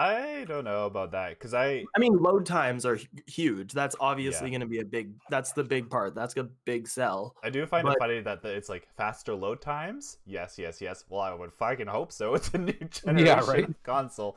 I 0.00 0.44
don't 0.46 0.62
know 0.62 0.86
about 0.86 1.10
that 1.10 1.30
because 1.30 1.54
I 1.54 1.84
I 1.96 1.98
mean, 1.98 2.16
load 2.16 2.46
times 2.46 2.86
are 2.86 2.98
huge. 3.26 3.72
That's 3.72 3.96
obviously 3.98 4.46
Yeah. 4.46 4.52
going 4.52 4.60
to 4.60 4.66
be 4.68 4.78
a 4.78 4.84
big. 4.84 5.12
That's 5.28 5.50
the 5.52 5.64
big 5.64 5.90
part. 5.90 6.14
That's 6.14 6.36
a 6.36 6.44
big 6.64 6.86
sell. 6.86 7.34
I 7.42 7.50
do 7.50 7.66
find 7.66 7.86
it 7.88 7.96
funny 7.98 8.20
that 8.20 8.40
the, 8.42 8.48
it's 8.54 8.68
like 8.68 8.86
faster 8.96 9.34
load 9.34 9.60
times. 9.60 10.18
Yes, 10.24 10.56
yes, 10.56 10.80
yes. 10.80 11.04
Well, 11.08 11.20
I 11.20 11.34
would 11.34 11.52
fucking 11.52 11.88
hope 11.88 12.12
so. 12.12 12.34
It's 12.34 12.54
a 12.54 12.58
new 12.58 12.72
generation 12.72 13.16
Yeah, 13.26 13.50
right. 13.50 13.66
console. 13.82 14.36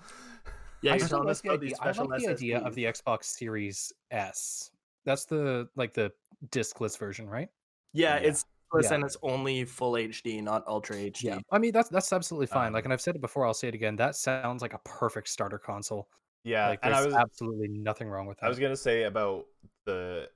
Yeah, 0.82 0.94
I 0.94 0.96
you're 0.96 1.06
still 1.06 1.20
telling 1.20 1.28
like 1.28 1.32
us 1.32 1.42
the 1.42 1.50
about 1.50 1.58
idea, 1.60 1.70
these 1.70 1.80
I 1.80 2.04
like 2.04 2.22
the 2.24 2.30
idea 2.32 2.58
of 2.60 2.74
the 2.74 2.84
Xbox 2.86 3.26
Series 3.26 3.94
S. 4.10 4.72
That's 5.06 5.26
the 5.26 5.70
like 5.76 5.94
the 5.94 6.12
discless 6.50 6.98
version, 6.98 7.30
right? 7.30 7.50
Yeah, 7.94 8.16
Yeah. 8.20 8.30
it's 8.30 8.46
plus 8.72 8.86
Yeah. 8.86 8.96
and 8.96 9.04
it's 9.04 9.18
only 9.22 9.66
full 9.66 9.94
HD, 9.94 10.42
not 10.42 10.66
Ultra 10.68 10.96
HD. 10.96 11.24
Yeah, 11.24 11.40
I 11.52 11.60
mean 11.60 11.72
that's 11.72 11.90
that's 11.90 12.12
absolutely 12.14 12.48
fine. 12.48 12.74
like, 12.74 12.84
Um, 12.84 12.88
and 12.88 12.94
I've 12.94 13.02
said 13.02 13.16
it 13.16 13.22
before, 13.22 13.46
I'll 13.46 13.54
say 13.54 13.68
it 13.68 13.76
again. 13.76 13.96
That 13.98 14.16
sounds 14.16 14.62
like 14.62 14.74
a 14.74 14.80
perfect 14.80 15.28
starter 15.28 15.60
console. 15.60 16.08
Yeah, 16.44 16.70
like, 16.70 16.80
and 16.82 16.94
there's 16.94 17.04
I 17.04 17.08
was 17.08 17.16
absolutely 17.16 17.68
nothing 17.68 18.08
wrong 18.10 18.26
with 18.26 18.40
that. 18.40 18.46
I 18.46 18.50
was 18.50 18.58
gonna 18.60 18.76
say 18.76 19.04
about 19.04 19.46
the. 19.86 20.30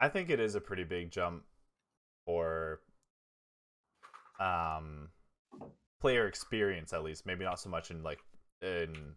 I 0.00 0.08
think 0.08 0.30
it 0.30 0.40
is 0.40 0.54
a 0.54 0.60
pretty 0.60 0.84
big 0.84 1.10
jump 1.10 1.44
for 2.24 2.80
um 4.40 5.08
player 6.00 6.26
experience 6.28 6.92
at 6.92 7.02
least. 7.02 7.26
Maybe 7.26 7.44
not 7.44 7.60
so 7.60 7.68
much 7.68 7.90
in 7.90 8.02
like 8.02 8.20
in 8.62 9.14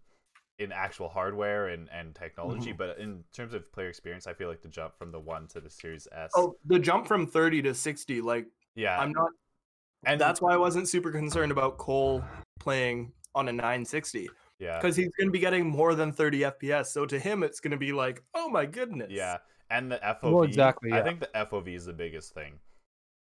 in 0.61 0.71
actual 0.71 1.09
hardware 1.09 1.67
and 1.67 1.89
and 1.91 2.13
technology, 2.15 2.71
Mhm. 2.73 2.77
but 2.77 2.97
in 2.99 3.23
terms 3.33 3.53
of 3.53 3.71
player 3.71 3.89
experience, 3.89 4.27
I 4.27 4.33
feel 4.33 4.47
like 4.47 4.61
the 4.61 4.69
jump 4.69 4.97
from 4.97 5.11
the 5.11 5.19
one 5.19 5.47
to 5.49 5.59
the 5.59 5.69
Series 5.69 6.07
S. 6.11 6.31
Oh, 6.35 6.55
the 6.65 6.79
jump 6.79 7.07
from 7.07 7.25
30 7.27 7.61
to 7.63 7.73
60, 7.73 8.21
like 8.21 8.45
yeah, 8.75 8.99
I'm 8.99 9.11
not. 9.11 9.31
and 10.05 10.19
That's 10.21 10.41
why 10.41 10.53
I 10.53 10.57
wasn't 10.57 10.87
super 10.87 11.11
concerned 11.11 11.51
about 11.51 11.77
Cole 11.77 12.23
playing 12.59 13.11
on 13.35 13.47
a 13.47 13.51
960 13.53 14.29
yeah, 14.59 14.77
because 14.77 14.95
he's 14.95 15.09
going 15.17 15.27
to 15.27 15.31
be 15.31 15.39
getting 15.39 15.65
more 15.65 15.95
than 15.95 16.11
30 16.11 16.41
FPS. 16.43 16.91
So 16.91 17.05
to 17.05 17.17
him, 17.19 17.43
it's 17.43 17.59
going 17.59 17.71
to 17.71 17.77
be 17.77 17.91
like, 17.91 18.23
oh 18.33 18.47
my 18.49 18.65
goodness. 18.65 19.09
Yeah, 19.11 19.37
and 19.69 19.91
the 19.91 19.97
FOV. 19.97 20.45
exactly, 20.47 20.89
Yeah. 20.89 20.99
I 20.99 21.01
think 21.03 21.19
the 21.21 21.29
FOV 21.33 21.75
is 21.75 21.85
the 21.85 21.93
biggest 21.93 22.33
thing. 22.33 22.59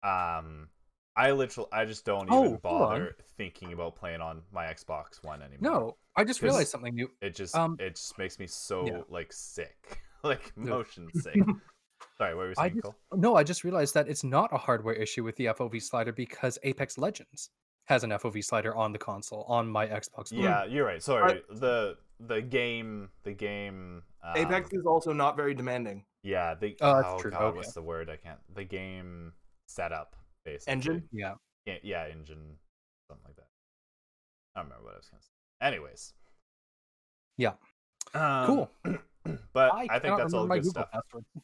Um, 0.03 0.69
I 1.15 1.31
literally, 1.31 1.69
I 1.71 1.85
just 1.85 2.05
don't 2.05 2.27
Oh, 2.31 2.39
even 2.39 2.49
hold 2.49 2.61
bother 2.61 3.15
thinking 3.37 3.73
about 3.73 3.95
playing 3.95 4.21
on 4.21 4.41
my 4.51 4.65
Xbox 4.65 5.23
One 5.23 5.41
anymore. 5.41 5.59
no, 5.71 5.97
I 6.15 6.23
just 6.23 6.41
realized 6.41 6.69
something 6.69 6.93
new. 6.95 7.09
it 7.21 7.35
just, 7.35 7.55
um, 7.55 7.77
it 7.79 7.95
just 7.95 8.17
makes 8.17 8.39
me 8.39 8.47
so 8.47 8.85
yeah. 8.87 9.01
like 9.09 9.31
sick, 9.31 9.99
like 10.23 10.51
motion 10.57 11.09
sick. 11.21 11.35
Sorry, 12.17 12.35
what 12.35 12.41
were 12.41 12.47
you 12.49 12.53
I 12.57 12.63
saying, 12.69 12.73
just, 12.75 12.83
Cole? 12.83 12.95
no, 13.13 13.35
I 13.35 13.43
just 13.43 13.63
realized 13.63 13.93
that 13.93 14.07
it's 14.07 14.23
not 14.23 14.49
a 14.51 14.57
hardware 14.57 14.93
issue 14.95 15.23
with 15.23 15.35
the 15.35 15.45
FOV 15.45 15.81
slider 15.81 16.11
because 16.11 16.57
Apex 16.63 16.97
Legends 16.97 17.49
has 17.85 18.03
an 18.03 18.11
FOV 18.11 18.43
slider 18.43 18.73
on 18.75 18.91
the 18.93 18.99
console 18.99 19.43
on 19.47 19.67
my 19.67 19.85
Xbox 19.87 20.31
One. 20.33 20.43
Yeah, 20.43 20.65
you're 20.65 20.85
right. 20.85 21.01
Sorry, 21.03 21.41
the 21.49 21.97
the 22.19 22.41
game, 22.41 23.09
the 23.23 23.33
game. 23.33 24.03
Um, 24.23 24.37
Apex 24.37 24.71
is 24.73 24.85
also 24.85 25.11
not 25.13 25.35
very 25.35 25.53
demanding. 25.53 26.05
Yeah, 26.23 26.55
the 26.55 26.77
Oh, 26.81 26.95
that's 26.95 27.07
oh 27.09 27.19
true, 27.19 27.31
god, 27.31 27.41
okay. 27.43 27.57
what's 27.57 27.73
the 27.73 27.81
word? 27.81 28.09
I 28.09 28.15
can't. 28.15 28.39
The 28.55 28.63
game 28.63 29.33
setup, 29.67 30.15
basically. 30.45 30.73
Engine? 30.73 31.03
yeah. 31.11 31.35
Yeah, 31.65 31.75
yeah, 31.81 32.05
engine, 32.11 32.57
something 33.07 33.23
like 33.25 33.35
that. 33.37 33.47
I 34.55 34.59
don't 34.59 34.69
remember 34.69 34.85
what 34.85 34.93
I 34.95 34.97
was 34.97 35.09
gonna 35.09 35.21
say. 35.21 35.65
Anyways. 35.65 36.13
Yeah. 37.37 37.53
Um, 38.13 38.45
Cool. 38.45 38.71
but 39.53 39.73
I, 39.73 39.87
I, 39.89 39.99
think 39.99 40.17
that's 40.17 40.33
all 40.33 40.45
good 40.47 40.63
Google 40.63 40.71
stuff. 40.71 40.91
password. 40.91 41.25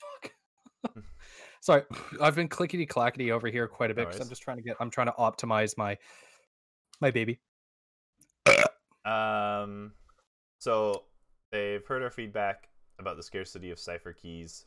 Sorry, 1.61 1.83
I've 2.21 2.35
been 2.35 2.47
clickety 2.47 2.85
clackety 2.85 3.31
over 3.31 3.47
here 3.49 3.67
quite 3.67 3.91
a 3.91 3.93
bit 3.93 4.03
No 4.03 4.07
because 4.07 4.21
I'm 4.21 4.29
just 4.29 4.41
trying 4.41 4.57
to 4.57 4.63
get. 4.63 4.77
I'm 4.79 4.89
trying 4.89 5.07
to 5.07 5.13
optimize 5.13 5.77
my 5.77 5.97
my 7.01 7.11
baby. 7.11 7.39
Um, 9.05 9.93
so 10.59 11.03
they've 11.51 11.85
heard 11.85 12.03
our 12.03 12.11
feedback 12.11 12.69
about 12.99 13.17
the 13.17 13.23
scarcity 13.23 13.71
of 13.71 13.79
cipher 13.79 14.13
keys, 14.13 14.65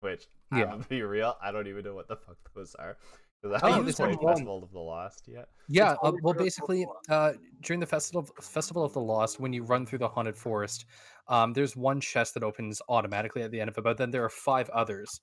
which 0.00 0.26
I'm 0.50 0.58
Yeah. 0.58 0.64
gonna 0.66 0.84
be 0.88 1.02
real. 1.02 1.36
I 1.42 1.52
don't 1.52 1.66
even 1.66 1.84
know 1.84 1.94
what 1.94 2.08
the 2.08 2.16
fuck 2.16 2.36
those 2.54 2.74
are 2.74 2.96
because 3.42 3.60
Oh, 3.62 3.66
I 3.66 3.70
haven't 3.70 3.88
it's 3.88 3.96
played 3.96 4.12
only 4.12 4.24
one. 4.24 4.34
Festival 4.34 4.62
of 4.62 4.70
the 4.72 4.78
Lost 4.78 5.24
yet. 5.26 5.48
Yeah, 5.68 5.96
uh, 6.02 6.12
well, 6.22 6.34
basically, 6.34 6.86
uh, 7.08 7.32
during 7.62 7.80
the 7.80 7.86
festival 7.86 8.28
festival 8.40 8.84
of 8.84 8.92
the 8.92 9.00
Lost, 9.00 9.40
when 9.40 9.52
you 9.52 9.62
run 9.62 9.86
through 9.86 10.00
the 10.00 10.08
haunted 10.08 10.36
forest, 10.36 10.86
um, 11.28 11.52
there's 11.52 11.76
one 11.76 12.00
chest 12.00 12.34
that 12.34 12.42
opens 12.42 12.82
automatically 12.88 13.42
at 13.42 13.50
the 13.50 13.60
end 13.60 13.70
of 13.70 13.78
it, 13.78 13.84
but 13.84 13.96
then 13.96 14.10
there 14.10 14.24
are 14.24 14.28
five 14.30 14.68
others 14.70 15.20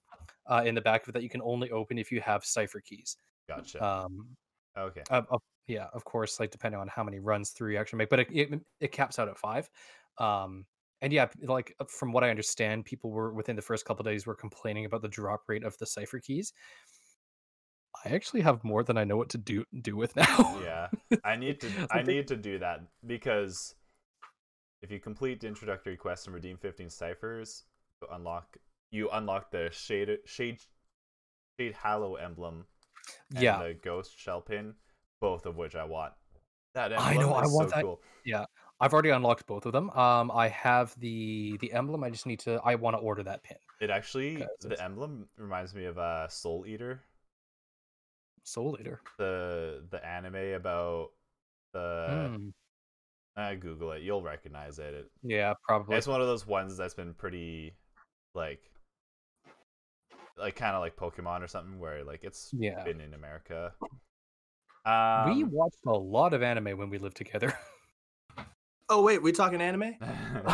uh, 0.48 0.64
in 0.66 0.74
the 0.76 0.82
back 0.82 1.04
of 1.04 1.10
it 1.10 1.12
that 1.14 1.24
you 1.24 1.30
can 1.30 1.42
only 1.44 1.70
open 1.72 1.98
if 1.98 2.12
you 2.12 2.22
have 2.22 2.44
cipher 2.44 2.80
keys. 2.80 3.18
Gotcha. 3.48 3.84
Um, 3.84 4.36
okay. 4.78 5.04
uh, 5.10 5.22
of- 5.30 5.42
yeah, 5.68 5.88
of 5.92 6.06
course, 6.06 6.40
like 6.40 6.50
depending 6.50 6.80
on 6.80 6.88
how 6.88 7.04
many 7.04 7.20
runs 7.20 7.50
through 7.50 7.74
you 7.74 7.78
actually 7.78 7.98
make, 7.98 8.10
but 8.10 8.22
it 8.22 8.28
it, 8.32 8.62
it 8.80 8.92
caps 8.94 9.20
out 9.20 9.28
at 9.28 9.38
five. 9.38 9.70
Um, 10.18 10.66
and 11.02 11.14
yeah, 11.14 11.28
like 11.44 11.76
uh, 11.80 11.86
from 11.90 12.12
what 12.14 12.24
I 12.24 12.30
understand, 12.30 12.86
people 12.86 13.12
were 13.12 13.34
within 13.34 13.56
the 13.58 13.62
first 13.62 13.86
couple 13.86 14.04
days 14.04 14.26
were 14.26 14.34
complaining 14.34 14.86
about 14.86 15.02
the 15.02 15.10
drop 15.10 15.42
rate 15.48 15.64
of 15.64 15.78
the 15.78 15.86
cipher 15.86 16.20
keys. 16.20 16.54
I 18.06 18.10
actually 18.10 18.42
have 18.42 18.64
more 18.64 18.84
than 18.84 18.98
I 18.98 19.04
know 19.04 19.18
what 19.18 19.30
to 19.30 19.38
do 19.38 19.66
do 19.82 19.96
with 19.96 20.16
now. 20.16 20.60
yeah 20.64 20.88
i 21.24 21.36
need 21.36 21.60
to 21.62 21.70
i 21.92 22.02
need 22.02 22.28
to 22.28 22.36
do 22.36 22.60
that 22.60 22.82
because 23.06 23.76
if 24.82 24.92
you 24.92 25.00
complete 25.00 25.40
the 25.42 25.48
introductory 25.48 25.98
quest 25.98 26.28
and 26.28 26.36
redeem 26.36 26.58
15 26.58 26.90
ciphers 26.90 27.64
you 28.02 28.08
unlock 28.12 28.58
you 28.92 29.10
unlock 29.12 29.52
the 29.52 29.70
shade 29.72 30.18
shade 30.26 30.60
shade 31.60 31.74
hallow 31.74 32.16
emblem 32.16 32.66
and 33.34 33.42
yeah, 33.44 33.58
the 33.64 33.74
ghost 33.74 34.18
shell 34.18 34.42
pin 34.42 34.74
both 35.22 35.46
of 35.46 35.56
which 35.58 35.76
i 35.76 35.84
want 35.84 36.14
that 36.76 36.94
I 36.94 37.12
emblem 37.12 37.30
know, 37.30 37.36
I 37.36 37.44
is 37.44 37.52
want 37.52 37.70
so 37.70 37.76
that- 37.76 37.84
cool 37.84 38.02
Yeah. 38.26 38.46
I've 38.80 38.94
already 38.94 39.10
unlocked 39.10 39.48
both 39.48 39.66
of 39.66 39.72
them. 39.72 39.90
Um, 39.90 40.30
I 40.32 40.50
have 40.50 40.94
the 41.00 41.58
the 41.62 41.74
emblem. 41.74 42.04
I 42.04 42.12
just 42.12 42.28
need 42.28 42.38
to. 42.42 42.62
I 42.64 42.76
want 42.76 42.94
to 42.96 43.00
order 43.00 43.24
that 43.24 43.42
pin. 43.42 43.58
it 43.82 43.90
actually 43.90 44.46
the 44.62 44.80
emblem 44.80 45.28
reminds 45.36 45.74
me 45.74 45.86
of 45.86 45.98
uh 45.98 46.28
soul 46.28 46.64
eater 46.68 47.02
Soul 48.48 48.78
Eater. 48.80 49.02
the 49.18 49.84
the 49.90 50.06
anime 50.06 50.54
about 50.56 51.10
the 51.74 52.30
Hmm, 52.34 52.50
uh, 53.36 53.54
google 53.56 53.92
it 53.92 54.04
you'll 54.04 54.22
recognize 54.24 54.80
it, 54.80 54.94
it 54.94 55.12
yeah, 55.24 55.54
probably. 55.64 55.98
It's 55.98 56.08
one 56.08 56.22
of 56.22 56.28
those 56.28 56.48
ones 56.48 56.78
that's 56.78 56.94
been 56.94 57.14
pretty 57.14 57.74
like 58.34 58.62
like 60.38 60.56
kind 60.56 60.76
of 60.76 60.82
like 60.82 60.96
Pokemon 60.96 61.42
or 61.44 61.48
something 61.48 61.80
where 61.80 62.04
like 62.04 62.24
it's 62.24 62.54
Yeah. 62.58 62.84
been 62.86 63.02
in 63.02 63.14
America. 63.14 63.74
Um, 64.86 65.26
we 65.26 65.44
watched 65.44 65.86
a 65.86 65.92
lot 65.92 66.34
of 66.34 66.42
anime 66.42 66.78
when 66.78 66.90
we 66.90 66.98
lived 67.00 67.18
together. 67.18 67.54
Oh 68.90 69.04
wait, 69.04 69.22
we 69.22 69.34
talking 69.34 69.60
anime? 69.60 69.96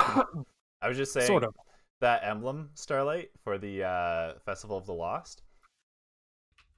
I 0.81 0.87
was 0.87 0.97
just 0.97 1.13
saying 1.13 1.27
sort 1.27 1.43
of. 1.43 1.53
that 2.01 2.23
emblem, 2.23 2.71
Starlight, 2.73 3.29
for 3.43 3.59
the 3.59 3.83
uh, 3.83 4.33
Festival 4.43 4.75
of 4.75 4.87
the 4.87 4.93
Lost? 4.93 5.42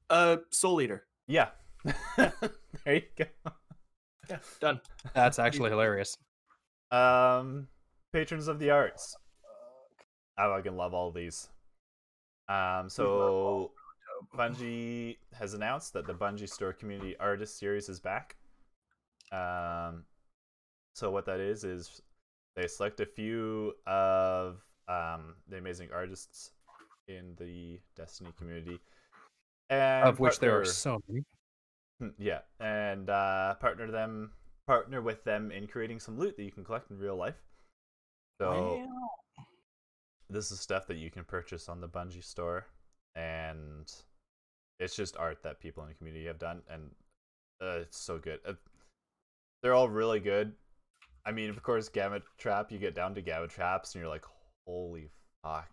Uh, 0.10 0.38
Soul 0.52 0.82
Eater. 0.82 1.06
Yeah. 1.28 1.50
there 2.18 2.34
you 2.88 3.02
go. 3.18 3.26
Yeah, 4.30 4.38
done. 4.60 4.82
That's 5.14 5.40
actually 5.40 5.70
hilarious. 5.70 6.18
Um, 6.92 7.68
patrons 8.14 8.48
of 8.48 8.60
the 8.60 8.72
arts. 8.72 9.16
I 10.38 10.48
fucking 10.48 10.76
love 10.76 10.94
all 10.94 11.12
these. 11.12 11.50
Um, 12.50 12.90
so 12.90 13.72
Bungie 14.36 15.18
has 15.34 15.54
announced 15.54 15.94
that 15.94 16.06
the 16.08 16.14
Bungie 16.14 16.50
Store 16.50 16.74
Community 16.74 17.16
Artist 17.20 17.58
Series 17.58 17.90
is 17.90 18.00
back. 18.00 18.36
Um, 19.32 20.04
so 20.94 21.12
what 21.12 21.26
that 21.26 21.40
is 21.40 21.64
is 21.64 22.02
they 22.56 22.68
select 22.68 23.00
a 23.00 23.06
few 23.06 23.74
of 23.86 24.62
um, 24.88 25.36
the 25.50 25.58
amazing 25.58 25.90
artists 25.94 26.52
in 27.08 27.36
the 27.38 27.80
Destiny 27.96 28.32
community, 28.38 28.80
and 29.70 30.08
of 30.08 30.20
which 30.20 30.40
there 30.40 30.60
are 30.60 30.66
so 30.66 31.00
many. 31.08 31.24
Hmm, 32.00 32.10
Yeah, 32.18 32.40
and 32.60 33.10
uh, 33.10 33.56
partner 33.56 33.90
them, 33.92 34.32
partner 34.68 35.02
with 35.02 35.24
them 35.24 35.52
in 35.52 35.68
creating 35.68 36.00
some 36.00 36.18
loot 36.18 36.36
that 36.38 36.44
you 36.44 36.52
can 36.52 36.64
collect 36.64 36.92
in 36.92 36.98
real 36.98 37.16
life. 37.16 37.36
So 38.42 38.86
this 40.30 40.52
is 40.52 40.60
stuff 40.60 40.88
that 40.88 40.98
you 40.98 41.10
can 41.10 41.24
purchase 41.24 41.70
on 41.70 41.80
the 41.80 41.88
Bungie 41.88 42.24
store, 42.24 42.66
and 43.16 43.92
it's 44.80 44.96
just 44.96 45.16
art 45.18 45.42
that 45.44 45.60
people 45.60 45.84
in 45.84 45.90
the 45.90 45.96
community 45.96 46.26
have 46.26 46.40
done, 46.40 46.62
and 46.70 46.90
uh, 47.62 47.80
it's 47.82 48.00
so 48.00 48.18
good. 48.18 48.40
Uh, 48.46 48.54
they're 49.64 49.74
all 49.74 49.90
really 49.90 50.20
good. 50.20 50.52
I 51.26 51.32
mean, 51.32 51.50
of 51.50 51.64
course, 51.64 51.88
Gamma 51.90 52.20
Trap. 52.38 52.72
You 52.72 52.78
get 52.78 52.94
down 52.94 53.16
to 53.16 53.22
Gamma 53.22 53.48
Traps, 53.48 53.96
and 53.96 54.02
you're 54.02 54.10
like, 54.10 54.26
holy 54.68 55.10
fuck. 55.44 55.70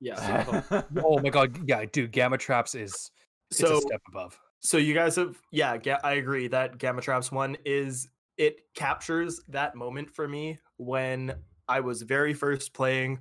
Yeah. 0.00 0.62
Oh 1.04 1.18
my 1.20 1.28
god, 1.28 1.58
yeah, 1.68 1.84
dude, 1.92 2.12
Gamma 2.12 2.38
Traps 2.38 2.74
is 2.74 2.92
it's 2.92 3.10
So 3.52 3.78
a 3.78 3.80
step 3.80 4.02
above. 4.08 4.38
So 4.60 4.76
you 4.76 4.94
guys 4.94 5.16
have, 5.16 5.40
yeah, 5.50 5.76
ga- 5.76 6.00
I 6.02 6.14
agree 6.14 6.48
that 6.48 6.78
Gamma 6.78 7.00
Traps 7.00 7.30
one 7.30 7.56
is 7.64 8.08
it 8.36 8.60
captures 8.74 9.40
that 9.48 9.74
moment 9.74 10.10
for 10.10 10.28
me 10.28 10.58
when 10.76 11.34
I 11.68 11.80
was 11.80 12.02
very 12.02 12.34
first 12.34 12.72
playing. 12.72 13.18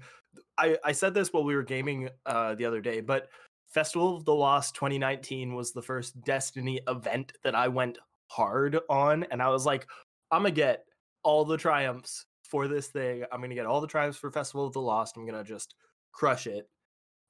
I 0.58 0.78
I 0.84 0.92
said 0.92 1.14
this 1.14 1.34
while 1.34 1.44
we 1.44 1.56
were 1.56 1.64
gaming 1.64 2.10
uh, 2.26 2.56
the 2.56 2.66
other 2.66 2.82
day, 2.82 3.02
but 3.02 3.30
Festival 3.70 4.16
of 4.16 4.26
the 4.26 4.34
Lost 4.34 4.76
2019 4.76 5.54
was 5.54 5.72
the 5.72 5.82
first 5.82 6.20
Destiny 6.22 6.80
event 6.88 7.34
that 7.44 7.56
I 7.56 7.68
went 7.68 7.98
hard 8.28 8.80
on, 8.90 9.24
and 9.26 9.42
I 9.42 9.50
was 9.50 9.66
like, 9.66 9.88
I'm 10.32 10.42
gonna 10.44 10.52
get 10.52 10.86
all 11.24 11.46
the 11.46 11.58
triumphs 11.58 12.26
for 12.44 12.68
this 12.68 12.88
thing. 12.88 13.24
I'm 13.32 13.42
gonna 13.42 13.56
get 13.56 13.66
all 13.66 13.82
the 13.82 13.88
triumphs 13.88 14.18
for 14.18 14.32
Festival 14.32 14.66
of 14.66 14.74
the 14.74 14.82
Lost. 14.82 15.18
I'm 15.18 15.26
gonna 15.26 15.44
just 15.44 15.76
crush 16.12 16.48
it. 16.48 16.70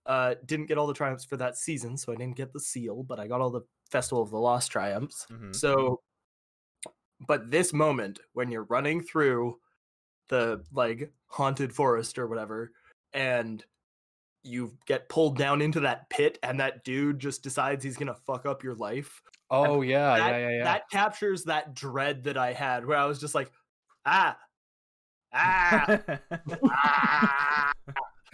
Uh, 0.08 0.36
didn't 0.46 0.68
get 0.68 0.78
all 0.78 0.88
the 0.88 0.94
triumphs 0.94 1.26
for 1.26 1.36
that 1.36 1.58
season, 1.58 1.98
so 1.98 2.14
I 2.14 2.16
didn't 2.16 2.38
get 2.38 2.54
the 2.54 2.62
seal, 2.62 3.04
but 3.04 3.20
I 3.20 3.28
got 3.28 3.42
all 3.42 3.50
the 3.50 3.62
Festival 3.92 4.24
of 4.24 4.32
the 4.32 4.40
Lost 4.40 4.72
triumphs. 4.72 5.28
Mhm. 5.30 5.54
So, 5.54 6.02
but 7.28 7.52
this 7.52 7.74
moment 7.74 8.20
when 8.34 8.50
you're 8.50 8.64
running 8.64 9.02
through 9.04 9.60
the 10.30 10.64
like 10.72 11.12
haunted 11.28 11.74
forest 11.74 12.18
or 12.18 12.28
whatever, 12.28 12.72
and 13.12 13.64
you 14.44 14.78
get 14.86 15.10
pulled 15.10 15.38
down 15.38 15.62
into 15.62 15.82
that 15.82 16.10
pit, 16.10 16.40
and 16.42 16.60
that 16.62 16.86
dude 16.86 17.20
just 17.20 17.44
decides 17.44 17.84
he's 17.84 17.98
gonna 17.98 18.16
fuck 18.16 18.46
up 18.46 18.64
your 18.64 18.76
life. 18.76 19.22
Oh 19.50 19.82
yeah, 19.82 20.18
that, 20.18 20.30
yeah, 20.32 20.38
yeah, 20.38 20.58
yeah. 20.58 20.64
That 20.64 20.90
captures 20.90 21.44
that 21.46 21.74
dread 21.74 22.24
that 22.24 22.38
I 22.38 22.54
had, 22.54 22.86
where 22.86 22.98
I 22.98 23.06
was 23.06 23.20
just 23.20 23.36
like, 23.36 23.52
ah, 24.06 24.38
ah, 25.34 26.00
ah. 26.64 27.72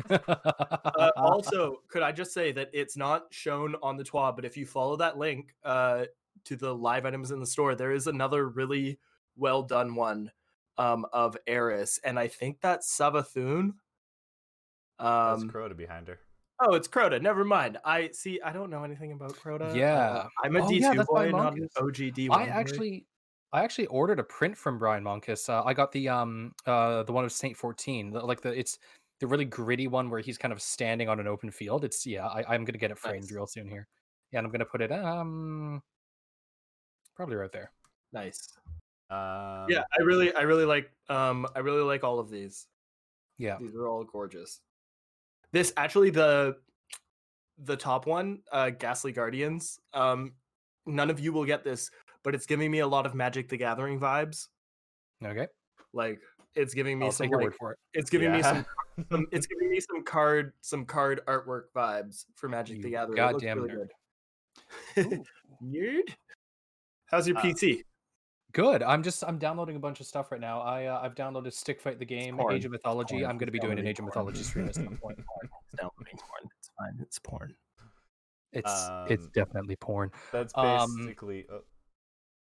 Uh, 0.10 1.12
also, 1.18 1.82
could 1.88 2.02
I 2.04 2.12
just 2.12 2.34
say 2.34 2.52
that 2.54 2.70
it's 2.74 2.98
not 2.98 3.26
shown 3.32 3.76
on 3.82 3.98
the 3.98 4.04
TWAB, 4.04 4.36
but 4.36 4.46
if 4.46 4.58
you 4.58 4.66
follow 4.66 4.96
that 4.98 5.18
link 5.18 5.56
uh, 5.64 6.06
to 6.46 6.56
the 6.56 6.74
live 6.74 7.06
items 7.06 7.32
in 7.32 7.39
the 7.39 7.46
store, 7.46 7.76
there 7.76 7.91
is 7.91 8.08
another 8.08 8.50
really 8.50 9.00
well 9.36 9.64
done 9.64 9.96
one 9.96 10.32
um, 10.78 11.06
of 11.14 11.38
Eris, 11.48 12.00
and 12.04 12.18
I 12.20 12.28
think 12.28 12.60
that's 12.62 12.98
Savathun. 12.98 13.74
That's 15.00 15.41
Um, 15.44 15.50
Crota 15.50 15.76
behind 15.76 16.08
her. 16.08 16.20
oh, 16.60 16.76
it's 16.76 16.88
Crota. 16.88 17.22
Never 17.22 17.44
mind. 17.44 17.78
I 17.84 18.10
see. 18.12 18.39
I 18.41 18.54
don't 18.54 18.70
know 18.70 18.84
anything 18.84 19.12
about 19.12 19.34
Crota. 19.34 19.72
Uh, 19.72 19.74
Yeah. 19.76 20.28
I'm 20.44 20.56
a 20.56 20.60
Oh, 20.64 20.68
D2 20.68 20.80
yeah, 20.80 20.94
that's 20.94 21.10
boy, 21.10 21.32
not 21.32 21.54
an 21.54 21.60
Monkus. 21.76 21.82
OG 21.82 22.12
D1. 22.16 22.32
I 22.36 22.48
actually, 22.48 23.06
I 23.52 23.64
actually 23.64 23.88
ordered 23.88 24.20
a 24.20 24.24
print 24.24 24.58
from 24.58 24.78
Brian 24.80 25.04
Monkus. 25.04 25.50
Uh, 25.50 25.64
I 25.66 25.74
got 25.74 25.91
the 25.91 26.10
um, 26.10 26.54
uh, 26.66 27.04
the 27.04 27.12
one 27.12 27.26
of 27.26 27.32
Saint 27.32 27.56
Fourteen, 27.58 28.12
the- 28.12 28.22
like 28.26 28.41
the 28.41 28.50
it's 28.58 28.80
the 29.20 29.28
really 29.28 29.45
gritty 29.45 29.88
one 29.88 30.09
where 30.09 30.20
he's 30.22 30.38
kind 30.38 30.51
of 30.51 30.61
standing 30.61 31.07
on 31.09 31.20
an 31.20 31.28
open 31.28 31.51
field. 31.51 31.84
It's 31.86 32.05
yeah, 32.05 32.28
I, 32.28 32.43
I'm 32.53 32.66
gonna 32.66 32.78
get 32.78 32.91
it 32.91 32.97
framed 32.97 33.24
Nice. 33.26 33.32
real 33.32 33.47
soon 33.47 33.68
here. 33.68 33.88
Yeah, 34.32 34.39
and 34.39 34.45
I'm 34.47 34.51
gonna 34.51 34.66
put 34.66 34.82
it 34.82 34.91
um, 34.91 35.82
probably 37.16 37.36
right 37.36 37.51
there. 37.51 37.72
nice. 38.11 38.49
Um, 39.09 39.68
Yeah, 39.70 39.84
I 39.97 40.01
really, 40.03 40.34
I 40.34 40.41
really 40.41 40.66
like, 40.66 40.89
um, 41.09 41.45
I 41.55 41.59
really 41.59 41.84
like 41.84 42.03
all 42.03 42.20
of 42.20 42.30
these. 42.30 42.68
Yeah. 43.38 43.57
These 43.59 43.76
are 43.76 43.88
all 43.88 44.03
gorgeous. 44.03 44.61
This 45.51 45.72
actually 45.78 46.09
the 46.09 46.57
the 47.59 47.78
top 47.78 48.07
one, 48.07 48.39
uh 48.51 48.72
Ghastly 48.72 49.11
Guardians. 49.11 49.80
Um 49.93 50.34
none 50.88 51.09
of 51.11 51.20
you 51.20 51.32
will 51.32 51.45
get 51.45 51.64
this, 51.64 51.91
but 52.24 52.34
it's 52.34 52.45
giving 52.47 52.72
me 52.72 52.80
a 52.80 52.88
lot 52.88 53.05
of 53.05 53.14
Magic 53.14 53.47
the 53.49 53.57
Gathering 53.57 53.99
vibes. 53.99 54.47
Okay, 55.24 55.47
Like 55.93 56.20
it's 56.56 56.74
giving 56.74 56.99
me 56.99 57.06
I'll 57.06 57.12
some 57.12 57.26
take 57.26 57.32
your 57.32 57.39
like 57.39 57.45
word 57.51 57.56
for 57.60 57.72
it. 57.74 57.80
it's 57.93 58.10
giving 58.10 58.32
me 58.32 58.41
some, 58.43 58.66
some 59.12 59.26
it's 59.32 59.47
giving 59.47 59.70
me 59.70 59.80
some 59.80 60.04
card 60.04 60.54
some 60.62 60.86
card 60.86 61.22
artwork 61.28 61.64
vibes 61.76 62.26
for 62.36 62.47
Magic 62.49 62.82
the 62.82 62.89
Gathering. 62.91 63.18
It 63.18 63.22
looks 63.22 63.43
goddamn 63.43 63.62
really 63.64 63.70
nerd. 63.76 63.88
good. 64.95 65.24
Nerd. 65.64 66.14
How's 67.08 67.28
your 67.28 67.38
Uh, 67.38 67.41
PC? 67.41 67.84
Good. 68.54 68.84
I'm 68.84 69.01
just 69.01 69.24
I'm 69.24 69.39
downloading 69.39 69.76
a 69.76 69.80
bunch 69.80 69.99
of 69.99 70.06
stuff 70.06 70.32
right 70.32 70.39
now. 70.41 70.62
I 70.62 70.86
uh, 70.86 70.99
I've 71.01 71.16
downloaded 71.16 71.54
Stick 71.54 71.82
Fight 71.82 71.97
the 71.97 72.06
game, 72.06 72.38
porn. 72.38 72.54
Age 72.54 72.66
of 72.66 72.72
Mythology. 72.72 73.16
porn. 73.20 73.26
I'm 73.26 73.38
going 73.39 73.47
to 73.47 73.51
be 73.51 73.60
doing 73.60 73.80
an 73.80 73.88
Age 73.88 73.97
of. 73.99 74.06
Mythology 74.06 74.43
stream 74.43 74.68
at 74.68 74.76
some 74.76 74.97
point. 75.01 75.18
It's 75.66 75.82
downloading 75.82 76.18
porn. 76.20 76.49
It's 76.60 76.70
fine. 76.78 76.97
It's 77.01 77.20
porn. 77.20 77.56
It's 78.51 78.89
it's 79.10 79.24
Um, 79.26 79.32
definitely 79.34 79.76
porn. 79.78 80.12
That's 80.32 80.54
Um, 80.56 80.95
basically. 80.99 81.47
oh, 81.51 81.62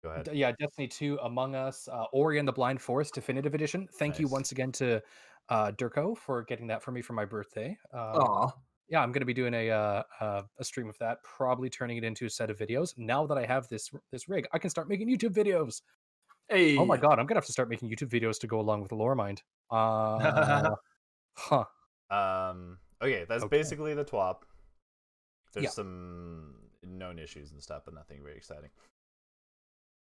go 0.03 0.09
ahead. 0.09 0.29
Yeah, 0.33 0.51
Destiny 0.59 0.87
2, 0.87 1.19
Among 1.23 1.55
Us, 1.55 1.87
uh, 1.87 2.05
Ori 2.13 2.39
and 2.39 2.47
the 2.47 2.51
Blind 2.53 2.81
Forest 2.81 3.13
Definitive 3.15 3.53
Edition. 3.53 3.87
Thank 3.97 4.19
you 4.19 4.27
once 4.27 4.51
again 4.51 4.71
to 4.73 5.01
uh, 5.49 5.71
Durko 5.71 6.17
for 6.17 6.43
getting 6.43 6.67
that 6.67 6.83
for 6.83 6.91
me 6.91 7.01
for 7.01 7.13
my 7.13 7.25
birthday. 7.25 7.77
Uh, 7.93 7.97
Aw. 8.17 8.51
yeah, 8.87 9.01
I'm 9.01 9.11
going 9.11 9.21
to 9.21 9.25
be 9.25 9.33
doing 9.33 9.53
a 9.53 9.69
uh, 9.71 10.03
uh, 10.19 10.41
a 10.59 10.63
stream 10.63 10.89
of 10.89 10.97
that, 10.99 11.23
probably 11.23 11.69
turning 11.69 11.97
it 11.97 12.03
into 12.03 12.25
a 12.25 12.29
set 12.29 12.49
of 12.49 12.57
videos. 12.57 12.93
Now 12.97 13.25
that 13.27 13.37
I 13.37 13.45
have 13.45 13.67
this 13.67 13.89
this 14.11 14.29
rig, 14.29 14.47
I 14.53 14.59
can 14.59 14.69
start 14.69 14.87
making 14.89 15.09
YouTube 15.09 15.33
videos. 15.33 15.81
Hey. 16.49 16.77
Oh 16.77 16.85
my 16.85 16.97
god, 16.97 17.19
I'm 17.19 17.25
gonna 17.27 17.37
have 17.37 17.45
to 17.45 17.51
start 17.51 17.69
making 17.69 17.89
YouTube 17.89 18.09
videos 18.09 18.39
to 18.39 18.47
go 18.47 18.59
along 18.59 18.81
with 18.81 18.89
the 18.89 18.95
lore 18.95 19.15
mind. 19.15 19.41
Uh, 19.71 20.71
huh. 21.37 21.65
Um. 22.09 22.77
Okay, 23.01 23.25
that's 23.29 23.43
Okay. 23.43 23.57
basically 23.57 23.93
the 23.93 24.03
TWAB. 24.03 24.37
There's 25.53 25.63
Yeah. 25.65 25.69
some 25.69 26.55
known 26.83 27.17
issues 27.19 27.51
and 27.51 27.61
stuff, 27.61 27.83
but 27.85 27.93
nothing 27.93 28.21
very 28.23 28.35
exciting. 28.37 28.69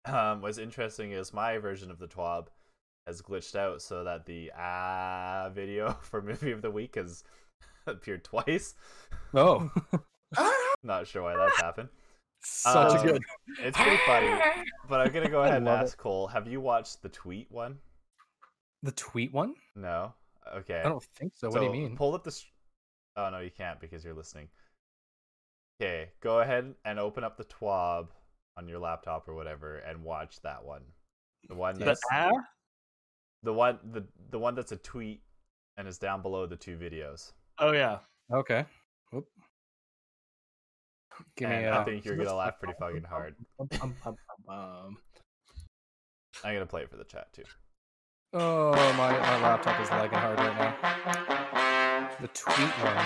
Um, 0.06 0.41
what's 0.41 0.58
interesting 0.58 1.12
is 1.12 1.34
my 1.34 1.58
version 1.58 1.91
of 1.91 2.00
the 2.00 2.08
TWAB 2.08 2.48
has 3.06 3.22
glitched 3.22 3.56
out 3.56 3.82
so 3.82 4.04
that 4.04 4.26
the 4.26 4.52
ah 4.58 5.50
video 5.54 5.93
for 6.02 6.22
movie 6.22 6.52
of 6.52 6.62
the 6.62 6.72
week 6.72 6.95
has 6.95 7.24
appeared 7.88 8.24
twice. 8.24 8.76
Oh, 9.34 9.70
Not 10.84 11.08
sure 11.08 11.24
why 11.24 11.36
that's 11.36 11.60
happened. 11.62 11.89
such 12.43 12.93
a 12.95 13.00
Um, 13.00 13.06
good. 13.08 13.24
It's 13.60 13.78
pretty 13.78 13.98
funny, 14.06 14.30
but 14.88 15.02
I'm 15.02 15.12
gonna 15.12 15.30
go 15.30 15.41
ahead 15.43 15.58
and 15.58 15.66
love 15.66 15.80
it. 15.82 15.84
ask 15.84 15.98
Cole: 15.98 16.28
Have 16.28 16.48
you 16.48 16.62
watched 16.62 17.02
the 17.02 17.10
tweet 17.10 17.52
one? 17.52 17.80
The 18.84 18.91
tweet 18.91 19.34
one? 19.34 19.56
No. 19.76 20.14
Okay. 20.56 20.80
I 20.80 20.88
don't 20.89 21.04
think 21.04 21.34
so. 21.36 21.50
What 21.50 21.60
do 21.60 21.66
you 21.66 21.72
mean? 21.72 21.95
Pull 21.98 22.14
up 22.16 22.24
the. 22.24 22.30
s- 22.30 22.45
Oh 23.18 23.30
no, 23.32 23.39
you 23.39 23.50
can't 23.50 23.80
because 23.80 24.06
you're 24.06 24.14
listening. 24.14 24.48
Okay, 25.82 26.10
go 26.22 26.39
ahead 26.39 26.74
and 26.86 27.00
open 27.00 27.24
up 27.24 27.36
the 27.38 27.43
TWAB 27.45 28.08
on 28.58 28.68
your 28.68 28.80
laptop 28.80 29.28
or 29.28 29.36
whatever 29.36 29.78
and 29.78 30.03
watch 30.03 30.41
that 30.41 30.64
one. 30.64 30.82
The 31.47 31.55
one 31.55 31.78
The 31.78 31.86
that's 31.86 32.01
ah? 32.12 32.32
the 33.43 33.53
one 33.53 33.80
the 33.91 34.03
the 34.32 34.39
one 34.39 34.55
that's 34.55 34.72
a 34.72 34.78
tweet 34.78 35.22
and 35.78 35.88
is 35.88 35.97
down 35.97 36.22
below 36.22 36.45
the 36.45 36.55
two 36.55 36.78
videos. 36.78 37.32
Oh 37.60 37.72
yeah. 37.72 37.99
Okay. 38.34 38.66
Whoop. 39.12 39.26
Give 41.36 41.49
me 41.49 41.55
and 41.55 41.66
a. 41.68 41.80
I 41.80 41.84
think 41.84 42.05
you're 42.05 42.18
gonna 42.18 42.36
laugh 42.36 42.60
pretty 42.60 42.76
fucking 42.80 43.03
hard. 43.03 43.36
I'm 46.43 46.53
gonna 46.53 46.66
play 46.66 46.82
it 46.82 46.89
for 46.89 46.97
the 46.97 47.03
chat 47.03 47.32
too. 47.34 47.43
Oh, 48.34 48.74
my, 48.97 49.12
my 49.12 49.41
laptop 49.41 49.80
is 49.82 49.89
lagging 49.89 50.20
hard 50.20 50.38
right 50.38 50.58
now. 50.58 52.10
The 52.20 52.28
tweet 52.28 52.70
one. 52.84 53.05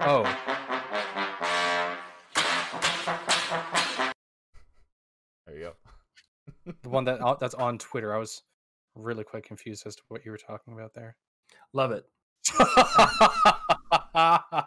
Oh, 0.00 0.24
the 6.82 6.88
one 6.88 7.04
that 7.04 7.20
that's 7.40 7.54
on 7.54 7.78
Twitter. 7.78 8.14
I 8.14 8.18
was 8.18 8.42
really 8.94 9.24
quite 9.24 9.44
confused 9.44 9.86
as 9.86 9.96
to 9.96 10.02
what 10.08 10.24
you 10.24 10.30
were 10.30 10.38
talking 10.38 10.74
about 10.74 10.94
there. 10.94 11.16
Love 11.72 11.92
it. 11.92 12.04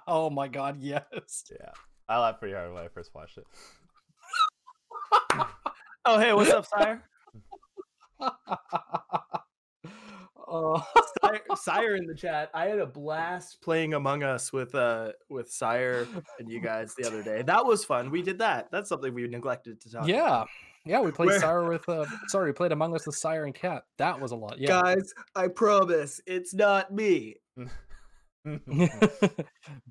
oh 0.08 0.30
my 0.32 0.48
god, 0.48 0.78
yes. 0.80 1.43
Yeah, 1.52 1.72
I 2.08 2.20
laughed 2.20 2.39
pretty 2.39 2.56
hard 2.56 2.74
when 2.74 2.84
I 2.84 2.88
first 2.88 3.14
watched 3.14 3.38
it. 3.38 3.46
Oh, 6.08 6.20
hey, 6.20 6.34
what's 6.34 6.52
up, 6.52 6.68
Sire? 6.68 7.02
oh, 10.48 10.86
Sire? 11.20 11.41
Sire 11.56 11.96
in 11.96 12.06
the 12.06 12.14
chat. 12.14 12.52
I 12.54 12.68
had 12.68 12.78
a 12.78 12.86
blast 12.86 13.60
playing 13.64 13.96
Among 13.96 14.22
Us 14.22 14.54
with 14.54 14.76
uh 14.76 15.14
with 15.30 15.52
Sire 15.52 16.08
and 16.38 16.48
you 16.48 16.60
guys 16.60 16.93
the 16.93 17.08
other 17.08 17.24
day. 17.24 17.41
That 17.41 17.66
was 17.66 17.84
fun. 17.84 18.12
We 18.12 18.22
did 18.22 18.38
that. 18.38 18.70
That's 18.72 18.88
something 18.88 19.16
we 19.16 19.28
neglected 19.28 19.82
to 19.82 19.91
talk. 19.91 20.08
about. 20.28 20.48
Yeah. 20.86 21.02
We 21.02 21.12
played 21.12 21.28
Where- 21.28 21.40
Sire 21.40 21.70
with 21.70 21.88
uh 21.90 22.06
sorry, 22.28 22.50
we 22.50 22.54
played 22.54 22.72
Among 22.72 22.96
Us 22.96 23.06
with 23.06 23.16
Sire 23.16 23.46
and 23.46 23.54
Cat. 23.54 23.84
That 23.98 24.20
was 24.20 24.32
a 24.32 24.36
lot. 24.36 24.60
Yeah. 24.60 24.82
Guys, 24.82 25.14
I 25.36 25.48
promise 25.48 26.22
it's 26.26 26.54
not 26.54 26.94
me. 26.94 27.36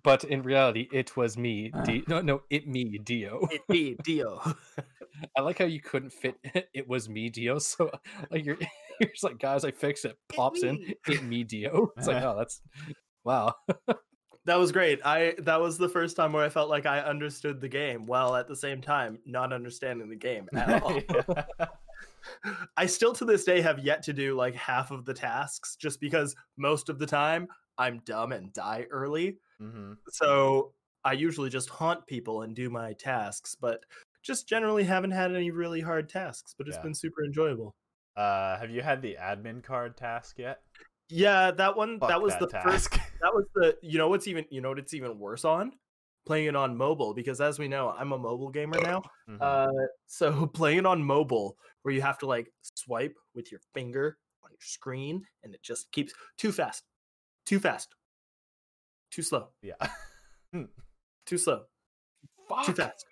but 0.04 0.24
in 0.24 0.42
reality, 0.42 0.88
it 0.92 1.16
was 1.16 1.36
me. 1.36 1.72
D- 1.84 2.04
no, 2.08 2.20
no, 2.20 2.42
it 2.50 2.68
me, 2.68 2.98
Dio. 2.98 3.46
It 3.50 3.62
me, 3.68 3.96
Dio. 4.04 4.40
I 5.36 5.40
like 5.42 5.58
how 5.58 5.64
you 5.64 5.80
couldn't 5.80 6.12
fit. 6.12 6.36
It 6.74 6.88
was 6.88 7.08
me, 7.08 7.28
Dio. 7.28 7.58
So 7.58 7.90
like 8.30 8.44
you're, 8.44 8.58
you're 9.00 9.10
just 9.10 9.24
like, 9.24 9.38
guys, 9.38 9.64
I 9.64 9.70
fixed 9.70 10.04
it. 10.04 10.16
Pops 10.28 10.62
in, 10.62 10.94
it 11.08 11.22
me, 11.24 11.44
Dio. 11.44 11.90
It's 11.96 12.06
like, 12.06 12.22
oh, 12.22 12.36
that's 12.36 12.60
wow. 13.24 13.54
That 14.46 14.56
was 14.56 14.72
great. 14.72 15.00
I 15.04 15.34
that 15.38 15.60
was 15.60 15.78
the 15.78 15.88
first 15.88 16.16
time 16.16 16.32
where 16.32 16.44
I 16.44 16.50
felt 16.50 16.68
like 16.68 16.84
I 16.86 17.00
understood 17.00 17.60
the 17.60 17.68
game 17.68 18.04
while 18.06 18.36
at 18.36 18.46
the 18.46 18.56
same 18.56 18.80
time 18.82 19.18
not 19.24 19.52
understanding 19.52 20.08
the 20.10 20.16
game 20.16 20.48
at 20.54 20.82
all. 20.82 21.00
I 22.76 22.86
still 22.86 23.12
to 23.14 23.24
this 23.24 23.44
day 23.44 23.60
have 23.60 23.78
yet 23.78 24.02
to 24.04 24.12
do 24.12 24.34
like 24.34 24.54
half 24.54 24.90
of 24.90 25.04
the 25.04 25.14
tasks 25.14 25.76
just 25.76 26.00
because 26.00 26.34
most 26.56 26.88
of 26.88 26.98
the 26.98 27.06
time 27.06 27.48
I'm 27.78 28.00
dumb 28.00 28.32
and 28.32 28.52
die 28.52 28.86
early. 28.90 29.38
Mhm. 29.60 29.96
So 30.10 30.74
I 31.04 31.12
usually 31.12 31.50
just 31.50 31.68
haunt 31.68 32.06
people 32.06 32.42
and 32.42 32.54
do 32.54 32.70
my 32.70 32.92
tasks, 32.94 33.54
but 33.54 33.84
just 34.22 34.48
generally 34.48 34.84
haven't 34.84 35.10
had 35.10 35.34
any 35.34 35.50
really 35.50 35.80
hard 35.80 36.08
tasks, 36.08 36.54
but 36.56 36.66
it's 36.68 36.76
Yeah. 36.78 36.82
been 36.82 36.94
super 36.94 37.24
enjoyable. 37.24 37.74
Uh, 38.16 38.58
have 38.58 38.70
you 38.70 38.80
had 38.82 39.02
the 39.02 39.16
admin 39.20 39.62
card 39.62 39.96
task 39.96 40.38
yet? 40.38 40.62
Yeah, 41.08 41.50
that 41.52 41.76
one 41.76 41.98
Fuck 42.00 42.08
that 42.08 42.22
was 42.22 42.34
the 42.38 42.48
first 42.48 42.92
that 42.92 43.32
was 43.34 43.44
the 43.54 43.76
you 43.82 43.98
know 43.98 44.08
what's 44.08 44.26
even 44.26 44.44
you 44.50 44.60
know 44.60 44.70
what 44.70 44.78
it's 44.78 44.94
even 44.94 45.18
worse 45.18 45.44
on? 45.44 45.72
Playing 46.26 46.46
it 46.46 46.56
on 46.56 46.76
mobile 46.76 47.12
because 47.12 47.40
as 47.40 47.58
we 47.58 47.68
know, 47.68 47.90
I'm 47.90 48.12
a 48.12 48.18
mobile 48.18 48.50
gamer 48.50 48.80
now. 48.80 49.02
Mhm. 49.28 49.38
Uh, 49.40 49.86
so 50.06 50.46
playing 50.54 50.78
it 50.78 50.86
on 50.86 51.02
mobile, 51.02 51.56
where 51.82 51.94
you 51.94 52.02
have 52.02 52.18
to 52.18 52.26
like 52.26 52.52
swipe 52.62 53.14
with 53.34 53.50
your 53.50 53.60
finger 53.72 54.18
on 54.42 54.50
your 54.50 54.58
screen, 54.60 55.24
and 55.42 55.54
it 55.54 55.62
just 55.62 55.90
keeps 55.92 56.12
too 56.36 56.52
fast, 56.52 56.84
too 57.46 57.58
fast, 57.58 57.94
too 59.10 59.22
slow, 59.22 59.48
yeah. 59.62 59.74
too 61.26 61.38
slow, 61.38 61.64
too 62.64 62.72
Fuck. 62.72 62.76
fast. 62.76 63.06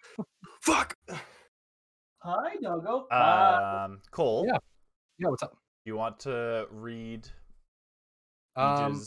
Fuck. 0.60 0.96
Hi, 2.20 2.56
doggo. 2.62 3.08
um, 3.10 4.00
Cole, 4.10 4.44
Yeah. 4.46 4.58
Yeah, 5.18 5.28
what's 5.28 5.42
up? 5.42 5.56
you 5.84 5.96
want 5.96 6.20
to 6.20 6.66
read 6.70 7.26
Um, 8.56 9.02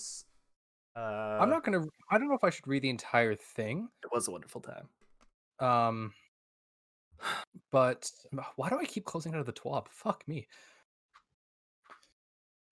uh, 0.95 0.99
I'm 1.41 1.49
not 1.49 1.63
gonna. 1.63 1.85
I 2.09 2.17
don't 2.17 2.27
know 2.29 2.35
if 2.35 2.43
I 2.43 2.49
should 2.49 2.67
read 2.67 2.83
the 2.83 2.89
entire 2.89 3.35
thing. 3.35 3.89
it 4.03 4.09
was 4.11 4.27
a 4.27 4.31
wonderful 4.31 4.61
time. 4.61 4.89
Um, 5.59 6.13
but 7.71 8.09
why 8.55 8.69
do 8.69 8.77
I 8.79 8.85
keep 8.85 9.05
closing 9.05 9.33
out 9.33 9.39
of 9.39 9.45
the 9.45 9.53
twab? 9.53 9.87
Fuck 9.89 10.27
me. 10.27 10.47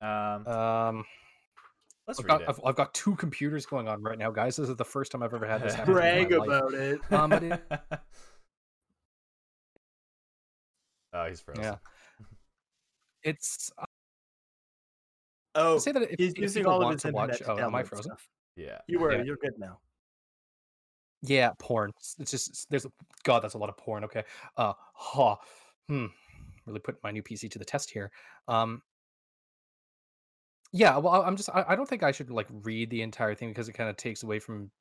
Um, 0.02 0.46
Um, 0.48 1.06
let's 2.08 2.20
I've 2.20 2.26
read 2.26 2.32
got 2.32 2.42
it. 2.42 2.50
I've, 2.50 2.60
I've 2.66 2.76
got 2.76 2.94
two 2.94 3.16
computers 3.16 3.66
going 3.66 3.88
on 3.88 4.02
right 4.04 4.18
now, 4.18 4.32
guys. 4.32 4.58
This 4.58 4.68
is 4.70 4.76
the 4.76 4.84
first 4.86 5.12
time 5.12 5.24
I've 5.24 5.34
ever 5.34 5.46
had 5.46 5.64
this 5.64 5.74
happen. 5.74 5.94
Brag 5.94 6.32
life. 6.32 6.48
about 6.48 6.74
it. 6.74 7.00
Um, 7.12 7.32
it, 7.32 7.62
oh, 11.14 11.26
he's 11.28 11.42
frozen. 11.42 11.64
yeah, 11.64 11.76
it's. 13.24 13.72
Oh, 15.56 15.78
say 15.78 15.92
that 15.92 16.04
if, 16.04 16.16
he's 16.18 16.34
if 16.34 16.40
using 16.40 16.66
all 16.66 16.82
of 16.82 16.92
his 16.92 17.06
internet 17.06 17.30
watch, 17.30 17.42
oh, 17.48 17.60
am 17.60 17.76
I 17.76 17.84
frozen? 17.84 18.12
stuff. 18.12 18.28
Yeah. 18.56 18.80
You 18.88 19.00
were. 19.00 19.14
Yeah. 19.16 19.24
You're 19.24 19.38
good 19.38 19.54
now. 19.58 19.80
Yeah, 21.22 21.52
porn. 21.60 21.92
It's- 22.20 22.32
just 22.32 22.70
there's 22.70 22.86
God, 23.24 23.42
that's 23.42 23.54
a 23.54 23.58
lot 23.58 23.70
of 23.70 23.78
porn. 23.78 24.04
Okay. 24.04 24.24
Uh, 24.58 24.74
ha. 24.94 25.38
Hmm. 25.88 26.08
Really 26.66 26.80
putting 26.80 27.00
my 27.04 27.12
new 27.12 27.24
PC 27.24 27.50
to 27.52 27.60
the 27.60 27.66
test 27.66 27.90
here. 27.92 28.12
Um. 28.48 28.82
Yeah, 30.72 30.98
well, 30.98 31.22
I'm 31.22 31.38
just 31.38 31.50
I, 31.50 31.66
I 31.70 31.76
don't 31.76 31.88
think 31.88 32.02
I 32.04 32.12
should 32.12 32.32
like 32.32 32.48
read 32.64 32.90
the 32.90 33.04
entire 33.04 33.36
thing 33.36 33.50
because 33.50 33.70
it 33.70 33.74
kind 33.74 33.90
of 33.90 33.98
takes 33.98 34.24
away 34.24 34.40
from 34.40 34.72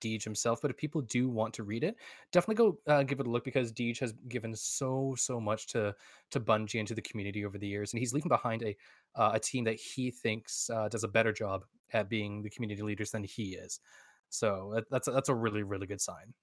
Deej 0.00 0.24
himself. 0.24 0.60
But 0.62 0.70
if 0.70 0.76
people 0.76 1.00
do 1.02 1.28
want 1.28 1.54
to 1.54 1.62
read 1.62 1.84
it, 1.84 1.96
definitely 2.32 2.54
go 2.56 2.78
uh, 2.86 3.02
give 3.02 3.20
it 3.20 3.26
a 3.26 3.30
look 3.30 3.44
because 3.44 3.72
Deej 3.72 3.98
has 4.00 4.12
given 4.28 4.54
so 4.54 5.14
so 5.16 5.40
much 5.40 5.66
to 5.68 5.94
to 6.30 6.40
Bungie 6.40 6.78
and 6.78 6.88
to 6.88 6.94
the 6.94 7.02
community 7.02 7.44
over 7.44 7.58
the 7.58 7.68
years, 7.68 7.92
and 7.92 8.00
he's 8.00 8.12
leaving 8.12 8.28
behind 8.28 8.62
a 8.62 8.76
uh, 9.14 9.32
a 9.34 9.40
team 9.40 9.64
that 9.64 9.76
he 9.76 10.10
thinks 10.10 10.70
uh, 10.70 10.88
does 10.88 11.04
a 11.04 11.08
better 11.08 11.32
job 11.32 11.64
at 11.92 12.08
being 12.08 12.42
the 12.42 12.50
community 12.50 12.82
leaders 12.82 13.10
than 13.10 13.24
he 13.24 13.54
is. 13.54 13.80
So 14.28 14.72
that, 14.74 14.90
that's 14.90 15.08
a, 15.08 15.10
that's 15.10 15.28
a 15.28 15.34
really 15.34 15.62
really 15.62 15.86
good 15.86 16.00
sign. 16.00 16.34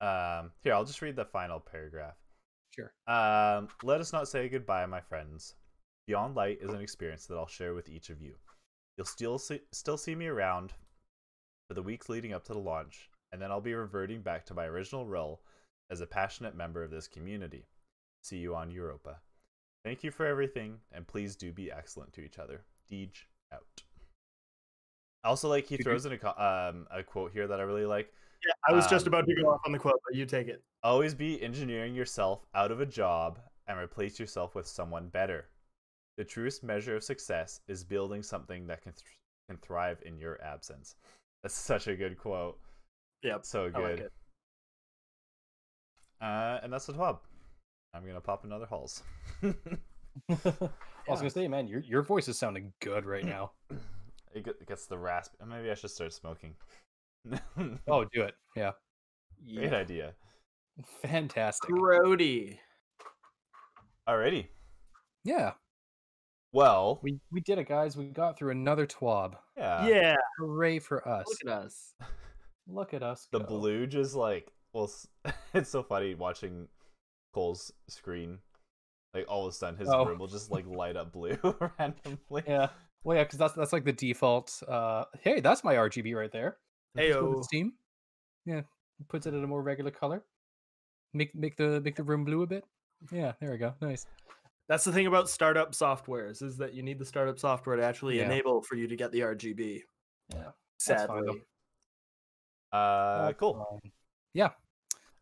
Um, 0.00 0.50
here, 0.62 0.74
I'll 0.74 0.84
just 0.84 1.02
read 1.02 1.16
the 1.16 1.24
final 1.24 1.60
paragraph. 1.60 2.16
Sure. 2.70 2.92
Um, 3.06 3.68
let 3.82 4.00
us 4.00 4.12
not 4.12 4.28
say 4.28 4.48
goodbye, 4.48 4.84
my 4.86 5.00
friends. 5.00 5.54
Beyond 6.06 6.34
Light 6.34 6.58
is 6.60 6.70
an 6.70 6.80
experience 6.80 7.26
that 7.26 7.36
I'll 7.36 7.46
share 7.46 7.72
with 7.72 7.88
each 7.88 8.10
of 8.10 8.20
you. 8.20 8.34
You'll 8.96 9.06
still 9.06 9.38
see, 9.38 9.60
still 9.72 9.96
see 9.96 10.14
me 10.14 10.26
around 10.26 10.72
for 11.68 11.74
the 11.74 11.82
weeks 11.82 12.08
leading 12.08 12.32
up 12.32 12.44
to 12.44 12.52
the 12.52 12.58
launch, 12.58 13.10
and 13.32 13.40
then 13.40 13.50
I'll 13.50 13.60
be 13.60 13.74
reverting 13.74 14.20
back 14.20 14.44
to 14.46 14.54
my 14.54 14.64
original 14.66 15.06
role 15.06 15.40
as 15.90 16.00
a 16.00 16.06
passionate 16.06 16.56
member 16.56 16.82
of 16.82 16.90
this 16.90 17.08
community. 17.08 17.66
See 18.22 18.38
you 18.38 18.54
on 18.54 18.70
Europa. 18.70 19.18
Thank 19.84 20.02
you 20.02 20.10
for 20.10 20.26
everything, 20.26 20.78
and 20.92 21.06
please 21.06 21.36
do 21.36 21.52
be 21.52 21.70
excellent 21.70 22.12
to 22.14 22.22
each 22.22 22.38
other. 22.38 22.62
Deej 22.90 23.24
out. 23.52 23.82
Also, 25.24 25.48
like 25.48 25.66
he 25.66 25.76
throws 25.76 26.06
in 26.06 26.12
a 26.12 26.26
um 26.42 26.86
a 26.90 27.02
quote 27.02 27.32
here 27.32 27.46
that 27.46 27.60
I 27.60 27.62
really 27.64 27.86
like. 27.86 28.12
Yeah, 28.46 28.52
I 28.68 28.72
was 28.72 28.86
just 28.86 29.06
Um, 29.06 29.14
about 29.14 29.26
to 29.26 29.34
go 29.34 29.48
off 29.50 29.60
on 29.64 29.72
the 29.72 29.78
quote, 29.78 30.00
but 30.06 30.14
you 30.14 30.26
take 30.26 30.48
it. 30.48 30.62
Always 30.82 31.14
be 31.14 31.42
engineering 31.42 31.94
yourself 31.94 32.46
out 32.54 32.70
of 32.70 32.80
a 32.80 32.86
job 32.86 33.38
and 33.66 33.78
replace 33.78 34.20
yourself 34.20 34.54
with 34.54 34.66
someone 34.66 35.08
better. 35.08 35.48
The 36.18 36.24
truest 36.24 36.62
measure 36.62 36.94
of 36.94 37.02
success 37.02 37.60
is 37.68 37.82
building 37.84 38.22
something 38.22 38.66
that 38.66 38.82
can 38.82 38.92
th- 38.92 39.16
can 39.48 39.56
thrive 39.58 40.02
in 40.04 40.18
your 40.18 40.40
absence. 40.42 40.96
That's 41.44 41.54
such 41.54 41.86
a 41.88 41.94
good 41.94 42.18
quote. 42.18 42.58
Yep. 43.22 43.44
So 43.44 43.70
I 43.74 43.78
like 43.78 43.96
good. 43.98 44.08
uh, 46.20 46.58
and 46.62 46.72
that's 46.72 46.86
the 46.86 46.94
twab. 46.94 47.18
I'm 47.94 48.04
gonna 48.06 48.20
pop 48.20 48.44
another 48.44 48.66
halls. 48.66 49.02
I 49.42 49.54
was 51.06 51.20
gonna 51.20 51.30
say, 51.30 51.46
man, 51.46 51.68
your 51.68 51.80
your 51.80 52.02
voice 52.02 52.28
is 52.28 52.38
sounding 52.38 52.72
good 52.80 53.04
right 53.04 53.24
now. 53.24 53.52
it 54.34 54.46
it 54.46 54.66
gets 54.66 54.86
the 54.86 54.98
rasp. 54.98 55.34
Maybe 55.46 55.70
I 55.70 55.74
should 55.74 55.90
start 55.90 56.12
smoking. 56.12 56.54
Oh, 57.88 58.04
do 58.12 58.22
it. 58.22 58.34
Yeah, 58.56 58.72
great 59.54 59.70
Yeah. 59.72 59.76
idea. 59.78 60.12
fantastic. 61.02 61.70
Grody. 61.70 62.58
Alrighty. 64.08 64.46
Yeah, 65.24 65.52
Well, 66.54 67.00
we 67.02 67.18
we 67.32 67.40
did 67.40 67.58
it, 67.58 67.66
guys. 67.68 67.96
We 67.96 68.06
got 68.06 68.38
through 68.38 68.52
another 68.52 68.86
twab. 68.86 69.34
yeah. 69.56 69.86
yeah. 69.86 70.16
Hooray 70.38 70.78
for 70.78 71.06
us! 71.06 71.26
Look 71.28 71.38
at 71.44 71.64
us. 71.64 71.94
Look 72.68 72.94
at 72.94 73.02
us. 73.02 73.26
the 73.32 73.40
go. 73.40 73.46
blue 73.46 73.86
just 73.88 74.14
like 74.14 74.50
well 74.72 74.90
it's 75.54 75.68
so 75.68 75.82
funny 75.82 76.14
watching 76.14 76.68
cole's 77.34 77.72
screen 77.88 78.38
like 79.12 79.26
all 79.28 79.46
of 79.46 79.52
a 79.52 79.56
sudden 79.56 79.78
his 79.78 79.88
Oh. 79.90 80.04
room 80.06 80.18
will 80.18 80.28
just 80.28 80.50
like 80.50 80.64
light 80.66 80.96
up 80.96 81.12
blue 81.12 81.36
randomly 81.78 82.42
Yeah. 82.46 82.68
Well, 83.02 83.16
yeah, 83.18 83.24
because 83.24 83.38
that's 83.38 83.52
that's 83.54 83.72
like 83.74 83.84
the 83.84 83.92
default. 83.92 84.62
Uh, 84.66 85.04
hey, 85.20 85.40
that's 85.40 85.62
my 85.62 85.74
RGB 85.74 86.14
right 86.16 86.32
there. 86.32 86.56
Just 86.96 87.12
go 87.20 87.32
to 87.32 87.36
Ayo. 87.38 87.44
Steam. 87.44 87.72
Yeah, 88.46 88.62
puts 89.08 89.26
it 89.26 89.34
in 89.34 89.44
a 89.44 89.46
more 89.46 89.62
regular 89.62 89.90
color. 89.90 90.24
Make 91.12 91.34
make 91.34 91.56
the 91.58 91.80
make 91.82 91.96
the 91.96 92.02
room 92.02 92.24
blue 92.24 92.42
a 92.42 92.46
bit. 92.46 92.64
Yeah, 93.12 93.32
there 93.40 93.50
we 93.50 93.58
go. 93.58 93.74
Nice. 93.82 94.06
That's 94.68 94.84
the 94.84 94.92
thing 94.92 95.06
about 95.06 95.28
startup 95.28 95.72
softwares 95.72 96.42
is 96.42 96.56
that 96.58 96.72
you 96.74 96.82
need 96.82 96.98
the 96.98 97.04
startup 97.04 97.38
software 97.38 97.76
to 97.76 97.84
actually 97.84 98.18
Yeah. 98.18 98.24
enable 98.26 98.62
for 98.62 98.76
you 98.76 98.88
to 98.88 98.96
get 98.96 99.12
the 99.12 99.20
RGB. 99.20 99.82
Yeah. 100.32 100.50
That's 100.86 101.04
fine, 101.06 101.24
though. 101.26 101.32
Sadly. 101.32 101.42
uh 102.72 103.32
cool 103.34 103.54
fine. 103.82 103.92
Yeah, 104.32 104.50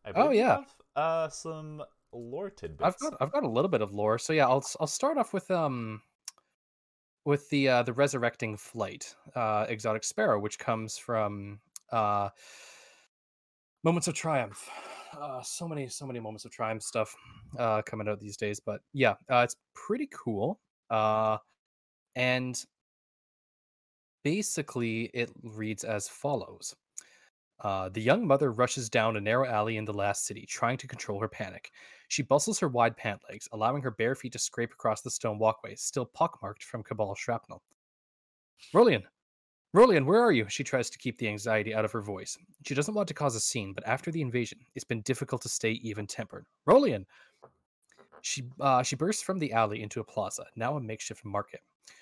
I 0.04 0.12
Oh, 0.14 0.30
yeah. 0.30 0.56
have, 0.58 0.74
uh 0.96 1.28
some 1.28 1.82
lore 2.12 2.50
tidbits 2.50 2.82
I've 2.82 2.98
got 2.98 3.20
I've 3.20 3.32
got 3.32 3.42
a 3.42 3.48
little 3.48 3.68
bit 3.68 3.82
of 3.82 3.92
lore. 3.92 4.18
So 4.18 4.32
yeah, 4.32 4.46
I'll 4.46 4.58
s- 4.58 4.76
I'll 4.80 4.86
start 4.86 5.18
off 5.18 5.32
with 5.32 5.50
um 5.50 6.02
with 7.24 7.48
the 7.50 7.68
uh 7.68 7.82
the 7.82 7.92
resurrecting 7.92 8.56
flight, 8.56 9.14
uh 9.34 9.66
exotic 9.68 10.04
sparrow, 10.04 10.38
which 10.40 10.58
comes 10.58 10.96
from 10.98 11.60
uh 11.90 12.30
moments 13.84 14.08
of 14.08 14.14
triumph. 14.14 14.70
Uh 15.16 15.42
so 15.42 15.68
many 15.68 15.88
so 15.88 16.06
many 16.06 16.20
moments 16.20 16.44
of 16.44 16.50
triumph 16.50 16.82
stuff 16.82 17.14
uh 17.58 17.82
coming 17.82 18.08
out 18.08 18.20
these 18.20 18.36
days, 18.36 18.60
but 18.60 18.80
yeah, 18.92 19.14
uh 19.30 19.42
it's 19.44 19.56
pretty 19.74 20.08
cool. 20.12 20.60
Uh 20.90 21.38
and 22.16 22.64
basically 24.24 25.04
it 25.14 25.30
reads 25.42 25.84
as 25.84 26.08
follows. 26.08 26.74
Uh, 27.60 27.88
the 27.88 28.00
young 28.00 28.26
mother 28.26 28.50
rushes 28.52 28.90
down 28.90 29.16
a 29.16 29.20
narrow 29.20 29.46
alley 29.48 29.76
in 29.76 29.84
the 29.84 29.92
last 29.92 30.26
city, 30.26 30.44
trying 30.46 30.76
to 30.76 30.88
control 30.88 31.20
her 31.20 31.28
panic. 31.28 31.70
She 32.08 32.22
bustles 32.22 32.58
her 32.58 32.68
wide 32.68 32.96
pant 32.96 33.22
legs, 33.30 33.48
allowing 33.52 33.82
her 33.82 33.92
bare 33.92 34.16
feet 34.16 34.32
to 34.32 34.38
scrape 34.38 34.72
across 34.72 35.02
the 35.02 35.10
stone 35.10 35.38
walkway, 35.38 35.76
still 35.76 36.06
pockmarked 36.06 36.64
from 36.64 36.82
Cabal 36.82 37.14
shrapnel. 37.14 37.62
Rolian! 38.74 39.04
Rolian, 39.74 40.04
where 40.04 40.20
are 40.20 40.32
you? 40.32 40.46
She 40.50 40.64
tries 40.64 40.90
to 40.90 40.98
keep 40.98 41.16
the 41.16 41.28
anxiety 41.28 41.74
out 41.74 41.86
of 41.86 41.92
her 41.92 42.02
voice. 42.02 42.36
She 42.66 42.74
doesn't 42.74 42.92
want 42.92 43.08
to 43.08 43.14
cause 43.14 43.34
a 43.34 43.40
scene, 43.40 43.72
but 43.72 43.86
after 43.86 44.10
the 44.10 44.20
invasion, 44.20 44.58
it's 44.74 44.84
been 44.84 45.00
difficult 45.00 45.40
to 45.42 45.48
stay 45.48 45.72
even 45.82 46.06
tempered. 46.06 46.44
Rolian! 46.68 47.06
She, 48.20 48.42
uh, 48.60 48.82
she 48.82 48.96
bursts 48.96 49.22
from 49.22 49.38
the 49.38 49.52
alley 49.52 49.82
into 49.82 50.00
a 50.00 50.04
plaza, 50.04 50.44
now 50.56 50.76
a 50.76 50.80
makeshift 50.80 51.24
market. 51.24 51.60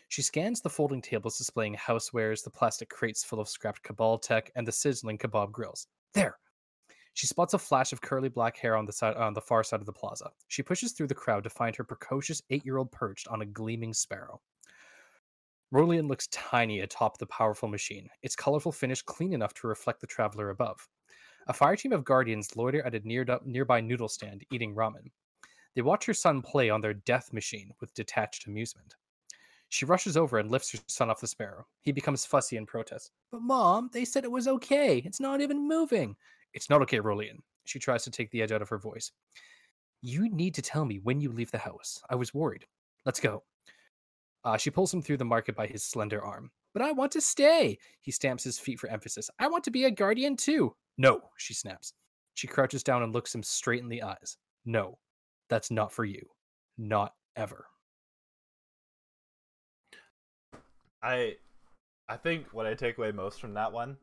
She 0.08 0.20
scans 0.20 0.60
the 0.60 0.68
folding 0.68 1.00
tables 1.00 1.38
displaying 1.38 1.76
housewares, 1.76 2.42
the 2.42 2.50
plastic 2.50 2.90
crates 2.90 3.22
full 3.22 3.38
of 3.38 3.48
scrapped 3.48 3.84
Cabal 3.84 4.18
tech, 4.18 4.50
and 4.56 4.66
the 4.66 4.72
sizzling 4.72 5.16
kebab 5.16 5.52
grills. 5.52 5.86
There! 6.12 6.38
She 7.14 7.28
spots 7.28 7.54
a 7.54 7.58
flash 7.58 7.92
of 7.92 8.00
curly 8.00 8.28
black 8.28 8.56
hair 8.56 8.76
on 8.76 8.84
the 8.84 8.92
side 8.92 9.16
on 9.16 9.32
the 9.32 9.40
far 9.40 9.62
side 9.62 9.80
of 9.80 9.86
the 9.86 9.92
plaza. 9.92 10.30
She 10.48 10.64
pushes 10.64 10.92
through 10.92 11.06
the 11.06 11.14
crowd 11.14 11.44
to 11.44 11.50
find 11.50 11.76
her 11.76 11.84
precocious 11.84 12.42
eight-year-old 12.50 12.90
perched 12.90 13.28
on 13.28 13.42
a 13.42 13.46
gleaming 13.46 13.94
sparrow. 13.94 14.40
Rolian 15.72 16.08
looks 16.08 16.26
tiny 16.28 16.80
atop 16.80 17.18
the 17.18 17.26
powerful 17.26 17.68
machine, 17.68 18.08
its 18.22 18.34
colorful 18.34 18.72
finish 18.72 19.02
clean 19.02 19.32
enough 19.32 19.54
to 19.54 19.68
reflect 19.68 20.00
the 20.00 20.06
traveler 20.06 20.50
above. 20.50 20.88
A 21.46 21.52
fire 21.52 21.76
team 21.76 21.92
of 21.92 22.04
guardians 22.04 22.56
loiter 22.56 22.82
at 22.82 22.94
a 22.94 23.00
near, 23.00 23.24
nearby 23.44 23.80
noodle 23.80 24.08
stand, 24.08 24.44
eating 24.50 24.74
ramen. 24.74 25.10
They 25.74 25.82
watch 25.82 26.06
her 26.06 26.14
son 26.14 26.42
play 26.42 26.70
on 26.70 26.80
their 26.80 26.94
death 26.94 27.32
machine 27.32 27.72
with 27.80 27.94
detached 27.94 28.46
amusement. 28.46 28.96
She 29.68 29.84
rushes 29.84 30.16
over 30.16 30.38
and 30.38 30.50
lifts 30.50 30.72
her 30.72 30.78
son 30.88 31.10
off 31.10 31.20
the 31.20 31.28
sparrow. 31.28 31.64
He 31.82 31.92
becomes 31.92 32.26
fussy 32.26 32.56
and 32.56 32.66
protests. 32.66 33.12
But 33.30 33.42
mom, 33.42 33.90
they 33.92 34.04
said 34.04 34.24
it 34.24 34.30
was 34.32 34.48
okay. 34.48 34.98
It's 35.04 35.20
not 35.20 35.40
even 35.40 35.68
moving. 35.68 36.16
It's 36.52 36.68
not 36.68 36.82
okay, 36.82 36.98
Rolian. 36.98 37.38
She 37.64 37.78
tries 37.78 38.02
to 38.04 38.10
take 38.10 38.32
the 38.32 38.42
edge 38.42 38.50
out 38.50 38.62
of 38.62 38.68
her 38.68 38.78
voice. 38.78 39.12
You 40.02 40.28
need 40.28 40.56
to 40.56 40.62
tell 40.62 40.84
me 40.84 40.98
when 40.98 41.20
you 41.20 41.30
leave 41.30 41.52
the 41.52 41.58
house. 41.58 42.02
I 42.10 42.16
was 42.16 42.34
worried. 42.34 42.66
Let's 43.06 43.20
go. 43.20 43.44
Uh, 44.45 44.57
she 44.57 44.70
pulls 44.70 44.93
him 44.93 45.03
through 45.03 45.18
the 45.18 45.24
market 45.24 45.55
by 45.55 45.66
his 45.66 45.82
slender 45.82 46.22
arm. 46.22 46.51
But 46.72 46.82
I 46.82 46.93
want 46.93 47.12
to 47.12 47.20
stay. 47.20 47.78
He 48.01 48.12
stamps 48.12 48.45
his 48.45 48.59
feet 48.59 48.78
for 48.78 48.88
emphasis. 48.88 49.28
I 49.38 49.49
want 49.49 49.64
to 49.64 49.70
be 49.70 49.84
a 49.84 49.91
guardian 49.91 50.36
too. 50.36 50.74
No, 50.97 51.20
she 51.36 51.55
snaps. 51.55 51.93
She 52.34 52.47
crouches 52.47 52.82
down 52.82 53.03
and 53.03 53.12
looks 53.12 53.34
him 53.34 53.43
straight 53.43 53.82
in 53.82 53.88
the 53.88 54.03
eyes. 54.03 54.36
No, 54.64 54.99
that's 55.49 55.70
not 55.70 55.93
for 55.93 56.05
you. 56.05 56.22
Not 56.78 57.14
ever. 57.36 57.66
I 61.03 61.36
I 62.09 62.16
think 62.16 62.47
what 62.53 62.66
I 62.66 62.74
take 62.74 62.99
away 62.99 63.12
most 63.12 63.41
from 63.41 63.55
that 63.55 63.72
one 63.72 63.97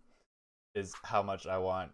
is 0.75 0.93
how 1.03 1.23
much 1.23 1.47
I 1.47 1.57
want 1.57 1.91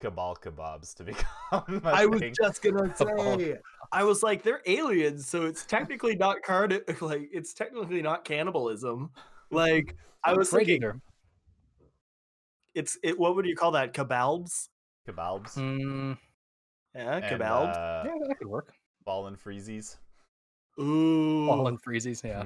Cabal 0.00 0.36
kebabs 0.36 0.94
to 0.96 1.04
become. 1.04 1.82
a 1.84 1.88
I 1.88 2.06
was 2.06 2.20
thing. 2.20 2.34
just 2.40 2.62
gonna 2.62 2.94
say. 3.38 3.56
I 3.92 4.04
was 4.04 4.22
like, 4.22 4.42
they're 4.42 4.60
aliens, 4.66 5.26
so 5.28 5.46
it's 5.46 5.64
technically 5.64 6.16
not 6.16 6.42
card. 6.42 6.82
Like, 7.00 7.28
it's 7.32 7.54
technically 7.54 8.02
not 8.02 8.24
cannibalism. 8.24 9.10
Like, 9.50 9.96
I 10.24 10.34
was 10.34 10.50
Great 10.50 10.66
thinking, 10.66 11.00
it's 12.74 12.98
it. 13.02 13.18
What 13.18 13.36
would 13.36 13.46
you 13.46 13.56
call 13.56 13.70
that? 13.72 13.94
Kebabs. 13.94 14.68
kebabs. 15.08 15.54
Mm, 15.54 16.18
Yeah, 16.94 17.16
and, 17.16 17.24
kabalbs. 17.24 17.76
uh, 17.76 18.02
yeah, 18.06 18.26
that 18.28 18.38
could 18.38 18.48
work. 18.48 18.72
ball 19.04 19.28
and 19.28 19.38
freezies. 19.38 19.96
Ooh, 20.78 21.48
All 21.48 21.68
in 21.68 21.78
freezies, 21.78 22.22
yeah. 22.22 22.44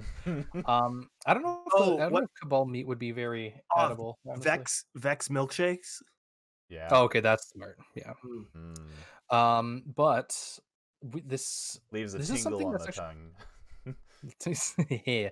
Um, 0.67 1.11
I 1.27 1.35
don't 1.35 1.43
know 1.43 1.63
if 1.67 1.73
Oh, 1.75 1.85
the, 1.85 1.95
I 1.97 1.97
don't 2.05 2.13
what- 2.13 2.21
know 2.21 2.25
if 2.33 2.41
Cabal 2.41 2.65
meat 2.65 2.87
would 2.87 2.99
be 3.01 3.11
very 3.11 3.55
Oh, 3.77 3.87
edible. 3.87 4.19
honestly. 4.25 4.45
Vex 4.45 4.85
Vex 4.95 5.29
milkshakes. 5.29 6.01
Yeah. 6.71 6.89
Oh, 6.91 7.05
okay, 7.05 7.21
that's 7.21 7.49
smart. 7.51 7.77
Yeah. 7.95 8.13
Mm. 8.25 8.77
Mm. 9.31 9.35
Um, 9.37 9.83
but 9.95 10.37
we, 11.03 11.21
this 11.21 11.81
Leaves 11.93 12.15
a 12.15 12.19
This 12.19 12.31
is 12.31 12.43
tingle 12.43 12.61
something 12.61 12.67
on 12.67 12.73
that's 12.73 12.97
the 12.97 13.03
actually- 13.03 13.25
tongue. 14.87 15.03
yeah. 15.07 15.31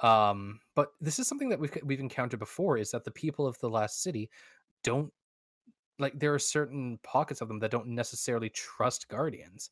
um, 0.30 0.60
but 0.74 0.92
this 1.00 1.18
is 1.18 1.26
something 1.26 1.48
that 1.48 1.58
we've 1.58 1.76
we've 1.84 2.00
encountered 2.00 2.40
before 2.40 2.78
is 2.78 2.90
that 2.90 3.04
the 3.04 3.10
people 3.10 3.46
of 3.46 3.58
the 3.60 3.70
last 3.70 4.02
city 4.02 4.30
don't 4.82 5.12
like 5.98 6.18
there 6.18 6.34
are 6.34 6.38
certain 6.38 6.98
pockets 7.02 7.40
of 7.40 7.48
them 7.48 7.58
that 7.60 7.70
don't 7.70 7.88
necessarily 7.88 8.48
trust 8.50 9.08
guardians. 9.08 9.70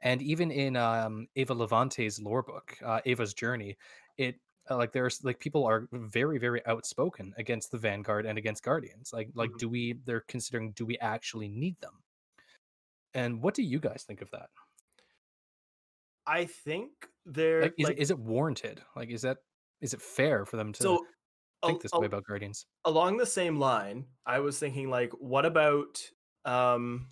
And 0.00 0.20
even 0.20 0.50
in 0.50 0.76
um, 0.76 1.28
Ava 1.36 1.54
Levante's 1.54 2.20
lore 2.20 2.42
book, 2.42 2.76
uh, 2.84 3.00
Ava's 3.06 3.34
Journey, 3.34 3.76
it 4.18 4.34
uh, 4.70 4.76
like 4.76 4.92
there's 4.92 5.22
like 5.24 5.40
people 5.40 5.64
are 5.66 5.88
very 5.92 6.38
very 6.38 6.64
outspoken 6.66 7.34
against 7.38 7.70
the 7.70 7.78
Vanguard 7.78 8.26
and 8.26 8.38
against 8.38 8.62
Guardians. 8.62 9.12
Like 9.12 9.30
like 9.34 9.50
Mhm. 9.50 9.58
do 9.58 9.68
we? 9.68 9.92
They're 10.04 10.24
considering 10.28 10.72
do 10.72 10.86
we 10.86 10.98
actually 10.98 11.48
need 11.48 11.80
them? 11.80 12.02
And 13.14 13.42
what 13.42 13.54
do 13.54 13.62
you 13.62 13.78
guys 13.78 14.04
think 14.06 14.22
of 14.22 14.30
that? 14.30 14.48
I 16.26 16.44
think 16.44 16.90
they're 17.26 17.62
like 17.62 17.74
is, 17.78 17.84
like, 17.86 17.96
it, 17.96 18.00
is 18.00 18.10
it 18.10 18.18
warranted 18.18 18.80
like 18.96 19.10
is 19.10 19.22
that 19.22 19.38
is 19.80 19.92
it 19.94 20.00
fair 20.00 20.46
for 20.46 20.56
them 20.56 20.72
to 20.74 20.82
so. 20.82 21.06
think 21.66 21.82
this 21.82 21.92
way 21.92 22.06
about 22.06 22.24
guardians 22.24 22.66
along 22.84 23.16
the 23.16 23.26
same 23.26 23.58
line, 23.58 24.06
I 24.26 24.38
was 24.38 24.58
thinking 24.58 24.88
like, 24.88 25.12
what 25.12 25.44
about 25.44 26.00
um 26.44 27.08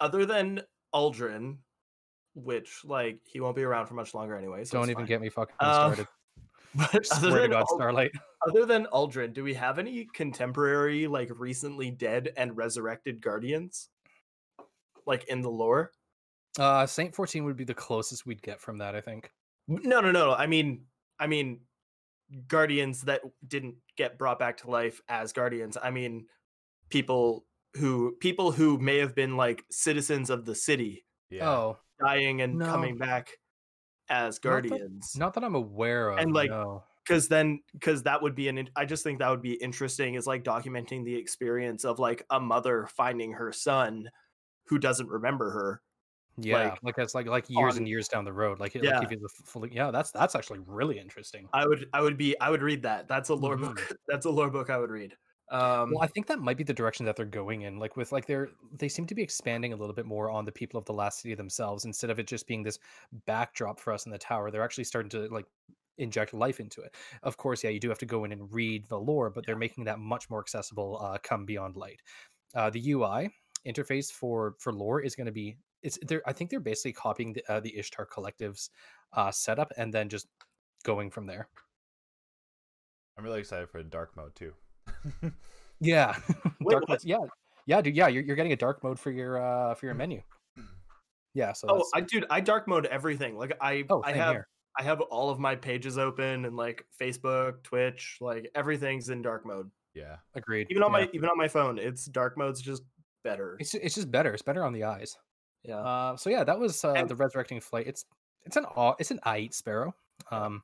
other 0.00 0.24
than 0.26 0.62
Aldrin, 0.94 1.58
which 2.34 2.80
like 2.84 3.18
he 3.24 3.40
won't 3.40 3.56
be 3.56 3.62
around 3.62 3.86
for 3.86 3.94
much 3.94 4.14
longer 4.14 4.36
anyway. 4.36 4.64
So 4.64 4.78
don't 4.78 4.90
even 4.90 5.02
fine. 5.02 5.06
get 5.06 5.20
me 5.20 5.28
fucking 5.28 5.54
Uh, 5.60 5.74
started 5.94 6.08
But 6.74 6.94
other 6.94 7.04
swear 7.04 7.30
to 7.30 7.40
than, 7.42 7.50
god 7.50 7.64
Ald- 7.68 7.78
starlight 7.78 8.12
other 8.48 8.64
than 8.66 8.86
Aldrin, 8.86 9.32
do 9.34 9.44
we 9.44 9.54
have 9.54 9.78
any 9.78 10.06
contemporary, 10.14 11.06
like 11.06 11.30
recently 11.36 11.90
dead 11.90 12.32
and 12.36 12.56
resurrected 12.56 13.20
guardians? 13.20 13.88
Like 15.06 15.24
in 15.24 15.40
the 15.42 15.50
lore? 15.50 15.92
uh 16.58 16.84
saint 16.86 17.14
14 17.14 17.44
would 17.44 17.56
be 17.56 17.64
the 17.64 17.72
closest 17.74 18.26
we'd 18.26 18.42
get 18.42 18.60
from 18.60 18.76
that 18.76 18.94
i 18.94 19.00
think 19.00 19.30
No, 19.68 20.00
no, 20.02 20.10
no. 20.12 20.34
I 20.34 20.46
mean, 20.46 20.82
I 21.18 21.26
mean, 21.26 21.60
guardians 22.48 23.02
that 23.02 23.22
didn't 23.46 23.76
get 23.96 24.18
brought 24.18 24.38
back 24.38 24.58
to 24.58 24.70
life 24.70 25.00
as 25.08 25.32
guardians. 25.32 25.76
I 25.82 25.90
mean, 25.90 26.26
people 26.90 27.46
who 27.76 28.16
people 28.20 28.52
who 28.52 28.76
may 28.78 28.98
have 28.98 29.14
been 29.14 29.36
like 29.36 29.64
citizens 29.70 30.28
of 30.30 30.44
the 30.44 30.54
city 30.54 31.04
Yeah. 31.30 31.48
oh 31.48 31.78
dying 32.02 32.42
and 32.42 32.58
No. 32.58 32.66
coming 32.66 32.98
back 32.98 33.30
as 34.08 34.34
Not 34.36 34.62
that- 34.62 34.68
guardians. 34.68 35.16
not 35.16 35.34
that 35.34 35.44
i'm 35.44 35.54
aware 35.54 36.10
of 36.10 36.18
And, 36.18 36.32
like, 36.32 36.50
no. 36.50 36.84
Because 37.04 37.26
then, 37.26 37.60
because 37.72 38.04
that 38.04 38.22
would 38.22 38.36
be 38.36 38.46
an. 38.46 38.68
I 38.76 38.84
just 38.84 39.02
think 39.02 39.18
that 39.18 39.28
would 39.28 39.42
be 39.42 39.54
interesting. 39.54 40.14
Is 40.14 40.28
like 40.28 40.44
documenting 40.44 41.04
the 41.04 41.12
experience 41.16 41.84
of 41.84 41.98
like 41.98 42.24
a 42.30 42.38
mother 42.38 42.86
finding 42.94 43.32
her 43.32 43.52
son, 43.52 44.08
who 44.66 44.78
doesn't 44.78 45.08
remember 45.08 45.50
her. 45.50 45.82
yeah 46.38 46.68
like, 46.70 46.78
like 46.84 46.96
that's 46.96 47.12
like 47.14 47.26
like 47.26 47.50
years 47.50 47.72
on- 47.74 47.78
and 47.78 47.88
years 47.88 48.06
down 48.08 48.24
the 48.24 48.32
road 48.32 48.60
like 48.60 48.74
Yeah. 48.74 48.98
like 48.98 49.00
give 49.02 49.12
you 49.12 49.18
the 49.18 49.28
f- 49.36 49.46
full 49.46 49.66
yeah 49.66 49.90
that's 49.90 50.12
that's 50.12 50.34
actually 50.36 50.60
really 50.64 50.98
interesting 50.98 51.48
I 51.52 51.66
would, 51.66 51.88
I 51.92 52.00
would 52.00 52.16
be, 52.16 52.38
I 52.40 52.48
would 52.50 52.62
read 52.62 52.82
that. 52.84 53.08
That's 53.08 53.30
a 53.30 53.34
lore 53.34 53.56
mm-hmm. 53.56 53.66
book. 53.74 53.96
That's 54.08 54.24
a 54.26 54.30
lore 54.30 54.48
book 54.50 54.70
I 54.70 54.78
would 54.78 54.90
read. 54.90 55.14
Um, 55.50 55.90
well 55.90 56.02
i 56.02 56.06
think 56.06 56.26
that 56.28 56.38
might 56.38 56.56
be 56.56 56.64
the 56.64 56.72
direction 56.72 57.04
that 57.04 57.16
they're 57.16 57.26
going 57.26 57.62
in 57.62 57.78
like 57.78 57.96
with 57.96 58.10
like 58.12 58.26
they're 58.26 58.48
they 58.78 58.88
seem 58.88 59.06
to 59.06 59.14
be 59.14 59.22
expanding 59.22 59.72
a 59.72 59.76
little 59.76 59.94
bit 59.94 60.06
more 60.06 60.30
on 60.30 60.44
the 60.44 60.52
people 60.52 60.78
of 60.78 60.86
the 60.86 60.94
last 60.94 61.20
city 61.20 61.34
themselves 61.34 61.84
instead 61.84 62.10
of 62.10 62.18
it 62.18 62.26
just 62.26 62.46
being 62.46 62.62
this 62.62 62.78
backdrop 63.26 63.78
for 63.78 63.92
us 63.92 64.06
in 64.06 64.12
the 64.12 64.18
tower 64.18 64.50
they're 64.50 64.64
actually 64.64 64.84
starting 64.84 65.10
to 65.10 65.26
like 65.28 65.44
inject 65.98 66.32
life 66.32 66.58
into 66.58 66.80
it. 66.80 66.94
Of 67.22 67.36
course 67.36 67.62
yeah 67.62 67.70
you 67.70 67.80
do 67.80 67.88
have 67.88 67.98
to 67.98 68.06
go 68.06 68.24
in 68.24 68.32
and 68.32 68.52
read 68.52 68.88
the 68.88 68.98
lore 68.98 69.30
but 69.30 69.44
they're 69.46 69.56
making 69.56 69.84
that 69.84 69.98
much 69.98 70.30
more 70.30 70.40
accessible 70.40 70.98
uh 71.02 71.18
come 71.22 71.44
beyond 71.44 71.76
light. 71.76 72.00
Uh 72.54 72.70
the 72.70 72.92
ui 72.92 73.30
interface 73.66 74.10
for 74.10 74.54
for 74.58 74.72
lore 74.72 75.00
is 75.00 75.14
going 75.14 75.26
to 75.26 75.32
be 75.32 75.56
it's 75.82 75.98
they're 76.02 76.22
i 76.26 76.32
think 76.32 76.50
they're 76.50 76.60
basically 76.60 76.92
copying 76.92 77.32
the, 77.32 77.52
uh, 77.52 77.60
the 77.60 77.76
ishtar 77.78 78.04
collective's 78.04 78.70
uh 79.12 79.30
setup 79.30 79.70
and 79.76 79.92
then 79.92 80.08
just 80.08 80.26
going 80.84 81.10
from 81.10 81.26
there. 81.26 81.48
I'm 83.16 83.24
really 83.24 83.40
excited 83.40 83.68
for 83.68 83.82
dark 83.82 84.16
mode 84.16 84.34
too. 84.34 84.54
Yeah. 85.80 86.16
Wait, 86.60 86.70
dark 86.70 86.82
what? 86.82 86.88
mode. 86.88 87.04
Yeah. 87.04 87.18
Yeah, 87.66 87.80
dude. 87.80 87.96
Yeah, 87.96 88.08
you're, 88.08 88.22
you're 88.22 88.36
getting 88.36 88.52
a 88.52 88.56
dark 88.56 88.82
mode 88.84 88.98
for 88.98 89.10
your 89.10 89.42
uh 89.42 89.74
for 89.74 89.86
your 89.86 89.94
menu. 89.94 90.22
Yeah, 91.34 91.52
so 91.52 91.66
oh, 91.70 91.76
that's, 91.78 91.90
I 91.94 92.00
dude, 92.02 92.26
I 92.28 92.40
dark 92.40 92.68
mode 92.68 92.86
everything. 92.86 93.36
Like 93.36 93.56
I, 93.60 93.84
oh, 93.88 94.02
I 94.04 94.12
have, 94.12 94.32
here. 94.34 94.48
I 94.78 94.82
have 94.82 95.00
all 95.00 95.30
of 95.30 95.38
my 95.38 95.56
pages 95.56 95.96
open 95.96 96.44
and 96.44 96.56
like 96.56 96.84
Facebook, 97.00 97.62
Twitch, 97.62 98.18
like 98.20 98.50
everything's 98.54 99.08
in 99.08 99.22
dark 99.22 99.46
mode. 99.46 99.70
yeah. 99.94 100.16
Agreed. 100.34 100.66
Even 100.70 100.82
on 100.82 100.92
yeah. 100.92 100.98
my, 101.06 101.10
even 101.14 101.28
on 101.30 101.38
my 101.38 101.48
phone, 101.48 101.78
it's 101.78 102.04
dark 102.04 102.36
mode's 102.36 102.60
just 102.60 102.82
better. 103.24 103.56
it's 103.60 103.74
it's 103.74 103.94
just 103.94 104.10
better. 104.10 104.32
It's 104.34 104.42
better 104.42 104.62
on 104.64 104.72
the 104.74 104.84
eyes. 104.84 105.16
Yeah. 105.64 105.78
Uh, 105.78 106.16
so 106.16 106.28
yeah, 106.28 106.44
that 106.44 106.58
was 106.58 106.84
uh, 106.84 106.92
And- 106.92 107.08
the 107.08 107.16
resurrecting 107.16 107.60
flight. 107.60 107.86
It's 107.86 108.04
it's 108.44 108.56
an 108.56 108.64
aw- 108.66 108.96
it's 108.98 109.10
an 109.10 109.20
eight 109.26 109.54
sparrow. 109.54 109.94
Um, 110.30 110.62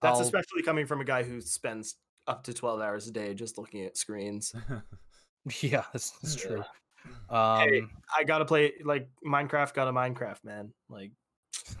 That's 0.00 0.16
I'll- 0.16 0.22
especially 0.22 0.62
coming 0.64 0.86
from 0.86 1.00
a 1.00 1.04
guy 1.04 1.22
who 1.22 1.40
spends 1.40 1.96
up 2.28 2.44
to 2.44 2.54
12 2.54 2.80
hours 2.80 3.08
a 3.08 3.12
day 3.12 3.34
just 3.34 3.58
looking 3.58 3.84
at 3.84 3.96
screens. 3.96 4.54
yeah, 5.60 5.84
that's, 5.92 6.10
that's 6.10 6.36
true. 6.36 6.62
Yeah. 7.30 7.64
Hey. 7.64 7.80
Um, 7.80 7.90
I 8.16 8.24
gotta 8.24 8.44
play 8.44 8.74
like 8.84 9.08
Minecraft. 9.26 9.72
Got 9.74 9.88
a 9.88 9.92
Minecraft, 9.92 10.44
man. 10.44 10.72
Like 10.88 11.12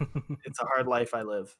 it's 0.44 0.60
a 0.60 0.64
hard 0.64 0.86
life 0.86 1.14
I 1.14 1.22
live. 1.22 1.54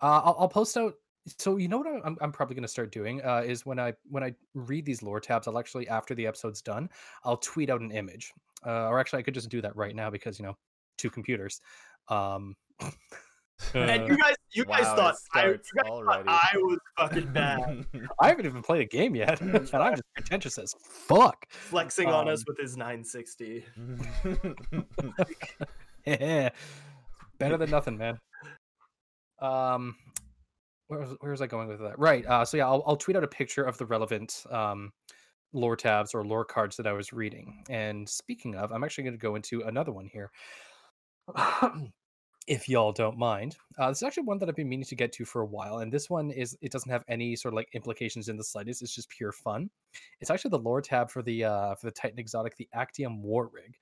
Uh, 0.00 0.20
I'll, 0.24 0.36
I'll 0.40 0.48
post 0.48 0.76
out 0.76 0.94
so 1.38 1.56
you 1.56 1.68
know 1.68 1.78
what 1.78 1.86
I- 1.86 2.00
I'm, 2.04 2.16
I'm 2.20 2.32
probably 2.32 2.54
going 2.54 2.62
to 2.62 2.68
start 2.68 2.92
doing 2.92 3.22
uh, 3.22 3.42
is 3.44 3.66
when 3.66 3.78
I 3.78 3.94
when 4.08 4.22
I 4.22 4.34
read 4.54 4.84
these 4.84 5.02
lore 5.02 5.20
tabs, 5.20 5.46
I'll 5.46 5.58
actually 5.58 5.88
after 5.88 6.14
the 6.14 6.26
episode's 6.26 6.62
done, 6.62 6.88
I'll 7.24 7.36
tweet 7.36 7.70
out 7.70 7.80
an 7.80 7.92
image, 7.92 8.32
uh, 8.66 8.88
or 8.88 8.98
actually 8.98 9.20
I 9.20 9.22
could 9.22 9.34
just 9.34 9.48
do 9.48 9.60
that 9.62 9.76
right 9.76 9.94
now 9.94 10.10
because 10.10 10.38
you 10.38 10.44
know 10.44 10.56
two 10.96 11.10
computers. 11.10 11.60
Um, 12.08 12.56
And 13.74 14.02
uh, 14.02 14.06
you 14.06 14.16
guys, 14.16 14.34
you 14.52 14.64
guys 14.64 14.84
Wow, 14.84 14.92
it 14.92 14.96
thought 14.96 15.14
I, 15.34 15.38
you 15.38 15.58
starts 15.58 15.70
guys 15.72 15.86
thought. 15.86 16.28
I 16.28 16.50
was 16.56 16.78
fucking 16.98 17.26
bad, 17.32 17.86
I 18.20 18.28
haven't 18.28 18.46
even 18.46 18.62
played 18.62 18.80
a 18.82 18.86
game 18.86 19.14
yet, 19.14 19.40
and 19.40 19.56
I'm 19.56 19.92
just 19.92 20.02
pretentious 20.14 20.58
as 20.58 20.74
fuck. 20.80 21.46
flexing 21.50 22.08
on 22.08 22.28
us 22.28 22.40
Um, 22.40 22.44
with 22.48 22.58
his 22.58 22.76
960. 22.76 23.64
yeah. 26.06 26.48
Better 27.38 27.56
than 27.56 27.70
nothing, 27.70 27.96
man. 27.96 28.18
Um, 29.40 29.94
where 30.88 31.00
was, 31.00 31.16
where 31.20 31.30
was 31.30 31.40
I 31.40 31.46
going 31.46 31.68
with 31.68 31.80
that? 31.80 31.98
Right. 31.98 32.26
Uh, 32.26 32.44
so 32.44 32.56
yeah, 32.56 32.66
I'll, 32.66 32.82
I'll 32.86 32.96
tweet 32.96 33.16
out 33.16 33.24
a 33.24 33.28
picture 33.28 33.62
of 33.62 33.78
the 33.78 33.86
relevant 33.86 34.44
um, 34.50 34.90
lore 35.52 35.76
tabs 35.76 36.14
or 36.14 36.24
lore 36.24 36.44
cards 36.44 36.76
that 36.76 36.86
I 36.86 36.92
was 36.92 37.12
reading. 37.12 37.62
And 37.68 38.08
speaking 38.08 38.54
of, 38.56 38.72
I'm 38.72 38.82
actually 38.82 39.04
going 39.04 39.14
to 39.14 39.20
go 39.20 39.36
into 39.36 39.60
another 39.62 39.92
one 39.92 40.06
here. 40.06 40.30
if 42.48 42.66
y'all 42.66 42.92
don't 42.92 43.18
mind, 43.18 43.56
uh, 43.78 43.90
this 43.90 43.98
is 43.98 44.02
actually 44.02 44.24
one 44.24 44.38
that 44.38 44.48
I've 44.48 44.56
been 44.56 44.70
meaning 44.70 44.86
to 44.86 44.94
get 44.94 45.12
to 45.12 45.26
for 45.26 45.42
a 45.42 45.46
while, 45.46 45.78
and 45.78 45.92
this 45.92 46.08
one 46.08 46.30
is 46.30 46.56
it 46.62 46.72
doesn't 46.72 46.90
have 46.90 47.04
any 47.06 47.36
sort 47.36 47.52
of 47.52 47.56
like 47.56 47.68
implications 47.74 48.28
in 48.28 48.38
the 48.38 48.44
slightest. 48.44 48.80
It's 48.80 48.94
just 48.94 49.10
pure 49.10 49.32
fun. 49.32 49.68
It's 50.20 50.30
actually 50.30 50.50
the 50.50 50.58
lore 50.58 50.80
tab 50.80 51.10
for 51.10 51.22
the 51.22 51.44
uh, 51.44 51.74
for 51.74 51.86
the 51.86 51.92
Titan 51.92 52.18
Exotic, 52.18 52.56
the 52.56 52.68
Actium 52.72 53.22
War 53.22 53.50
Rig. 53.52 53.76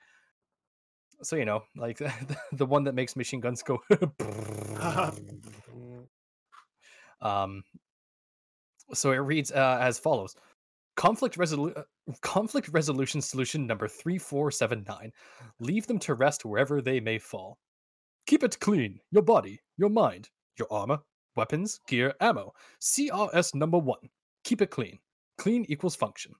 So 1.23 1.37
you 1.37 1.45
know, 1.45 1.63
like 1.77 1.97
the, 2.27 2.37
the 2.51 2.65
one 2.65 2.83
that 2.83 2.93
makes 2.93 3.15
machine 3.15 3.39
guns 3.39 3.63
go. 3.63 3.81
um. 7.21 7.63
So 8.93 9.11
it 9.11 9.17
reads 9.17 9.51
uh, 9.53 9.77
as 9.79 9.97
follows: 9.97 10.35
Conflict 10.97 11.37
resolu- 11.37 11.77
uh, 11.77 11.83
conflict 12.21 12.67
resolution 12.73 13.21
solution 13.21 13.65
number 13.65 13.87
three 13.87 14.17
four 14.17 14.51
seven 14.51 14.83
nine. 14.89 15.13
Leave 15.61 15.87
them 15.87 15.99
to 15.99 16.15
rest 16.15 16.43
wherever 16.43 16.81
they 16.81 16.99
may 16.99 17.17
fall. 17.17 17.59
Keep 18.27 18.43
it 18.43 18.59
clean. 18.59 18.99
Your 19.09 19.23
body, 19.23 19.61
your 19.77 19.89
mind, 19.89 20.29
your 20.59 20.67
armor, 20.69 20.99
weapons, 21.37 21.79
gear, 21.87 22.13
ammo. 22.19 22.53
CRS 22.81 23.55
number 23.55 23.77
one. 23.77 24.09
Keep 24.43 24.61
it 24.61 24.69
clean. 24.69 24.99
Clean 25.37 25.65
equals 25.69 25.95
function. 25.95 26.33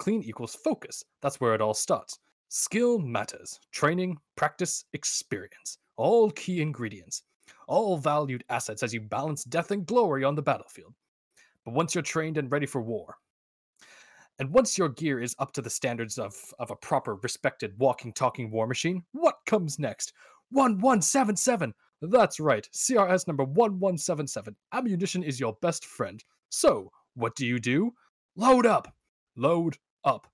Clean 0.00 0.20
equals 0.24 0.56
focus. 0.56 1.04
That's 1.22 1.40
where 1.40 1.54
it 1.54 1.60
all 1.60 1.74
starts. 1.74 2.18
Skill 2.48 2.98
matters. 2.98 3.60
Training, 3.70 4.18
practice, 4.34 4.84
experience. 4.94 5.78
All 5.96 6.32
key 6.32 6.60
ingredients. 6.60 7.22
All 7.68 7.98
valued 7.98 8.42
assets 8.48 8.82
as 8.82 8.92
you 8.92 9.00
balance 9.00 9.44
death 9.44 9.70
and 9.70 9.86
glory 9.86 10.24
on 10.24 10.34
the 10.34 10.42
battlefield. 10.42 10.92
But 11.64 11.74
once 11.74 11.94
you're 11.94 12.02
trained 12.02 12.36
and 12.36 12.50
ready 12.50 12.66
for 12.66 12.82
war, 12.82 13.14
and 14.40 14.50
once 14.50 14.78
your 14.78 14.88
gear 14.88 15.20
is 15.20 15.34
up 15.38 15.52
to 15.52 15.62
the 15.62 15.70
standards 15.70 16.16
of, 16.16 16.34
of 16.58 16.70
a 16.70 16.76
proper, 16.76 17.16
respected, 17.16 17.74
walking, 17.78 18.12
talking 18.12 18.50
war 18.50 18.66
machine, 18.66 19.04
what 19.12 19.36
comes 19.46 19.78
next? 19.78 20.12
1177! 20.50 21.74
That's 22.00 22.38
right, 22.38 22.68
CRS 22.72 23.26
number 23.26 23.44
1177. 23.44 24.54
Ammunition 24.72 25.22
is 25.22 25.40
your 25.40 25.56
best 25.60 25.84
friend. 25.84 26.22
So, 26.48 26.90
what 27.14 27.34
do 27.34 27.46
you 27.46 27.58
do? 27.58 27.92
Load 28.36 28.66
up! 28.66 28.94
Load 29.36 29.76
up. 30.04 30.26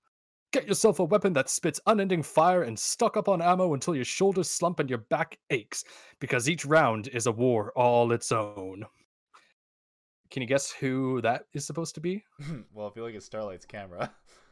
Get 0.51 0.67
yourself 0.67 0.99
a 0.99 1.03
weapon 1.03 1.33
that 1.33 1.49
spits 1.49 1.81
unending 1.85 2.23
fire 2.23 2.63
and 2.63 2.79
stock 2.79 3.17
up 3.17 3.27
on 3.27 3.41
ammo 3.41 3.73
until 3.73 3.95
your 3.95 4.05
shoulders 4.05 4.49
slump 4.49 4.79
and 4.79 4.89
your 4.89 4.99
back 4.99 5.37
aches, 5.49 5.83
because 6.19 6.49
each 6.49 6.65
round 6.65 7.07
is 7.09 7.27
a 7.27 7.31
war 7.31 7.73
all 7.75 8.11
its 8.11 8.31
own. 8.31 8.85
Can 10.31 10.41
you 10.41 10.47
guess 10.47 10.71
who 10.71 11.21
that 11.21 11.45
is 11.53 11.65
supposed 11.65 11.95
to 11.95 12.01
be? 12.01 12.23
well, 12.73 12.87
I 12.87 12.91
feel 12.91 13.03
like 13.03 13.15
it's 13.15 13.25
Starlight's 13.25 13.65
camera. 13.65 14.11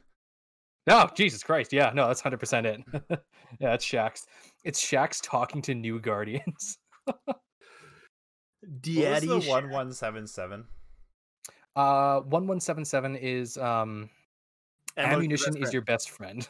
Oh, 0.90 1.08
Jesus 1.16 1.44
Christ. 1.44 1.72
Yeah, 1.72 1.92
no, 1.94 2.08
that's 2.08 2.22
100% 2.22 2.66
it. 2.66 2.82
yeah, 3.60 3.74
it's 3.74 3.86
Shaxx. 3.86 4.26
It's 4.66 4.84
Shaxx 4.86 5.20
talking 5.24 5.62
to 5.64 5.74
new 5.76 6.00
Guardians. 6.00 6.78
What 8.66 8.82
Daddy 8.82 9.28
was 9.28 9.36
the 9.38 9.42
shit. 9.42 9.50
one 9.50 9.70
one 9.72 9.92
seven 9.92 10.26
seven? 10.26 10.66
Uh 11.76 12.22
1177 12.22 13.18
is 13.18 13.58
um 13.58 14.10
ammunition 14.98 15.58
is 15.58 15.74
your 15.74 15.82
best 15.82 16.12
friend. 16.12 16.48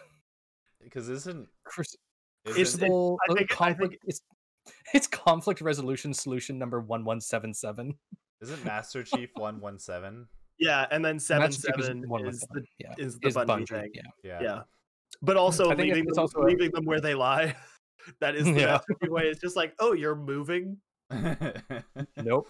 Because 0.84 1.10
isn't 1.10 1.48
Cruci- 1.68 1.96
isn't 2.46 2.60
It's- 2.62 2.76
Crucible 2.76 3.18
I 3.28 3.34
think 3.34 3.50
it- 3.50 3.54
I 3.54 3.56
conflict 3.56 3.92
think- 3.94 4.02
it's 4.06 4.22
it's 4.94 5.08
conflict 5.08 5.62
resolution 5.62 6.14
solution 6.14 6.60
number 6.60 6.80
1177. 6.82 7.98
isn't 8.42 8.64
Master 8.66 9.04
Chief 9.04 9.32
one 9.36 9.60
one 9.60 9.80
seven? 9.80 10.28
Yeah, 10.60 10.86
and 10.92 11.04
then 11.04 11.20
seven 11.20 11.44
Master 11.44 11.68
Chief 11.72 11.80
is 11.80 11.86
seven 11.88 12.26
is 12.28 12.40
the 12.52 12.64
yeah. 12.80 12.94
is 12.98 13.20
the 13.20 13.28
Is 13.28 13.36
Bungie, 13.36 13.48
Bungie, 13.48 13.68
thing. 13.70 13.92
yeah. 13.94 14.02
Yeah. 14.24 14.42
Yeah, 14.42 14.62
but 15.22 15.36
also 15.38 15.70
I 15.72 15.76
leaving 15.76 16.06
them, 16.06 16.14
also 16.18 16.42
a- 16.42 16.46
leaving 16.46 16.72
them 16.72 16.86
where 16.86 17.02
they 17.02 17.16
lie. 17.16 17.56
that 18.22 18.36
is 18.36 18.46
the 18.54 18.60
Yeah. 18.60 18.80
Way. 19.10 19.24
It's 19.24 19.42
just 19.42 19.56
like, 19.56 19.74
oh, 19.80 19.94
you're 19.94 20.16
moving. 20.16 20.78
Nope. 22.18 22.50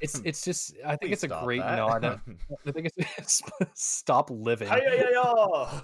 It's 0.00 0.20
it's 0.24 0.44
just 0.44 0.74
I 0.84 0.90
think 0.96 1.02
Please 1.02 1.12
it's 1.12 1.24
a 1.24 1.28
great 1.44 1.60
that. 1.62 1.76
nod. 1.76 2.04
at- 2.04 2.20
I 2.66 2.70
think 2.72 2.90
it's 2.96 3.40
stop 3.74 4.28
living. 4.30 4.68
Hi-ya-ya-ya! 4.68 5.80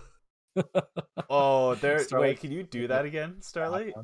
oh, 1.31 1.75
there. 1.77 2.01
Starlight- 2.01 2.29
Wait, 2.31 2.41
can 2.41 2.51
you 2.53 2.63
do 2.65 2.89
that 2.89 3.05
again, 3.05 3.31
uh-huh. 3.31 3.41
Starlight? 3.43 3.95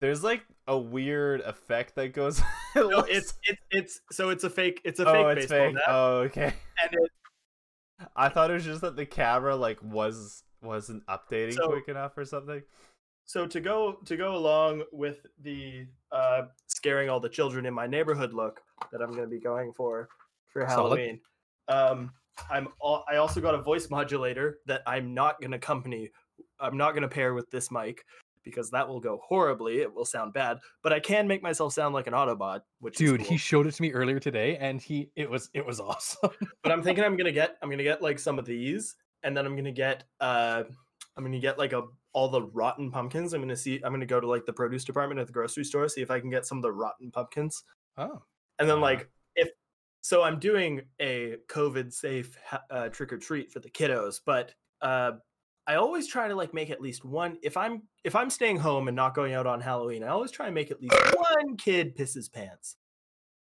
Man. 0.00 0.08
There's 0.08 0.22
like 0.24 0.42
a 0.66 0.78
weird 0.78 1.40
effect 1.42 1.94
that 1.96 2.12
goes. 2.12 2.38
it 2.76 2.76
No, 2.76 2.86
looks- 2.88 3.08
it's 3.10 3.34
it's 3.44 3.60
it's 3.70 4.00
so 4.12 4.30
it's 4.30 4.44
a 4.44 4.50
fake 4.50 4.80
it's 4.84 5.00
a 5.00 5.08
oh, 5.08 5.12
fake 5.12 5.38
it's 5.38 5.46
baseball 5.52 5.66
fake. 5.66 5.74
net, 5.74 5.82
Oh, 5.88 6.16
okay. 6.20 6.54
and 6.82 6.90
it, 6.92 7.10
I 8.16 8.28
thought 8.28 8.50
it 8.50 8.54
was 8.54 8.64
just 8.64 8.80
that 8.82 8.96
the 8.96 9.06
camera 9.06 9.56
like 9.56 9.82
was 9.82 10.42
wasn't 10.62 11.04
updating 11.06 11.54
So- 11.54 11.68
quick 11.68 11.88
enough 11.88 12.16
or 12.16 12.24
something. 12.24 12.62
so 13.24 13.46
to 13.46 13.60
go 13.60 13.98
to 14.06 14.16
go 14.16 14.34
along 14.36 14.84
with 14.92 15.18
the 15.42 15.86
uh 16.12 16.42
scaring 16.66 17.08
all 17.10 17.20
the 17.20 17.28
children 17.28 17.66
in 17.66 17.74
my 17.74 17.86
neighborhood 17.86 18.32
look 18.32 18.60
that 18.92 19.00
I'm 19.02 19.10
going 19.10 19.24
to 19.24 19.28
be 19.28 19.40
going 19.40 19.72
for 19.76 20.08
for 20.52 20.64
Halloween. 20.64 21.20
Um 21.68 22.12
I'm 22.48 22.68
all, 22.80 23.04
I 23.10 23.16
also 23.16 23.40
got 23.40 23.56
a 23.56 23.60
voice 23.60 23.90
modulator 23.90 24.58
that 24.66 24.82
I'm 24.86 25.12
not 25.12 25.40
going 25.40 25.50
to 25.50 25.56
accompany 25.56 26.10
I'm 26.60 26.76
not 26.76 26.92
going 26.92 27.02
to 27.02 27.08
pair 27.08 27.34
with 27.34 27.50
this 27.50 27.70
mic 27.72 28.04
because 28.48 28.70
that 28.70 28.88
will 28.88 29.00
go 29.00 29.20
horribly. 29.24 29.80
It 29.80 29.94
will 29.94 30.04
sound 30.04 30.32
bad, 30.32 30.58
but 30.82 30.92
I 30.92 31.00
can 31.00 31.28
make 31.28 31.42
myself 31.42 31.72
sound 31.72 31.94
like 31.94 32.06
an 32.06 32.12
Autobot, 32.14 32.60
which 32.80 32.96
Dude, 32.96 33.20
is 33.20 33.28
he 33.28 33.36
showed 33.36 33.66
it 33.66 33.72
to 33.74 33.82
me 33.82 33.92
earlier 33.92 34.18
today 34.18 34.56
and 34.56 34.80
he 34.80 35.10
it 35.16 35.28
was 35.30 35.50
it 35.54 35.64
was 35.64 35.80
awesome. 35.88 36.30
but 36.62 36.72
I'm 36.72 36.82
thinking 36.82 37.04
I'm 37.04 37.16
gonna 37.16 37.32
get 37.32 37.56
I'm 37.62 37.70
gonna 37.70 37.82
get 37.82 38.02
like 38.02 38.18
some 38.18 38.38
of 38.38 38.44
these, 38.46 38.96
and 39.22 39.36
then 39.36 39.46
I'm 39.46 39.56
gonna 39.56 39.72
get 39.72 40.04
uh 40.20 40.64
I'm 41.16 41.24
gonna 41.24 41.38
get 41.40 41.58
like 41.58 41.72
a 41.72 41.82
all 42.12 42.28
the 42.28 42.42
rotten 42.42 42.90
pumpkins. 42.90 43.32
I'm 43.34 43.40
gonna 43.40 43.56
see 43.56 43.80
I'm 43.84 43.92
gonna 43.92 44.06
go 44.06 44.20
to 44.20 44.26
like 44.28 44.46
the 44.46 44.52
produce 44.52 44.84
department 44.84 45.20
at 45.20 45.26
the 45.26 45.32
grocery 45.32 45.64
store, 45.64 45.88
see 45.88 46.00
if 46.02 46.10
I 46.10 46.20
can 46.20 46.30
get 46.30 46.46
some 46.46 46.58
of 46.58 46.62
the 46.62 46.72
rotten 46.72 47.10
pumpkins. 47.10 47.62
oh. 47.96 48.22
And 48.58 48.68
then 48.68 48.78
Uh-huh. 48.78 48.82
like 48.82 49.10
if 49.36 49.48
so 50.00 50.22
I'm 50.22 50.38
doing 50.38 50.82
a 51.00 51.36
COVID 51.48 51.92
safe 51.92 52.36
uh, 52.70 52.88
trick 52.88 53.12
or 53.12 53.18
treat 53.18 53.52
for 53.52 53.60
the 53.60 53.70
kiddos, 53.70 54.20
but 54.24 54.54
uh 54.80 55.12
I 55.68 55.74
always 55.74 56.08
try 56.08 56.26
to 56.28 56.34
like 56.34 56.54
make 56.54 56.70
at 56.70 56.80
least 56.80 57.04
one 57.04 57.36
if 57.42 57.56
I'm 57.56 57.82
if 58.02 58.16
I'm 58.16 58.30
staying 58.30 58.56
home 58.56 58.88
and 58.88 58.96
not 58.96 59.14
going 59.14 59.34
out 59.34 59.46
on 59.46 59.60
Halloween, 59.60 60.02
I 60.02 60.08
always 60.08 60.30
try 60.30 60.46
and 60.46 60.54
make 60.54 60.70
at 60.70 60.80
least 60.80 60.96
one 61.14 61.56
kid 61.58 61.94
piss 61.94 62.14
his 62.14 62.28
pants. 62.28 62.76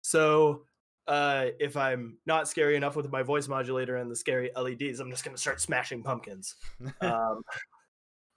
So 0.01 0.63
uh 1.07 1.47
if 1.59 1.75
I'm 1.75 2.17
not 2.27 2.47
scary 2.47 2.75
enough 2.75 2.95
with 2.95 3.11
my 3.11 3.23
voice 3.23 3.47
modulator 3.47 3.97
and 3.97 4.09
the 4.09 4.15
scary 4.15 4.51
LEDs, 4.55 4.99
I'm 4.99 5.09
just 5.09 5.25
gonna 5.25 5.35
start 5.37 5.59
smashing 5.59 6.03
pumpkins. 6.03 6.55
Um 7.01 7.41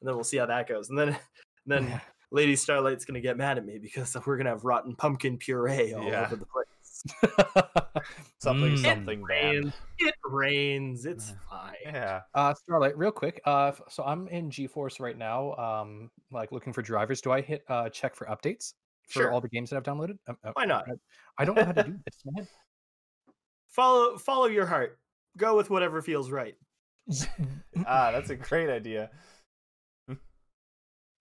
and 0.00 0.08
then 0.08 0.14
we'll 0.16 0.24
see 0.24 0.38
how 0.38 0.46
that 0.46 0.66
goes. 0.66 0.88
And 0.88 0.98
then 0.98 1.08
and 1.08 1.18
then 1.66 2.00
Lady 2.32 2.56
Starlight's 2.56 3.04
gonna 3.04 3.20
get 3.20 3.36
mad 3.36 3.58
at 3.58 3.66
me 3.66 3.78
because 3.78 4.16
we're 4.26 4.38
gonna 4.38 4.50
have 4.50 4.64
rotten 4.64 4.96
pumpkin 4.96 5.36
puree 5.36 5.92
all 5.92 6.04
Yeah. 6.10 6.24
over 6.24 6.36
the 6.36 6.46
place. 6.46 6.66
something 8.38 8.72
Mm. 8.76 8.82
something 8.82 9.22
bad. 9.26 9.54
rains. 9.54 9.72
It 9.98 10.14
rains. 10.24 11.06
It's 11.06 11.32
fine. 11.50 11.74
Yeah. 11.84 12.20
Uh, 12.34 12.54
Starlight, 12.54 12.96
real 12.96 13.12
quick. 13.12 13.40
Uh, 13.44 13.72
so 13.88 14.02
I'm 14.04 14.26
in 14.28 14.50
GeForce 14.50 15.00
right 15.00 15.16
now. 15.16 15.54
Um, 15.54 16.10
like 16.30 16.50
looking 16.52 16.72
for 16.72 16.82
drivers. 16.82 17.20
Do 17.20 17.30
I 17.32 17.40
hit 17.40 17.62
uh 17.68 17.88
check 17.90 18.14
for 18.14 18.26
updates 18.26 18.72
for 19.08 19.22
Sure. 19.22 19.32
all 19.32 19.40
the 19.40 19.48
games 19.48 19.70
that 19.70 19.76
I've 19.76 19.82
downloaded? 19.82 20.16
Um, 20.28 20.36
uh, 20.44 20.50
Why 20.54 20.64
not? 20.64 20.86
I 21.38 21.44
don't 21.44 21.56
know 21.56 21.64
how 21.64 21.72
to 21.72 21.82
do 21.84 21.98
this, 22.04 22.22
man. 22.24 22.46
Follow 23.68 24.16
follow 24.18 24.46
your 24.46 24.66
heart. 24.66 24.98
Go 25.36 25.56
with 25.56 25.68
whatever 25.68 26.00
feels 26.00 26.30
right. 26.30 26.54
Ah, 27.86 28.12
that's 28.12 28.30
a 28.30 28.36
great 28.36 28.70
idea. 28.70 29.10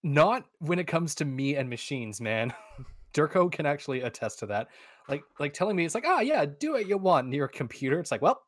Not 0.03 0.45
when 0.59 0.79
it 0.79 0.85
comes 0.87 1.15
to 1.15 1.25
me 1.25 1.55
and 1.55 1.69
machines, 1.69 2.21
man. 2.21 2.53
Durko 3.13 3.51
can 3.51 3.65
actually 3.65 4.01
attest 4.01 4.39
to 4.39 4.45
that. 4.47 4.67
Like, 5.07 5.23
like 5.39 5.53
telling 5.53 5.75
me 5.75 5.85
it's 5.85 5.95
like, 5.95 6.05
ah, 6.07 6.19
yeah, 6.21 6.45
do 6.45 6.73
what 6.73 6.87
you 6.87 6.97
want 6.97 7.27
near 7.27 7.45
a 7.45 7.49
computer. 7.49 7.99
It's 7.99 8.11
like, 8.11 8.21
well, 8.21 8.41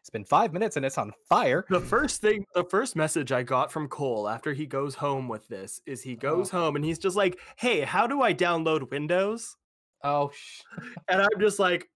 it's 0.00 0.10
been 0.10 0.24
five 0.24 0.52
minutes 0.52 0.76
and 0.76 0.86
it's 0.86 0.98
on 0.98 1.12
fire. 1.28 1.64
The 1.68 1.80
first 1.80 2.20
thing, 2.20 2.44
the 2.54 2.64
first 2.64 2.94
message 2.94 3.32
I 3.32 3.42
got 3.42 3.72
from 3.72 3.88
Cole 3.88 4.28
after 4.28 4.52
he 4.52 4.64
goes 4.64 4.94
home 4.94 5.26
with 5.26 5.48
this 5.48 5.80
is 5.84 6.02
he 6.02 6.14
goes 6.14 6.48
home 6.50 6.76
and 6.76 6.84
he's 6.84 7.00
just 7.00 7.16
like, 7.16 7.38
"Hey, 7.56 7.80
how 7.80 8.06
do 8.06 8.22
I 8.22 8.32
download 8.32 8.90
Windows?" 8.90 9.56
Oh, 10.04 10.30
sh- 10.32 10.62
And 11.08 11.22
I'm 11.22 11.40
just 11.40 11.58
like, 11.58 11.88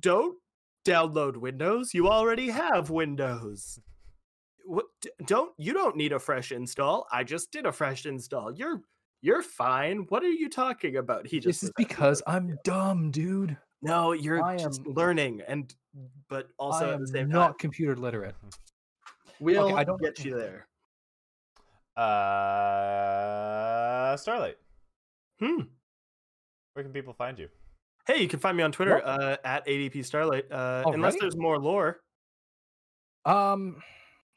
"Don't 0.00 0.38
download 0.86 1.36
Windows. 1.36 1.92
You 1.92 2.08
already 2.08 2.48
have 2.48 2.88
Windows. 2.88 3.78
What? 4.64 4.86
Don't 5.26 5.52
you 5.58 5.74
don't 5.74 5.96
need 5.96 6.12
a 6.12 6.18
fresh 6.18 6.52
install? 6.52 7.06
I 7.12 7.24
just 7.24 7.52
did 7.52 7.66
a 7.66 7.72
fresh 7.72 8.06
install. 8.06 8.50
You're 8.50 8.80
you're 9.22 9.42
fine. 9.42 10.06
What 10.08 10.22
are 10.22 10.30
you 10.30 10.48
talking 10.48 10.96
about? 10.96 11.26
He 11.26 11.38
just 11.40 11.46
This 11.46 11.56
is 11.56 11.60
says 11.60 11.72
that 11.76 11.82
to 11.82 11.88
because. 11.88 12.22
I'm 12.26 12.58
dumb, 12.64 13.10
dude. 13.10 13.56
no, 13.82 14.12
you're 14.12 14.42
I 14.44 14.56
just 14.56 14.80
am- 14.86 14.92
learning, 14.94 15.42
and 15.46 15.74
but 16.28 16.48
also 16.58 16.90
I 16.90 16.94
at 16.94 17.00
the 17.00 17.08
same 17.08 17.28
not 17.28 17.46
time, 17.48 17.54
computer 17.58 17.96
literate. 17.96 18.34
we'll 19.40 19.76
I 19.76 19.84
don't- 19.84 20.00
get 20.00 20.24
you 20.24 20.34
there. 20.36 20.66
Uh, 22.78 24.16
Starlight, 24.16 24.56
Hmm. 25.40 25.62
where 26.74 26.84
can 26.84 26.92
people 26.92 27.12
find 27.12 27.36
you? 27.38 27.48
Hey, 28.06 28.22
you 28.22 28.28
can 28.28 28.38
find 28.38 28.56
me 28.56 28.62
on 28.62 28.70
Twitter 28.72 29.04
uh, 29.04 29.36
at 29.44 29.66
ADP 29.66 30.04
Starlight. 30.04 30.50
Uh, 30.50 30.84
unless 30.86 31.16
there's 31.20 31.36
more 31.36 31.58
lore. 31.58 32.00
Um, 33.24 33.82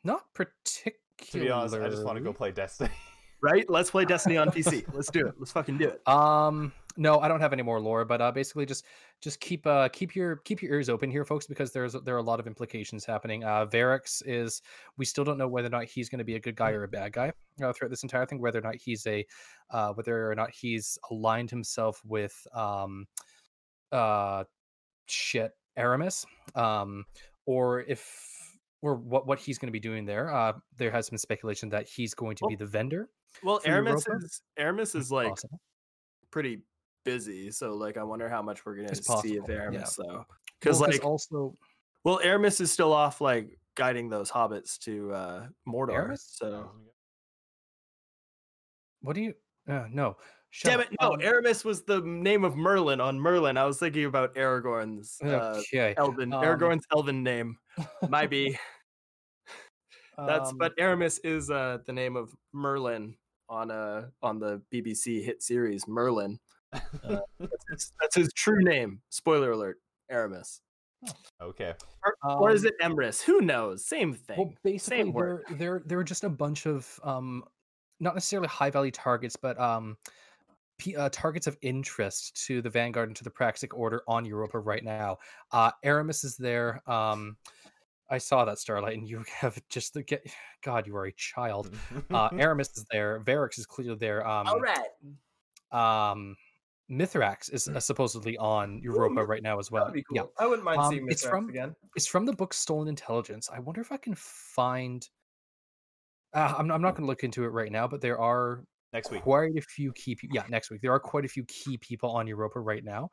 not 0.04 0.24
particularly. 0.34 0.98
To 1.32 1.40
be 1.40 1.50
honest, 1.52 1.76
I 1.76 1.88
just 1.90 2.04
want 2.04 2.18
to 2.18 2.24
go 2.24 2.34
play 2.34 2.52
Destiny. 2.52 2.90
Right? 3.42 3.70
Let's 3.70 3.90
play 3.90 4.06
Destiny 4.06 4.38
on 4.38 4.50
PC. 4.50 4.86
Let's 4.94 5.10
do 5.10 5.28
it. 5.28 5.36
Let's 5.40 5.52
fucking 5.52 5.78
do 5.78 5.90
it. 5.90 6.08
Um, 6.08 6.72
no, 6.98 7.20
I 7.20 7.28
don't 7.28 7.40
have 7.40 7.54
any 7.54 7.64
more 7.64 7.80
lore, 7.80 8.06
but 8.06 8.22
uh, 8.22 8.32
basically 8.32 8.66
just 8.66 8.86
just 9.22 9.40
keep 9.40 9.66
uh 9.66 9.90
keep 9.90 10.16
your 10.16 10.38
keep 10.38 10.62
your 10.62 10.74
ears 10.74 10.90
open 10.90 11.10
here, 11.10 11.26
folks, 11.26 11.48
because 11.48 11.72
there's 11.72 11.94
there 11.94 12.16
are 12.16 12.20
a 12.20 12.24
lot 12.24 12.40
of 12.40 12.48
implications 12.48 13.06
happening. 13.06 13.44
Uh, 13.44 13.66
Variks 13.66 14.22
is 14.26 14.62
we 14.98 15.06
still 15.06 15.24
don't 15.24 15.38
know 15.38 15.48
whether 15.48 15.68
or 15.68 15.72
not 15.72 15.86
he's 15.86 16.10
going 16.10 16.20
to 16.20 16.26
be 16.26 16.36
a 16.36 16.40
good 16.40 16.56
guy 16.56 16.72
or 16.72 16.84
a 16.84 16.88
bad 16.88 17.14
guy 17.14 17.32
uh, 17.64 17.74
throughout 17.74 17.90
this 17.90 18.04
entire 18.04 18.26
thing. 18.26 18.40
Whether 18.40 18.60
or 18.60 18.64
not 18.64 18.76
he's 18.76 19.06
a 19.08 19.26
uh, 19.70 19.94
whether 19.94 20.30
or 20.30 20.36
not 20.36 20.52
he's 20.52 20.98
aligned 21.10 21.50
himself 21.50 22.02
with 22.06 22.36
um 22.54 23.08
uh 23.92 24.44
shit 25.06 25.52
Eramis 25.78 26.26
um 26.56 27.06
or 27.46 27.82
if 27.82 28.51
or 28.82 28.96
what 28.96 29.28
what 29.28 29.40
he's 29.40 29.58
going 29.58 29.68
to 29.68 29.72
be 29.72 29.80
doing 29.80 30.06
there. 30.06 30.34
Uh, 30.34 30.54
there 30.78 30.92
has 30.92 31.10
been 31.10 31.18
speculation 31.20 31.70
that 31.70 31.88
he's 31.88 32.14
going 32.14 32.36
to 32.38 32.48
be 32.48 32.56
the 32.56 32.66
vendor. 32.66 33.10
Well, 33.44 33.60
for 33.60 33.68
Eramis 33.70 34.06
Europa? 34.08 34.26
is 34.26 34.42
Eramis 34.60 34.96
is 34.96 35.12
like 35.12 35.30
Possible. 35.30 35.60
pretty 36.32 36.62
busy, 37.06 37.52
so 37.52 37.74
like 37.74 37.98
I 37.98 38.04
wonder 38.04 38.28
how 38.30 38.42
much 38.42 38.66
we're 38.66 38.76
gonna 38.76 38.90
It's 38.90 39.06
see 39.08 39.38
of 39.38 39.46
possible, 39.46 39.46
yeah. 39.50 39.56
Eramis 39.60 39.96
though. 39.96 40.04
Well, 40.08 40.26
Because 40.60 40.82
like, 40.82 41.04
also 41.06 41.56
well, 42.04 42.20
Eramis 42.24 42.60
is 42.62 42.72
still 42.72 42.94
off 42.94 43.22
like 43.22 43.58
guiding 43.76 44.10
those 44.10 44.30
hobbits 44.30 44.78
to 44.80 45.14
uh 45.14 45.48
Mordor. 45.68 45.92
Eramis? 46.10 46.20
So 46.38 46.72
What 49.02 49.14
do 49.16 49.22
you? 49.22 49.34
Uh, 49.68 49.86
no. 49.92 50.18
Shut 50.54 50.72
damn 50.72 50.82
it, 50.82 50.90
no, 51.00 51.14
Um, 51.14 51.22
Aramis 51.22 51.64
was 51.64 51.84
the 51.84 52.02
name 52.02 52.44
of 52.44 52.58
Merlin 52.58 53.00
on 53.00 53.18
Merlin. 53.18 53.58
I 53.58 53.66
was 53.66 53.80
thinking 53.80 54.04
about 54.04 54.36
Aragorn's 54.36 55.18
uh, 55.24 55.62
okay. 55.74 55.94
Elven 55.98 56.34
um, 56.34 56.44
Aragorn's 56.44 56.86
Elven 56.94 57.24
name. 57.24 57.58
Might 58.10 58.30
be 58.30 58.58
that's 60.18 60.52
Um, 60.52 60.58
but 60.58 60.74
Aramis 60.78 61.20
is 61.20 61.50
uh 61.50 61.78
the 61.86 61.94
name 61.94 62.18
of 62.18 62.36
Merlin 62.54 63.16
on 63.48 63.72
uh 63.72 64.08
on 64.22 64.40
the 64.40 64.62
BBC 64.74 65.24
hit 65.24 65.42
series 65.42 65.88
Merlin. 65.88 66.40
Uh, 67.04 67.20
that's, 67.38 67.66
his, 67.70 67.92
that's 68.00 68.16
his 68.16 68.34
true 68.34 68.64
name. 68.64 69.02
Spoiler 69.10 69.52
alert, 69.52 69.78
Aramis. 70.10 70.62
okay. 71.42 71.74
Or, 72.06 72.40
or 72.40 72.52
is 72.52 72.64
um, 72.64 72.68
it 72.70 72.76
Emrys? 72.82 73.22
Who 73.24 73.42
knows? 73.42 73.86
Same 73.86 74.14
thing. 74.14 74.38
Well, 74.38 74.54
basically, 74.64 74.98
Same 74.98 75.12
word. 75.12 75.44
there 75.50 75.58
there 75.58 75.82
there 75.86 76.00
are 76.00 76.04
just 76.06 76.24
a 76.24 76.30
bunch 76.30 76.66
of 76.66 76.98
um, 77.04 77.44
not 78.00 78.14
necessarily 78.14 78.48
high 78.48 78.70
value 78.70 78.92
targets, 78.92 79.36
but 79.36 79.60
um, 79.60 79.98
p- 80.82 80.96
uh, 80.96 81.10
targets 81.12 81.46
of 81.48 81.56
interest 81.62 82.44
to 82.48 82.62
the 82.62 82.70
Vanguard 82.70 83.10
and 83.10 83.16
to 83.16 83.24
the 83.24 83.30
Praxic 83.30 83.70
Order 83.74 84.02
on 84.08 84.26
Europa 84.26 84.58
right 84.60 84.84
now. 84.84 85.18
Uh, 85.52 85.72
Eramis 85.86 86.26
is 86.26 86.36
there. 86.38 86.82
Um, 86.90 87.38
I 88.10 88.18
saw 88.18 88.44
that 88.46 88.58
Starlight, 88.60 88.98
and 88.98 89.08
you 89.08 89.24
have 89.40 89.62
just 89.70 89.94
the 89.94 90.02
get. 90.04 90.26
God, 90.64 90.88
you 90.88 90.96
are 90.98 91.06
a 91.06 91.12
child. 91.14 91.74
Uh, 92.10 92.30
Eramis 92.32 92.76
is 92.78 92.86
there. 92.92 93.20
Variks 93.22 93.60
is 93.60 93.66
clearly 93.66 93.98
there. 93.98 94.28
Um, 94.28 94.48
All 94.48 94.60
right. 94.60 96.12
um, 96.12 96.36
Mithrax 96.92 97.54
is 97.54 97.68
uh, 97.70 97.80
supposedly 97.80 98.38
on 98.38 98.80
Europa 98.84 99.24
right 99.24 99.42
now 99.44 99.60
as 99.60 99.72
well. 99.72 99.86
That'd 99.86 99.94
be 99.94 100.04
cool. 100.04 100.16
Yeah, 100.18 100.24
I 100.44 100.46
wouldn't 100.48 100.66
mind 100.66 100.80
Um, 100.82 100.92
seeing 100.92 101.08
it's 101.10 101.24
Mithrax 101.26 101.30
from- 101.30 101.50
again. 101.50 101.76
it's 101.96 102.08
from 102.08 102.26
the 102.26 102.34
book 102.34 102.54
Stolen 102.54 102.88
Intelligence. 102.90 103.50
I 103.54 103.60
wonder 103.60 103.80
if 103.82 103.92
I 103.92 103.98
can 103.98 104.16
find. 104.16 105.08
Uh, 106.34 106.54
I'm, 106.58 106.72
I'm 106.72 106.82
not 106.82 106.92
going 106.96 107.04
to 107.04 107.08
look 107.08 107.24
into 107.24 107.44
it 107.44 107.50
right 107.50 107.72
now, 107.72 107.88
but 107.88 108.00
there 108.02 108.20
are 108.20 108.64
Next 108.94 109.10
week. 109.12 109.22
quite 109.22 109.56
a 109.58 109.62
few 109.62 109.94
key. 109.94 110.16
pe- 110.16 110.28
Yeah, 110.32 110.44
next 110.50 110.70
week 110.70 110.82
there 110.82 110.92
are 110.92 111.00
quite 111.00 111.24
a 111.26 111.30
few 111.30 111.46
key 111.46 111.78
people 111.78 112.12
on 112.12 112.28
Europa 112.28 112.60
right 112.60 112.84
now, 112.84 113.10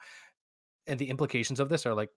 and 0.87 0.99
the 0.99 1.09
implications 1.09 1.61
of 1.61 1.69
this 1.69 1.87
are 1.87 1.95
like, 1.95 2.09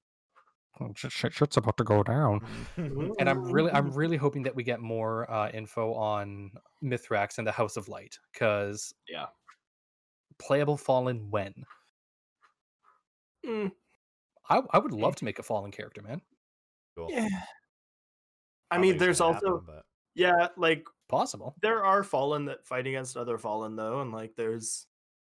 "Oh, 0.79 0.91
shit, 0.95 1.11
shit- 1.11 1.33
shit's 1.33 1.57
about 1.57 1.77
to 1.77 1.83
go 1.83 2.01
down. 2.03 2.39
And 3.19 3.29
I'm 3.29 3.43
really, 3.51 3.71
I'm 3.71 3.91
really 4.01 4.17
hoping 4.17 4.43
that 4.43 4.55
we 4.55 4.63
get 4.63 4.79
more 4.79 5.29
uh, 5.31 5.49
info 5.51 5.93
on 5.93 6.51
Mithrax 6.83 7.37
and 7.37 7.45
the 7.45 7.51
House 7.51 7.77
of 7.77 7.87
Light, 7.87 8.17
because 8.33 8.93
Yeah. 9.07 9.27
playable 10.39 10.77
Fallen 10.77 11.29
when 11.29 11.53
Mm, 13.45 13.71
I, 14.49 14.61
I 14.71 14.77
would 14.79 14.91
love 14.91 15.15
to 15.17 15.25
make 15.25 15.39
a 15.39 15.43
Fallen 15.43 15.71
character, 15.71 16.01
man. 16.03 16.21
Cool. 16.95 17.07
yeah. 17.09 17.27
I 18.69 18.75
don't 18.75 18.81
mean, 18.81 18.97
there's 18.97 19.19
also 19.21 19.33
happen, 19.57 19.61
but 19.65 19.85
yeah, 20.13 20.47
like 20.57 20.85
Possible. 21.11 21.55
there 21.61 21.85
are 21.85 22.03
fallen 22.03 22.45
that 22.45 22.65
fight 22.65 22.87
against 22.87 23.17
other 23.17 23.37
fallen 23.37 23.75
though, 23.75 24.01
and 24.01 24.11
like 24.11 24.33
there's 24.35 24.87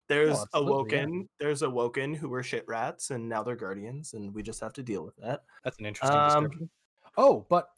there's 0.08 0.38
absolutely, 0.40 0.98
yeah. 0.98 1.04
awoken, 1.04 1.30
there's 1.40 1.62
awoken 1.62 2.14
who 2.14 2.28
were 2.28 2.44
shit 2.44 2.66
rats, 2.68 3.12
and 3.12 3.30
now 3.30 3.44
they're 3.44 3.56
guardians, 3.56 4.14
and 4.14 4.34
we 4.34 4.44
just 4.44 4.60
have 4.60 4.74
to 4.74 4.84
deal 4.84 5.06
with 5.06 5.16
that. 5.18 5.44
That's 5.64 5.80
an 5.80 5.86
interesting 5.86 6.20
Um, 6.20 6.44
description. 6.44 6.70
Oh, 7.18 7.46
but 7.50 7.70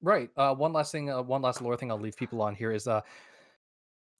right. 0.00 0.30
Uh, 0.36 0.54
one 0.54 0.72
last 0.72 0.92
thing. 0.92 1.10
Uh, 1.10 1.22
one 1.22 1.42
last 1.42 1.60
lore 1.60 1.76
thing. 1.76 1.90
I'll 1.90 1.98
leave 1.98 2.16
people 2.16 2.40
on 2.40 2.54
here 2.54 2.70
is 2.70 2.86
uh, 2.86 3.00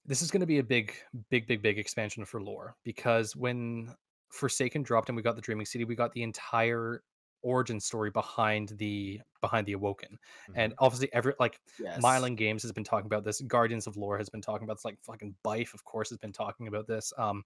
this 0.04 0.22
is 0.22 0.30
going 0.30 0.40
to 0.40 0.46
be 0.46 0.58
a 0.58 0.64
big, 0.64 0.92
big, 1.30 1.46
big, 1.46 1.62
big 1.62 1.78
expansion 1.78 2.24
for 2.24 2.40
lore 2.42 2.74
because 2.84 3.36
when 3.36 3.94
Forsaken 4.30 4.82
dropped 4.82 5.08
and 5.08 5.16
we 5.16 5.22
got 5.22 5.36
the 5.36 5.42
Dreaming 5.42 5.66
City, 5.66 5.84
we 5.84 5.94
got 5.94 6.12
the 6.12 6.22
entire 6.22 7.02
origin 7.46 7.78
story 7.80 8.10
behind 8.10 8.70
the 8.76 9.20
behind 9.40 9.66
the 9.66 9.72
Awoken, 9.74 10.18
and 10.54 10.74
obviously 10.78 11.08
every 11.12 11.34
like 11.38 11.60
Yes. 11.78 12.02
Myelin 12.02 12.36
Games 12.36 12.62
has 12.62 12.72
been 12.72 12.84
talking 12.84 13.06
about 13.06 13.24
this. 13.24 13.40
Guardians 13.40 13.86
of 13.86 13.96
Lore 13.96 14.18
has 14.18 14.28
been 14.28 14.42
talking 14.42 14.64
about 14.64 14.78
this. 14.78 14.84
Like 14.84 14.98
fucking 15.02 15.34
Byf, 15.44 15.72
of 15.74 15.84
course, 15.84 16.08
has 16.10 16.18
been 16.18 16.32
talking 16.32 16.68
about 16.68 16.86
this. 16.86 17.12
Um, 17.16 17.44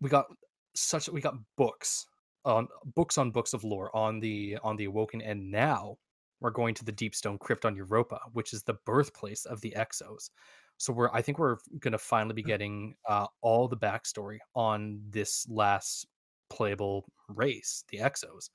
we 0.00 0.08
got 0.08 0.26
such 0.74 1.08
we 1.08 1.20
got 1.20 1.36
books 1.56 2.06
on 2.44 2.68
books 2.94 3.18
on 3.18 3.30
books 3.30 3.52
of 3.52 3.64
lore 3.64 3.94
on 3.94 4.20
the 4.20 4.58
on 4.62 4.76
the 4.76 4.86
Awoken, 4.86 5.20
and 5.20 5.50
now 5.50 5.96
we're 6.40 6.50
going 6.50 6.74
to 6.74 6.84
the 6.84 6.92
Deepstone 6.92 7.38
Crypt 7.38 7.64
on 7.64 7.76
Europa, 7.76 8.20
which 8.32 8.52
is 8.52 8.62
the 8.62 8.74
birthplace 8.84 9.44
of 9.46 9.60
the 9.60 9.74
Exos. 9.76 10.30
So 10.78 10.92
we're 10.92 11.10
I 11.12 11.22
think 11.22 11.38
we're 11.38 11.56
gonna 11.80 11.98
finally 11.98 12.34
be 12.34 12.42
getting 12.42 12.94
uh, 13.08 13.26
all 13.40 13.68
the 13.68 13.76
backstory 13.76 14.38
on 14.54 15.00
this 15.10 15.46
last 15.48 16.06
playable 16.50 17.04
race, 17.28 17.84
the 17.90 17.98
Exos. 17.98 18.50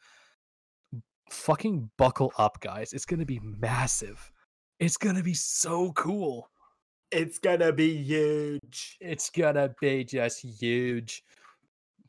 Fucking 1.31 1.89
buckle 1.97 2.33
up, 2.37 2.59
guys! 2.59 2.91
It's 2.91 3.05
gonna 3.05 3.25
be 3.25 3.39
massive. 3.39 4.31
It's 4.79 4.97
gonna 4.97 5.23
be 5.23 5.33
so 5.33 5.93
cool. 5.93 6.49
It's 7.09 7.39
gonna 7.39 7.71
be 7.71 7.95
huge. 7.95 8.97
It's 8.99 9.29
gonna 9.29 9.73
be 9.79 10.03
just 10.03 10.41
huge. 10.41 11.23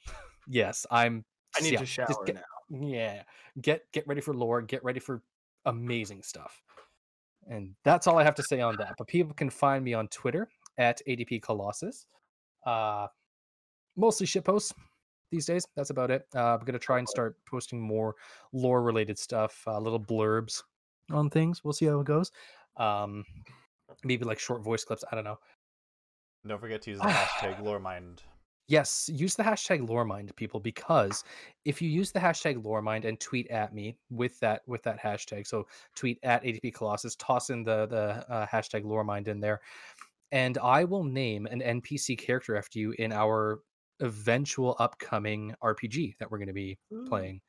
yes, 0.48 0.84
I'm. 0.90 1.24
I 1.56 1.60
need 1.60 1.74
yeah, 1.74 1.78
to 1.78 1.86
shower 1.86 2.24
get- 2.26 2.34
now. 2.34 2.80
Yeah, 2.80 3.22
get 3.60 3.84
get 3.92 4.08
ready 4.08 4.20
for 4.20 4.34
lore. 4.34 4.60
Get 4.60 4.82
ready 4.82 4.98
for 4.98 5.22
amazing 5.66 6.22
stuff. 6.24 6.60
And 7.48 7.76
that's 7.84 8.08
all 8.08 8.18
I 8.18 8.24
have 8.24 8.34
to 8.36 8.42
say 8.42 8.60
on 8.60 8.76
that. 8.78 8.94
But 8.98 9.06
people 9.06 9.34
can 9.34 9.50
find 9.50 9.84
me 9.84 9.94
on 9.94 10.08
Twitter 10.08 10.48
at 10.78 11.00
ADP 11.06 11.42
Colossus. 11.42 12.06
Uh, 12.66 13.06
mostly 13.96 14.26
shit 14.26 14.44
posts 14.44 14.72
these 15.32 15.46
days. 15.46 15.66
That's 15.74 15.90
about 15.90 16.12
it. 16.12 16.26
Uh, 16.34 16.54
I'm 16.54 16.64
gonna 16.64 16.78
try 16.78 17.00
and 17.00 17.08
start 17.08 17.36
posting 17.44 17.80
more 17.80 18.14
lore 18.52 18.82
related 18.82 19.18
stuff, 19.18 19.64
uh, 19.66 19.80
little 19.80 20.00
blurbs 20.00 20.62
on 21.10 21.28
things. 21.28 21.64
We'll 21.64 21.72
see 21.72 21.86
how 21.86 21.98
it 22.00 22.06
goes. 22.06 22.30
Um, 22.76 23.24
maybe 24.04 24.24
like 24.24 24.38
short 24.38 24.62
voice 24.62 24.84
clips. 24.84 25.04
I 25.10 25.16
don't 25.16 25.24
know. 25.24 25.38
don't 26.46 26.60
forget 26.60 26.82
to 26.82 26.90
use 26.90 27.00
the 27.00 27.06
hashtag 27.06 27.60
LoreMind. 27.64 28.20
Yes, 28.68 29.10
use 29.12 29.34
the 29.34 29.42
hashtag 29.42 29.86
Loremind, 29.86 30.34
people, 30.36 30.60
because 30.60 31.24
if 31.64 31.82
you 31.82 31.90
use 31.90 32.12
the 32.12 32.20
hashtag 32.20 32.62
Loremind 32.62 33.04
and 33.04 33.18
tweet 33.18 33.50
at 33.50 33.74
me 33.74 33.96
with 34.08 34.38
that 34.40 34.62
with 34.66 34.82
that 34.84 35.00
hashtag, 35.00 35.46
so 35.46 35.66
tweet 35.96 36.18
at 36.22 36.42
ADP 36.44 36.72
Colossus, 36.72 37.16
toss 37.16 37.50
in 37.50 37.64
the 37.64 37.86
the 37.86 38.32
uh, 38.32 38.46
hashtag 38.46 38.84
Loremind 38.84 39.26
in 39.28 39.40
there, 39.40 39.60
and 40.30 40.58
I 40.58 40.84
will 40.84 41.04
name 41.04 41.46
an 41.46 41.60
NPC 41.60 42.16
character 42.16 42.56
after 42.56 42.78
you 42.78 42.92
in 42.98 43.12
our 43.12 43.60
eventual 44.02 44.76
upcoming 44.78 45.54
RPG 45.62 46.16
that 46.18 46.30
we're 46.30 46.38
going 46.38 46.48
to 46.48 46.52
be 46.52 46.78
playing. 47.08 47.40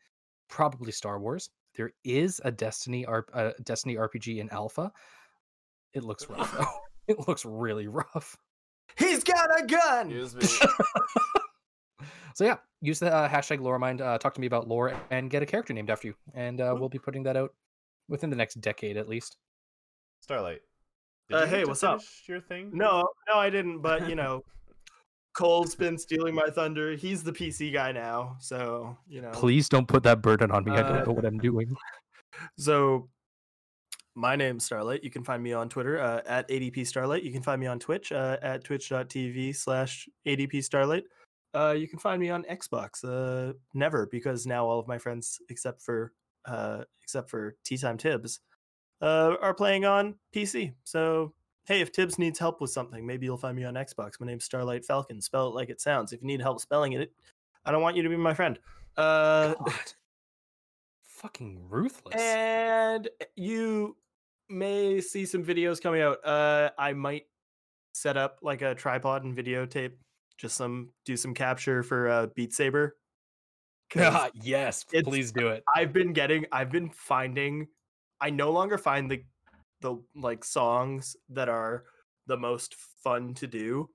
Probably 0.50 0.92
Star 0.92 1.20
Wars. 1.20 1.50
There 1.76 1.92
is 2.04 2.40
a 2.46 2.52
Destiny 2.52 3.06
R- 3.06 3.26
uh, 3.34 3.52
Destiny 3.64 3.96
RPG 3.96 4.38
in 4.40 4.50
alpha. 4.52 4.92
It 5.94 6.04
looks 6.04 6.30
rough. 6.30 6.56
though. 6.58 6.66
it 7.08 7.28
looks 7.28 7.44
really 7.44 7.88
rough. 7.88 8.38
He's 8.98 9.24
got 9.24 9.50
a 9.60 9.66
gun. 9.66 10.12
Excuse 10.12 10.62
me. 10.62 10.68
So 12.36 12.46
yeah, 12.46 12.58
use 12.82 13.00
the 13.00 13.14
uh, 13.14 13.30
hashtag 13.30 13.60
Loremind. 13.60 14.02
Uh, 14.02 14.18
talk 14.18 14.34
to 14.36 14.42
me 14.42 14.48
about 14.48 14.68
lore 14.68 14.94
and 15.12 15.30
get 15.30 15.44
a 15.44 15.46
character 15.46 15.74
named 15.74 15.90
after 15.90 16.08
you, 16.08 16.16
and 16.34 16.60
uh, 16.62 16.76
we'll 16.78 16.90
be 16.90 16.98
putting 16.98 17.24
that 17.24 17.38
out 17.38 17.54
within 18.10 18.30
the 18.30 18.36
next 18.36 18.56
decade 18.62 18.98
at 18.98 19.08
least. 19.08 19.38
Starlight. 20.22 20.62
Uh, 21.32 21.46
hey, 21.46 21.64
what's 21.66 21.84
up? 21.84 22.02
Your 22.28 22.42
thing? 22.42 22.72
No, 22.74 23.04
no, 23.28 23.36
I 23.36 23.50
didn't. 23.50 23.82
But 23.82 24.10
you 24.10 24.16
know, 24.16 24.44
Cole's 25.34 25.76
been 25.76 25.98
stealing 25.98 26.36
my 26.36 26.48
thunder. 26.48 26.96
He's 26.96 27.24
the 27.24 27.32
PC 27.34 27.74
guy 27.74 27.92
now, 27.92 28.38
so 28.40 28.96
you 29.08 29.22
know. 29.22 29.32
Please 29.32 29.68
don't 29.68 29.88
put 29.88 30.04
that 30.04 30.22
burden 30.22 30.52
on 30.52 30.64
me. 30.64 30.72
I 30.72 30.82
Uh, 30.82 30.92
don't 30.94 31.08
know 31.08 31.14
what 31.14 31.26
I'm 31.26 31.38
doing. 31.40 31.76
So, 32.58 33.10
my 34.16 34.36
name's 34.36 34.66
Starlight. 34.66 35.04
You 35.04 35.12
can 35.12 35.24
find 35.24 35.42
me 35.42 35.54
on 35.54 35.70
Twitter 35.70 36.00
uh, 36.02 36.22
at 36.26 36.50
ADP 36.50 36.86
Starlight. 36.88 37.22
You 37.24 37.32
can 37.32 37.44
find 37.44 37.62
me 37.62 37.68
on 37.68 37.78
Twitch 37.80 38.12
uh, 38.12 38.38
at 38.42 38.64
twitch.tv 38.64 39.56
slash 39.56 40.10
ADP 40.28 40.64
Starlight. 40.64 41.04
Uh, 41.54 41.76
you 41.78 41.88
can 41.88 42.00
find 42.00 42.20
me 42.20 42.32
on 42.32 42.44
Xbox. 42.46 43.04
Uh, 43.04 43.54
never, 43.76 44.08
because 44.08 44.48
now 44.48 44.66
all 44.66 44.80
of 44.80 44.88
my 44.88 44.98
friends, 44.98 45.40
except 45.50 45.82
for 45.82 46.12
uh, 46.46 46.84
except 47.04 47.30
for 47.30 47.56
Tea 47.64 47.78
Time 47.78 47.98
Tibbs, 47.98 48.40
uh, 49.02 49.36
are 49.40 49.54
playing 49.54 49.86
on 49.86 50.16
PC. 50.36 50.74
So, 50.84 51.34
hey, 51.66 51.82
if 51.82 51.92
Tibbs 51.92 52.20
needs 52.20 52.40
help 52.40 52.62
with 52.62 52.72
something, 52.72 53.06
maybe 53.06 53.26
you'll 53.26 53.38
find 53.38 53.56
me 53.56 53.64
on 53.64 53.76
Xbox. 53.76 54.20
My 54.20 54.28
name's 54.28 54.46
Starlight 54.46 54.86
Falcon. 54.86 55.22
Spell 55.22 55.48
it 55.48 55.56
like 55.56 55.70
it 55.70 55.82
sounds. 55.82 56.14
If 56.14 56.22
you 56.22 56.28
need 56.28 56.42
help 56.42 56.60
spelling 56.60 56.94
it, 56.94 57.12
I 57.66 57.72
don't 57.72 57.82
want 57.82 57.96
you 57.96 58.04
to 58.04 58.10
be 58.10 58.18
my 58.18 58.34
friend. 58.34 58.60
Uh. 58.98 59.54
Fucking 61.04 61.58
ruthless. 61.70 62.16
and 62.16 63.08
you 63.38 63.96
may 64.50 65.00
see 65.00 65.26
some 65.26 65.44
videos 65.44 65.82
coming 65.82 66.02
out. 66.02 66.18
Uh, 66.26 66.72
I 66.78 66.92
might 66.92 67.28
set 67.94 68.18
up 68.18 68.40
like 68.42 68.62
a 68.62 68.76
tripod 68.76 69.24
and 69.24 69.36
videotape, 69.36 69.94
just 70.38 70.58
some 70.58 70.90
do 71.06 71.16
some 71.16 71.34
capture 71.34 71.82
for 71.82 72.10
uh, 72.10 72.28
Beat 72.36 72.54
Saber. 72.54 72.98
yes, 74.34 74.84
please 75.04 75.32
do 75.32 75.48
it. 75.50 75.64
I've 75.74 75.94
been 75.94 76.12
getting, 76.12 76.46
I've 76.52 76.72
been 76.72 76.90
finding, 76.90 77.68
I 78.20 78.30
no 78.30 78.52
longer 78.52 78.78
find 78.78 79.10
the 79.10 79.24
the 79.84 80.02
like 80.16 80.44
songs 80.44 81.16
that 81.30 81.48
are 81.48 81.84
the 82.26 82.38
most 82.38 82.76
fun 83.04 83.36
to 83.36 83.46
do 83.46 83.90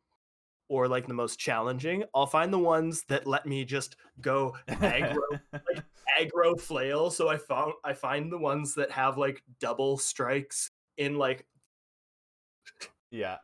or 0.69 0.87
like 0.87 1.07
the 1.07 1.15
most 1.15 1.39
challenging. 1.39 2.05
I'll 2.15 2.27
find 2.27 2.53
the 2.53 2.59
ones 2.59 3.05
that 3.09 3.27
let 3.27 3.47
me 3.47 3.65
just 3.65 3.97
go 4.21 4.55
aggro 4.69 5.17
like 5.53 5.83
aggro 6.21 6.61
flail. 6.61 7.11
So 7.11 7.29
I 7.29 7.39
found 7.39 7.73
I 7.85 7.95
find 7.95 8.31
the 8.31 8.39
ones 8.39 8.75
that 8.75 8.91
have 8.91 9.19
like 9.19 9.43
double 9.61 9.97
strikes 9.97 10.71
in 10.97 11.17
like 11.17 11.47
yeah. 13.11 13.37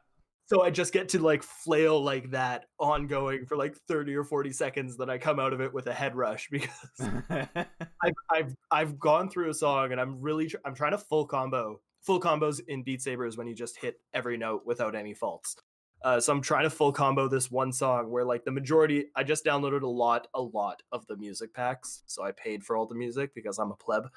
so 0.46 0.62
I 0.62 0.70
just 0.70 0.92
get 0.92 1.08
to 1.10 1.18
like 1.22 1.42
flail 1.42 2.02
like 2.02 2.32
that 2.32 2.66
ongoing 2.78 3.46
for 3.46 3.56
like 3.56 3.74
30 3.88 4.14
or 4.16 4.24
40 4.24 4.52
seconds 4.52 4.96
then 4.98 5.08
I 5.08 5.16
come 5.16 5.40
out 5.40 5.54
of 5.54 5.62
it 5.62 5.72
with 5.72 5.86
a 5.86 5.94
head 5.94 6.14
rush 6.14 6.48
because 6.50 6.70
I've 7.30 8.14
I've 8.30 8.56
I've 8.70 8.98
gone 8.98 9.30
through 9.30 9.48
a 9.48 9.54
song 9.54 9.92
and 9.92 10.00
I'm 10.00 10.20
really 10.20 10.48
tr- 10.48 10.58
I'm 10.64 10.74
trying 10.74 10.92
to 10.92 10.98
full 10.98 11.26
combo. 11.26 11.80
Full 12.04 12.20
combos 12.20 12.60
in 12.68 12.82
Beat 12.82 13.00
Saber 13.02 13.26
is 13.26 13.36
when 13.36 13.46
you 13.46 13.54
just 13.54 13.76
hit 13.78 13.98
every 14.12 14.36
note 14.36 14.62
without 14.66 14.94
any 14.94 15.14
faults. 15.14 15.56
Uh, 16.02 16.20
so 16.20 16.32
I'm 16.32 16.42
trying 16.42 16.64
to 16.64 16.70
full 16.70 16.92
combo 16.92 17.28
this 17.28 17.50
one 17.50 17.72
song 17.72 18.10
where 18.10 18.24
like 18.24 18.44
the 18.44 18.50
majority 18.50 19.06
I 19.16 19.24
just 19.24 19.42
downloaded 19.44 19.80
a 19.82 19.86
lot 19.86 20.28
a 20.34 20.40
lot 20.42 20.82
of 20.92 21.06
the 21.06 21.16
music 21.16 21.54
packs, 21.54 22.02
so 22.06 22.22
I 22.22 22.32
paid 22.32 22.62
for 22.62 22.76
all 22.76 22.84
the 22.84 22.94
music 22.94 23.34
because 23.34 23.58
I'm 23.58 23.70
a 23.70 23.76
pleb. 23.76 24.08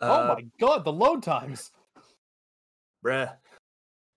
oh 0.00 0.12
Uh, 0.30 0.34
my 0.36 0.44
god, 0.58 0.84
the 0.84 0.92
load 0.92 1.22
times. 1.22 1.70
bruh. 3.04 3.32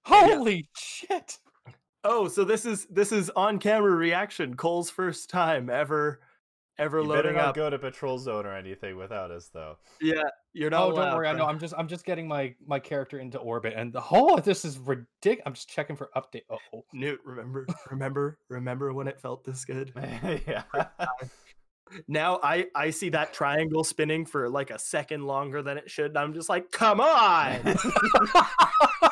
Holy 0.06 0.68
shit. 0.76 1.38
Oh, 2.04 2.28
so 2.28 2.44
this 2.44 2.66
is 2.66 2.86
this 2.88 3.12
is 3.12 3.30
on 3.36 3.60
camera 3.60 3.92
reaction. 3.92 4.56
Cole's 4.56 4.90
first 4.90 5.30
time 5.30 5.70
ever 5.70 6.22
ever 6.80 7.02
you 7.02 7.08
better 7.08 7.16
loading 7.16 7.36
not 7.36 7.50
up. 7.50 7.56
go 7.56 7.70
to 7.70 7.78
patrol 7.78 8.18
zone 8.18 8.46
or 8.46 8.56
anything 8.56 8.98
without 8.98 9.30
us, 9.30 9.50
though. 9.54 9.78
Yeah, 10.02 10.24
you're 10.54 10.70
not. 10.70 10.84
Oh, 10.84 10.90
don't 10.90 11.00
allowed, 11.00 11.16
worry. 11.16 11.28
I 11.28 11.34
know. 11.34 11.46
I'm 11.46 11.60
just 11.60 11.74
I'm 11.78 11.88
just 11.88 12.06
getting 12.06 12.28
my 12.28 12.56
my 12.66 12.80
character 12.80 13.20
into 13.20 13.38
orbit, 13.38 13.74
and 13.76 13.94
the 13.94 14.02
oh, 14.12 14.40
this 14.40 14.66
is 14.66 14.80
ridiculous. 14.80 15.44
I'm 15.46 15.54
just 15.54 15.70
checking 15.70 15.96
for 15.96 16.10
update. 16.16 16.44
Uh, 16.50 16.58
oh, 16.74 16.84
Newt, 16.94 17.20
remember, 17.24 17.68
remember, 17.92 18.40
remember 18.50 18.94
when 18.94 19.08
it 19.08 19.20
felt 19.20 19.44
this 19.44 19.66
good? 19.66 19.92
yeah. 20.48 20.64
Now 22.08 22.40
I 22.44 22.68
I 22.76 22.90
see 22.92 23.10
that 23.10 23.34
triangle 23.34 23.84
spinning 23.84 24.26
for 24.26 24.50
like 24.50 24.72
a 24.72 24.80
second 24.80 25.26
longer 25.26 25.62
than 25.62 25.78
it 25.78 25.90
should. 25.90 26.12
And 26.12 26.18
I'm 26.18 26.34
just 26.34 26.50
like, 26.50 26.72
come 26.72 27.02
on, 27.02 27.60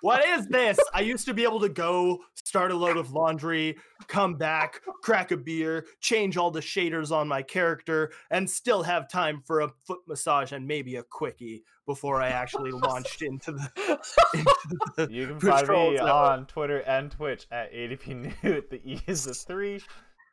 what 0.00 0.24
is 0.24 0.46
this? 0.48 0.78
I 0.94 1.00
used 1.00 1.26
to 1.26 1.34
be 1.34 1.44
able 1.44 1.60
to 1.60 1.68
go 1.68 2.20
start 2.34 2.70
a 2.70 2.76
load 2.76 2.96
of 2.96 3.12
laundry, 3.12 3.76
come 4.08 4.34
back, 4.34 4.80
crack 5.02 5.30
a 5.30 5.36
beer, 5.36 5.86
change 6.00 6.36
all 6.36 6.50
the 6.50 6.60
shaders 6.60 7.10
on 7.10 7.28
my 7.28 7.42
character, 7.42 8.12
and 8.30 8.48
still 8.48 8.82
have 8.82 9.08
time 9.08 9.42
for 9.44 9.60
a 9.60 9.70
foot 9.86 10.00
massage 10.06 10.52
and 10.52 10.66
maybe 10.66 10.96
a 10.96 11.02
quickie 11.02 11.64
before 11.86 12.20
I 12.20 12.28
actually 12.28 12.70
launched 12.72 13.22
into 13.22 13.52
the. 13.52 14.00
Into 14.34 14.78
the 14.96 15.08
You 15.10 15.26
can 15.26 15.40
find 15.40 15.68
me 15.68 15.98
on 15.98 16.46
Twitter 16.46 16.78
and 16.80 17.10
Twitch 17.10 17.46
at 17.50 17.72
ADP 17.72 18.42
Newt. 18.42 18.70
The 18.70 18.80
E 18.84 19.00
is 19.06 19.26
a 19.26 19.34
three. 19.34 19.80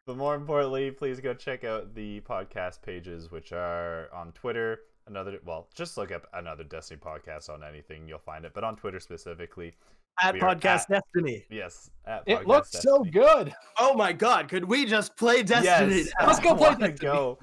But 0.05 0.17
more 0.17 0.33
importantly, 0.33 0.89
please 0.89 1.19
go 1.19 1.35
check 1.35 1.63
out 1.63 1.93
the 1.93 2.21
podcast 2.21 2.81
pages, 2.81 3.29
which 3.29 3.51
are 3.53 4.09
on 4.11 4.31
Twitter. 4.31 4.79
Another, 5.09 5.39
well, 5.45 5.67
just 5.75 5.97
look 5.97 6.11
up 6.11 6.27
another 6.33 6.63
Destiny 6.63 6.99
podcast 7.03 7.49
on 7.49 7.63
anything, 7.63 8.07
you'll 8.07 8.19
find 8.19 8.45
it. 8.45 8.51
But 8.53 8.63
on 8.63 8.75
Twitter 8.75 8.99
specifically, 8.99 9.73
at 10.21 10.35
We 10.35 10.41
are 10.41 10.55
Podcast 10.55 10.85
Destiny. 10.87 11.45
yes, 11.49 11.89
at 12.05 12.23
it 12.27 12.39
Podcast 12.39 12.45
looks 12.47 12.71
so 12.81 13.03
good. 13.03 13.53
Oh 13.79 13.93
my 13.95 14.13
god, 14.13 14.47
could 14.49 14.65
we 14.65 14.85
just 14.85 15.15
play 15.17 15.41
Destiny? 15.43 15.95
Yes. 16.03 16.11
Let's 16.21 16.39
go 16.39 16.55
play 16.55 16.69
wanna 16.69 16.89
Destiny. 16.89 17.11
Go. 17.11 17.39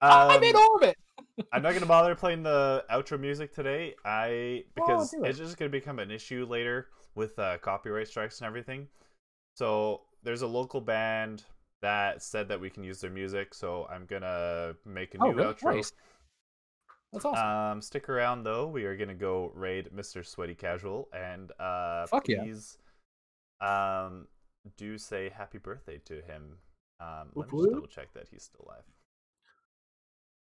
I'm 0.00 0.42
in 0.44 0.54
Um, 0.54 0.62
orbit. 0.72 0.96
I'm 1.52 1.62
not 1.62 1.72
gonna 1.74 1.86
bother 1.86 2.14
playing 2.14 2.42
the 2.44 2.84
outro 2.90 3.18
music 3.18 3.52
today. 3.54 3.94
I 4.04 4.64
because 4.74 5.10
do 5.10 5.24
it. 5.24 5.28
it's 5.30 5.38
just 5.38 5.56
gonna 5.56 5.70
become 5.70 5.98
an 5.98 6.10
issue 6.10 6.46
later 6.48 6.88
with 7.16 7.36
uh, 7.38 7.58
copyright 7.58 8.06
strikes 8.08 8.38
and 8.40 8.46
everything. 8.46 8.86
So 9.56 10.02
there's 10.22 10.42
a 10.42 10.46
local 10.46 10.80
band 10.80 11.44
that 11.80 12.22
said 12.22 12.48
that 12.48 12.60
we 12.60 12.70
can 12.70 12.82
use 12.84 13.00
their 13.00 13.10
music, 13.10 13.54
so 13.54 13.86
I'm 13.90 14.04
gonna 14.06 14.74
make 14.84 15.14
a 15.14 15.18
Oh, 15.20 15.30
new 15.30 15.36
really? 15.38 15.54
outro. 15.54 15.76
Nice. 15.76 15.92
That's 17.12 17.24
awesome. 17.24 17.46
Um, 17.46 17.82
stick 17.82 18.08
around 18.08 18.44
though. 18.44 18.66
We 18.66 18.84
are 18.84 18.96
gonna 18.96 19.14
go 19.14 19.50
raid 19.54 19.90
Mr. 19.94 20.24
Sweaty 20.24 20.54
Casual, 20.54 21.08
and 21.12 21.52
uh, 21.58 22.06
Fuck 22.06 22.28
yeah. 22.28 22.42
please, 22.42 22.78
um, 23.60 24.26
do 24.76 24.98
say 24.98 25.30
happy 25.30 25.58
birthday 25.58 25.98
to 26.04 26.14
him. 26.22 26.58
Um, 27.00 27.30
let 27.34 27.50
me 27.52 27.58
just 27.60 27.72
double 27.72 27.86
check 27.86 28.12
that 28.14 28.26
he's 28.30 28.42
still 28.42 28.66
alive. 28.66 28.82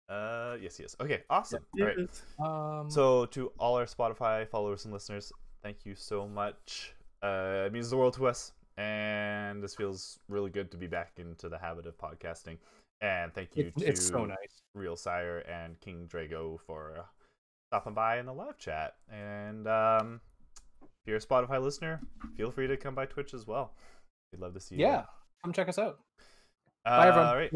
Uh, 0.10 0.58
yes, 0.62 0.76
he 0.76 0.84
is. 0.84 0.96
Okay, 1.00 1.24
awesome. 1.30 1.64
All 1.80 1.86
right. 1.88 2.22
um, 2.40 2.90
So, 2.90 3.26
to 3.28 3.52
all 3.58 3.76
our 3.76 3.86
Spotify 3.86 4.46
followers 4.46 4.84
and 4.84 4.94
listeners, 4.94 5.32
thank 5.64 5.86
you 5.86 5.96
so 5.96 6.28
much. 6.28 6.94
Uh, 7.24 7.64
it 7.66 7.72
means 7.72 7.90
the 7.90 7.96
world 7.96 8.16
to 8.16 8.28
us, 8.28 8.52
and 8.78 9.64
this 9.64 9.74
feels 9.74 10.20
really 10.28 10.50
good 10.50 10.70
to 10.72 10.78
be 10.78 10.88
back 10.88 11.14
into 11.18 11.48
the 11.48 11.58
habit 11.58 11.86
of 11.86 11.98
podcasting. 11.98 12.58
And 13.02 13.34
thank 13.34 13.56
you 13.56 13.72
to 13.72 13.86
it's 13.86 14.06
so 14.06 14.26
nice. 14.26 14.62
Real 14.76 14.96
Sire 14.96 15.40
and 15.40 15.80
King 15.80 16.08
Drago 16.08 16.60
for 16.60 16.96
uh, 17.00 17.04
stopping 17.70 17.94
by 17.94 18.20
in 18.20 18.26
the 18.26 18.34
live 18.34 18.60
chat. 18.60 18.96
And 19.12 19.68
um, 19.68 20.22
if 20.82 21.08
you're 21.08 21.18
a 21.18 21.20
Spotify 21.20 21.62
listener, 21.62 22.00
feel 22.38 22.52
free 22.52 22.68
to 22.68 22.78
come 22.78 22.94
by 22.94 23.06
Twitch 23.08 23.34
as 23.34 23.48
well. 23.48 23.74
We'd 24.32 24.42
love 24.42 24.54
to 24.54 24.60
see 24.60 24.76
you. 24.76 24.82
Yeah, 24.82 24.92
there. 24.92 25.06
come 25.44 25.54
check 25.54 25.68
us 25.68 25.80
out. 25.80 26.00
Uh, 26.86 26.98
Bye, 26.98 27.08
everyone. 27.08 27.28
All 27.28 27.36
right. 27.36 27.52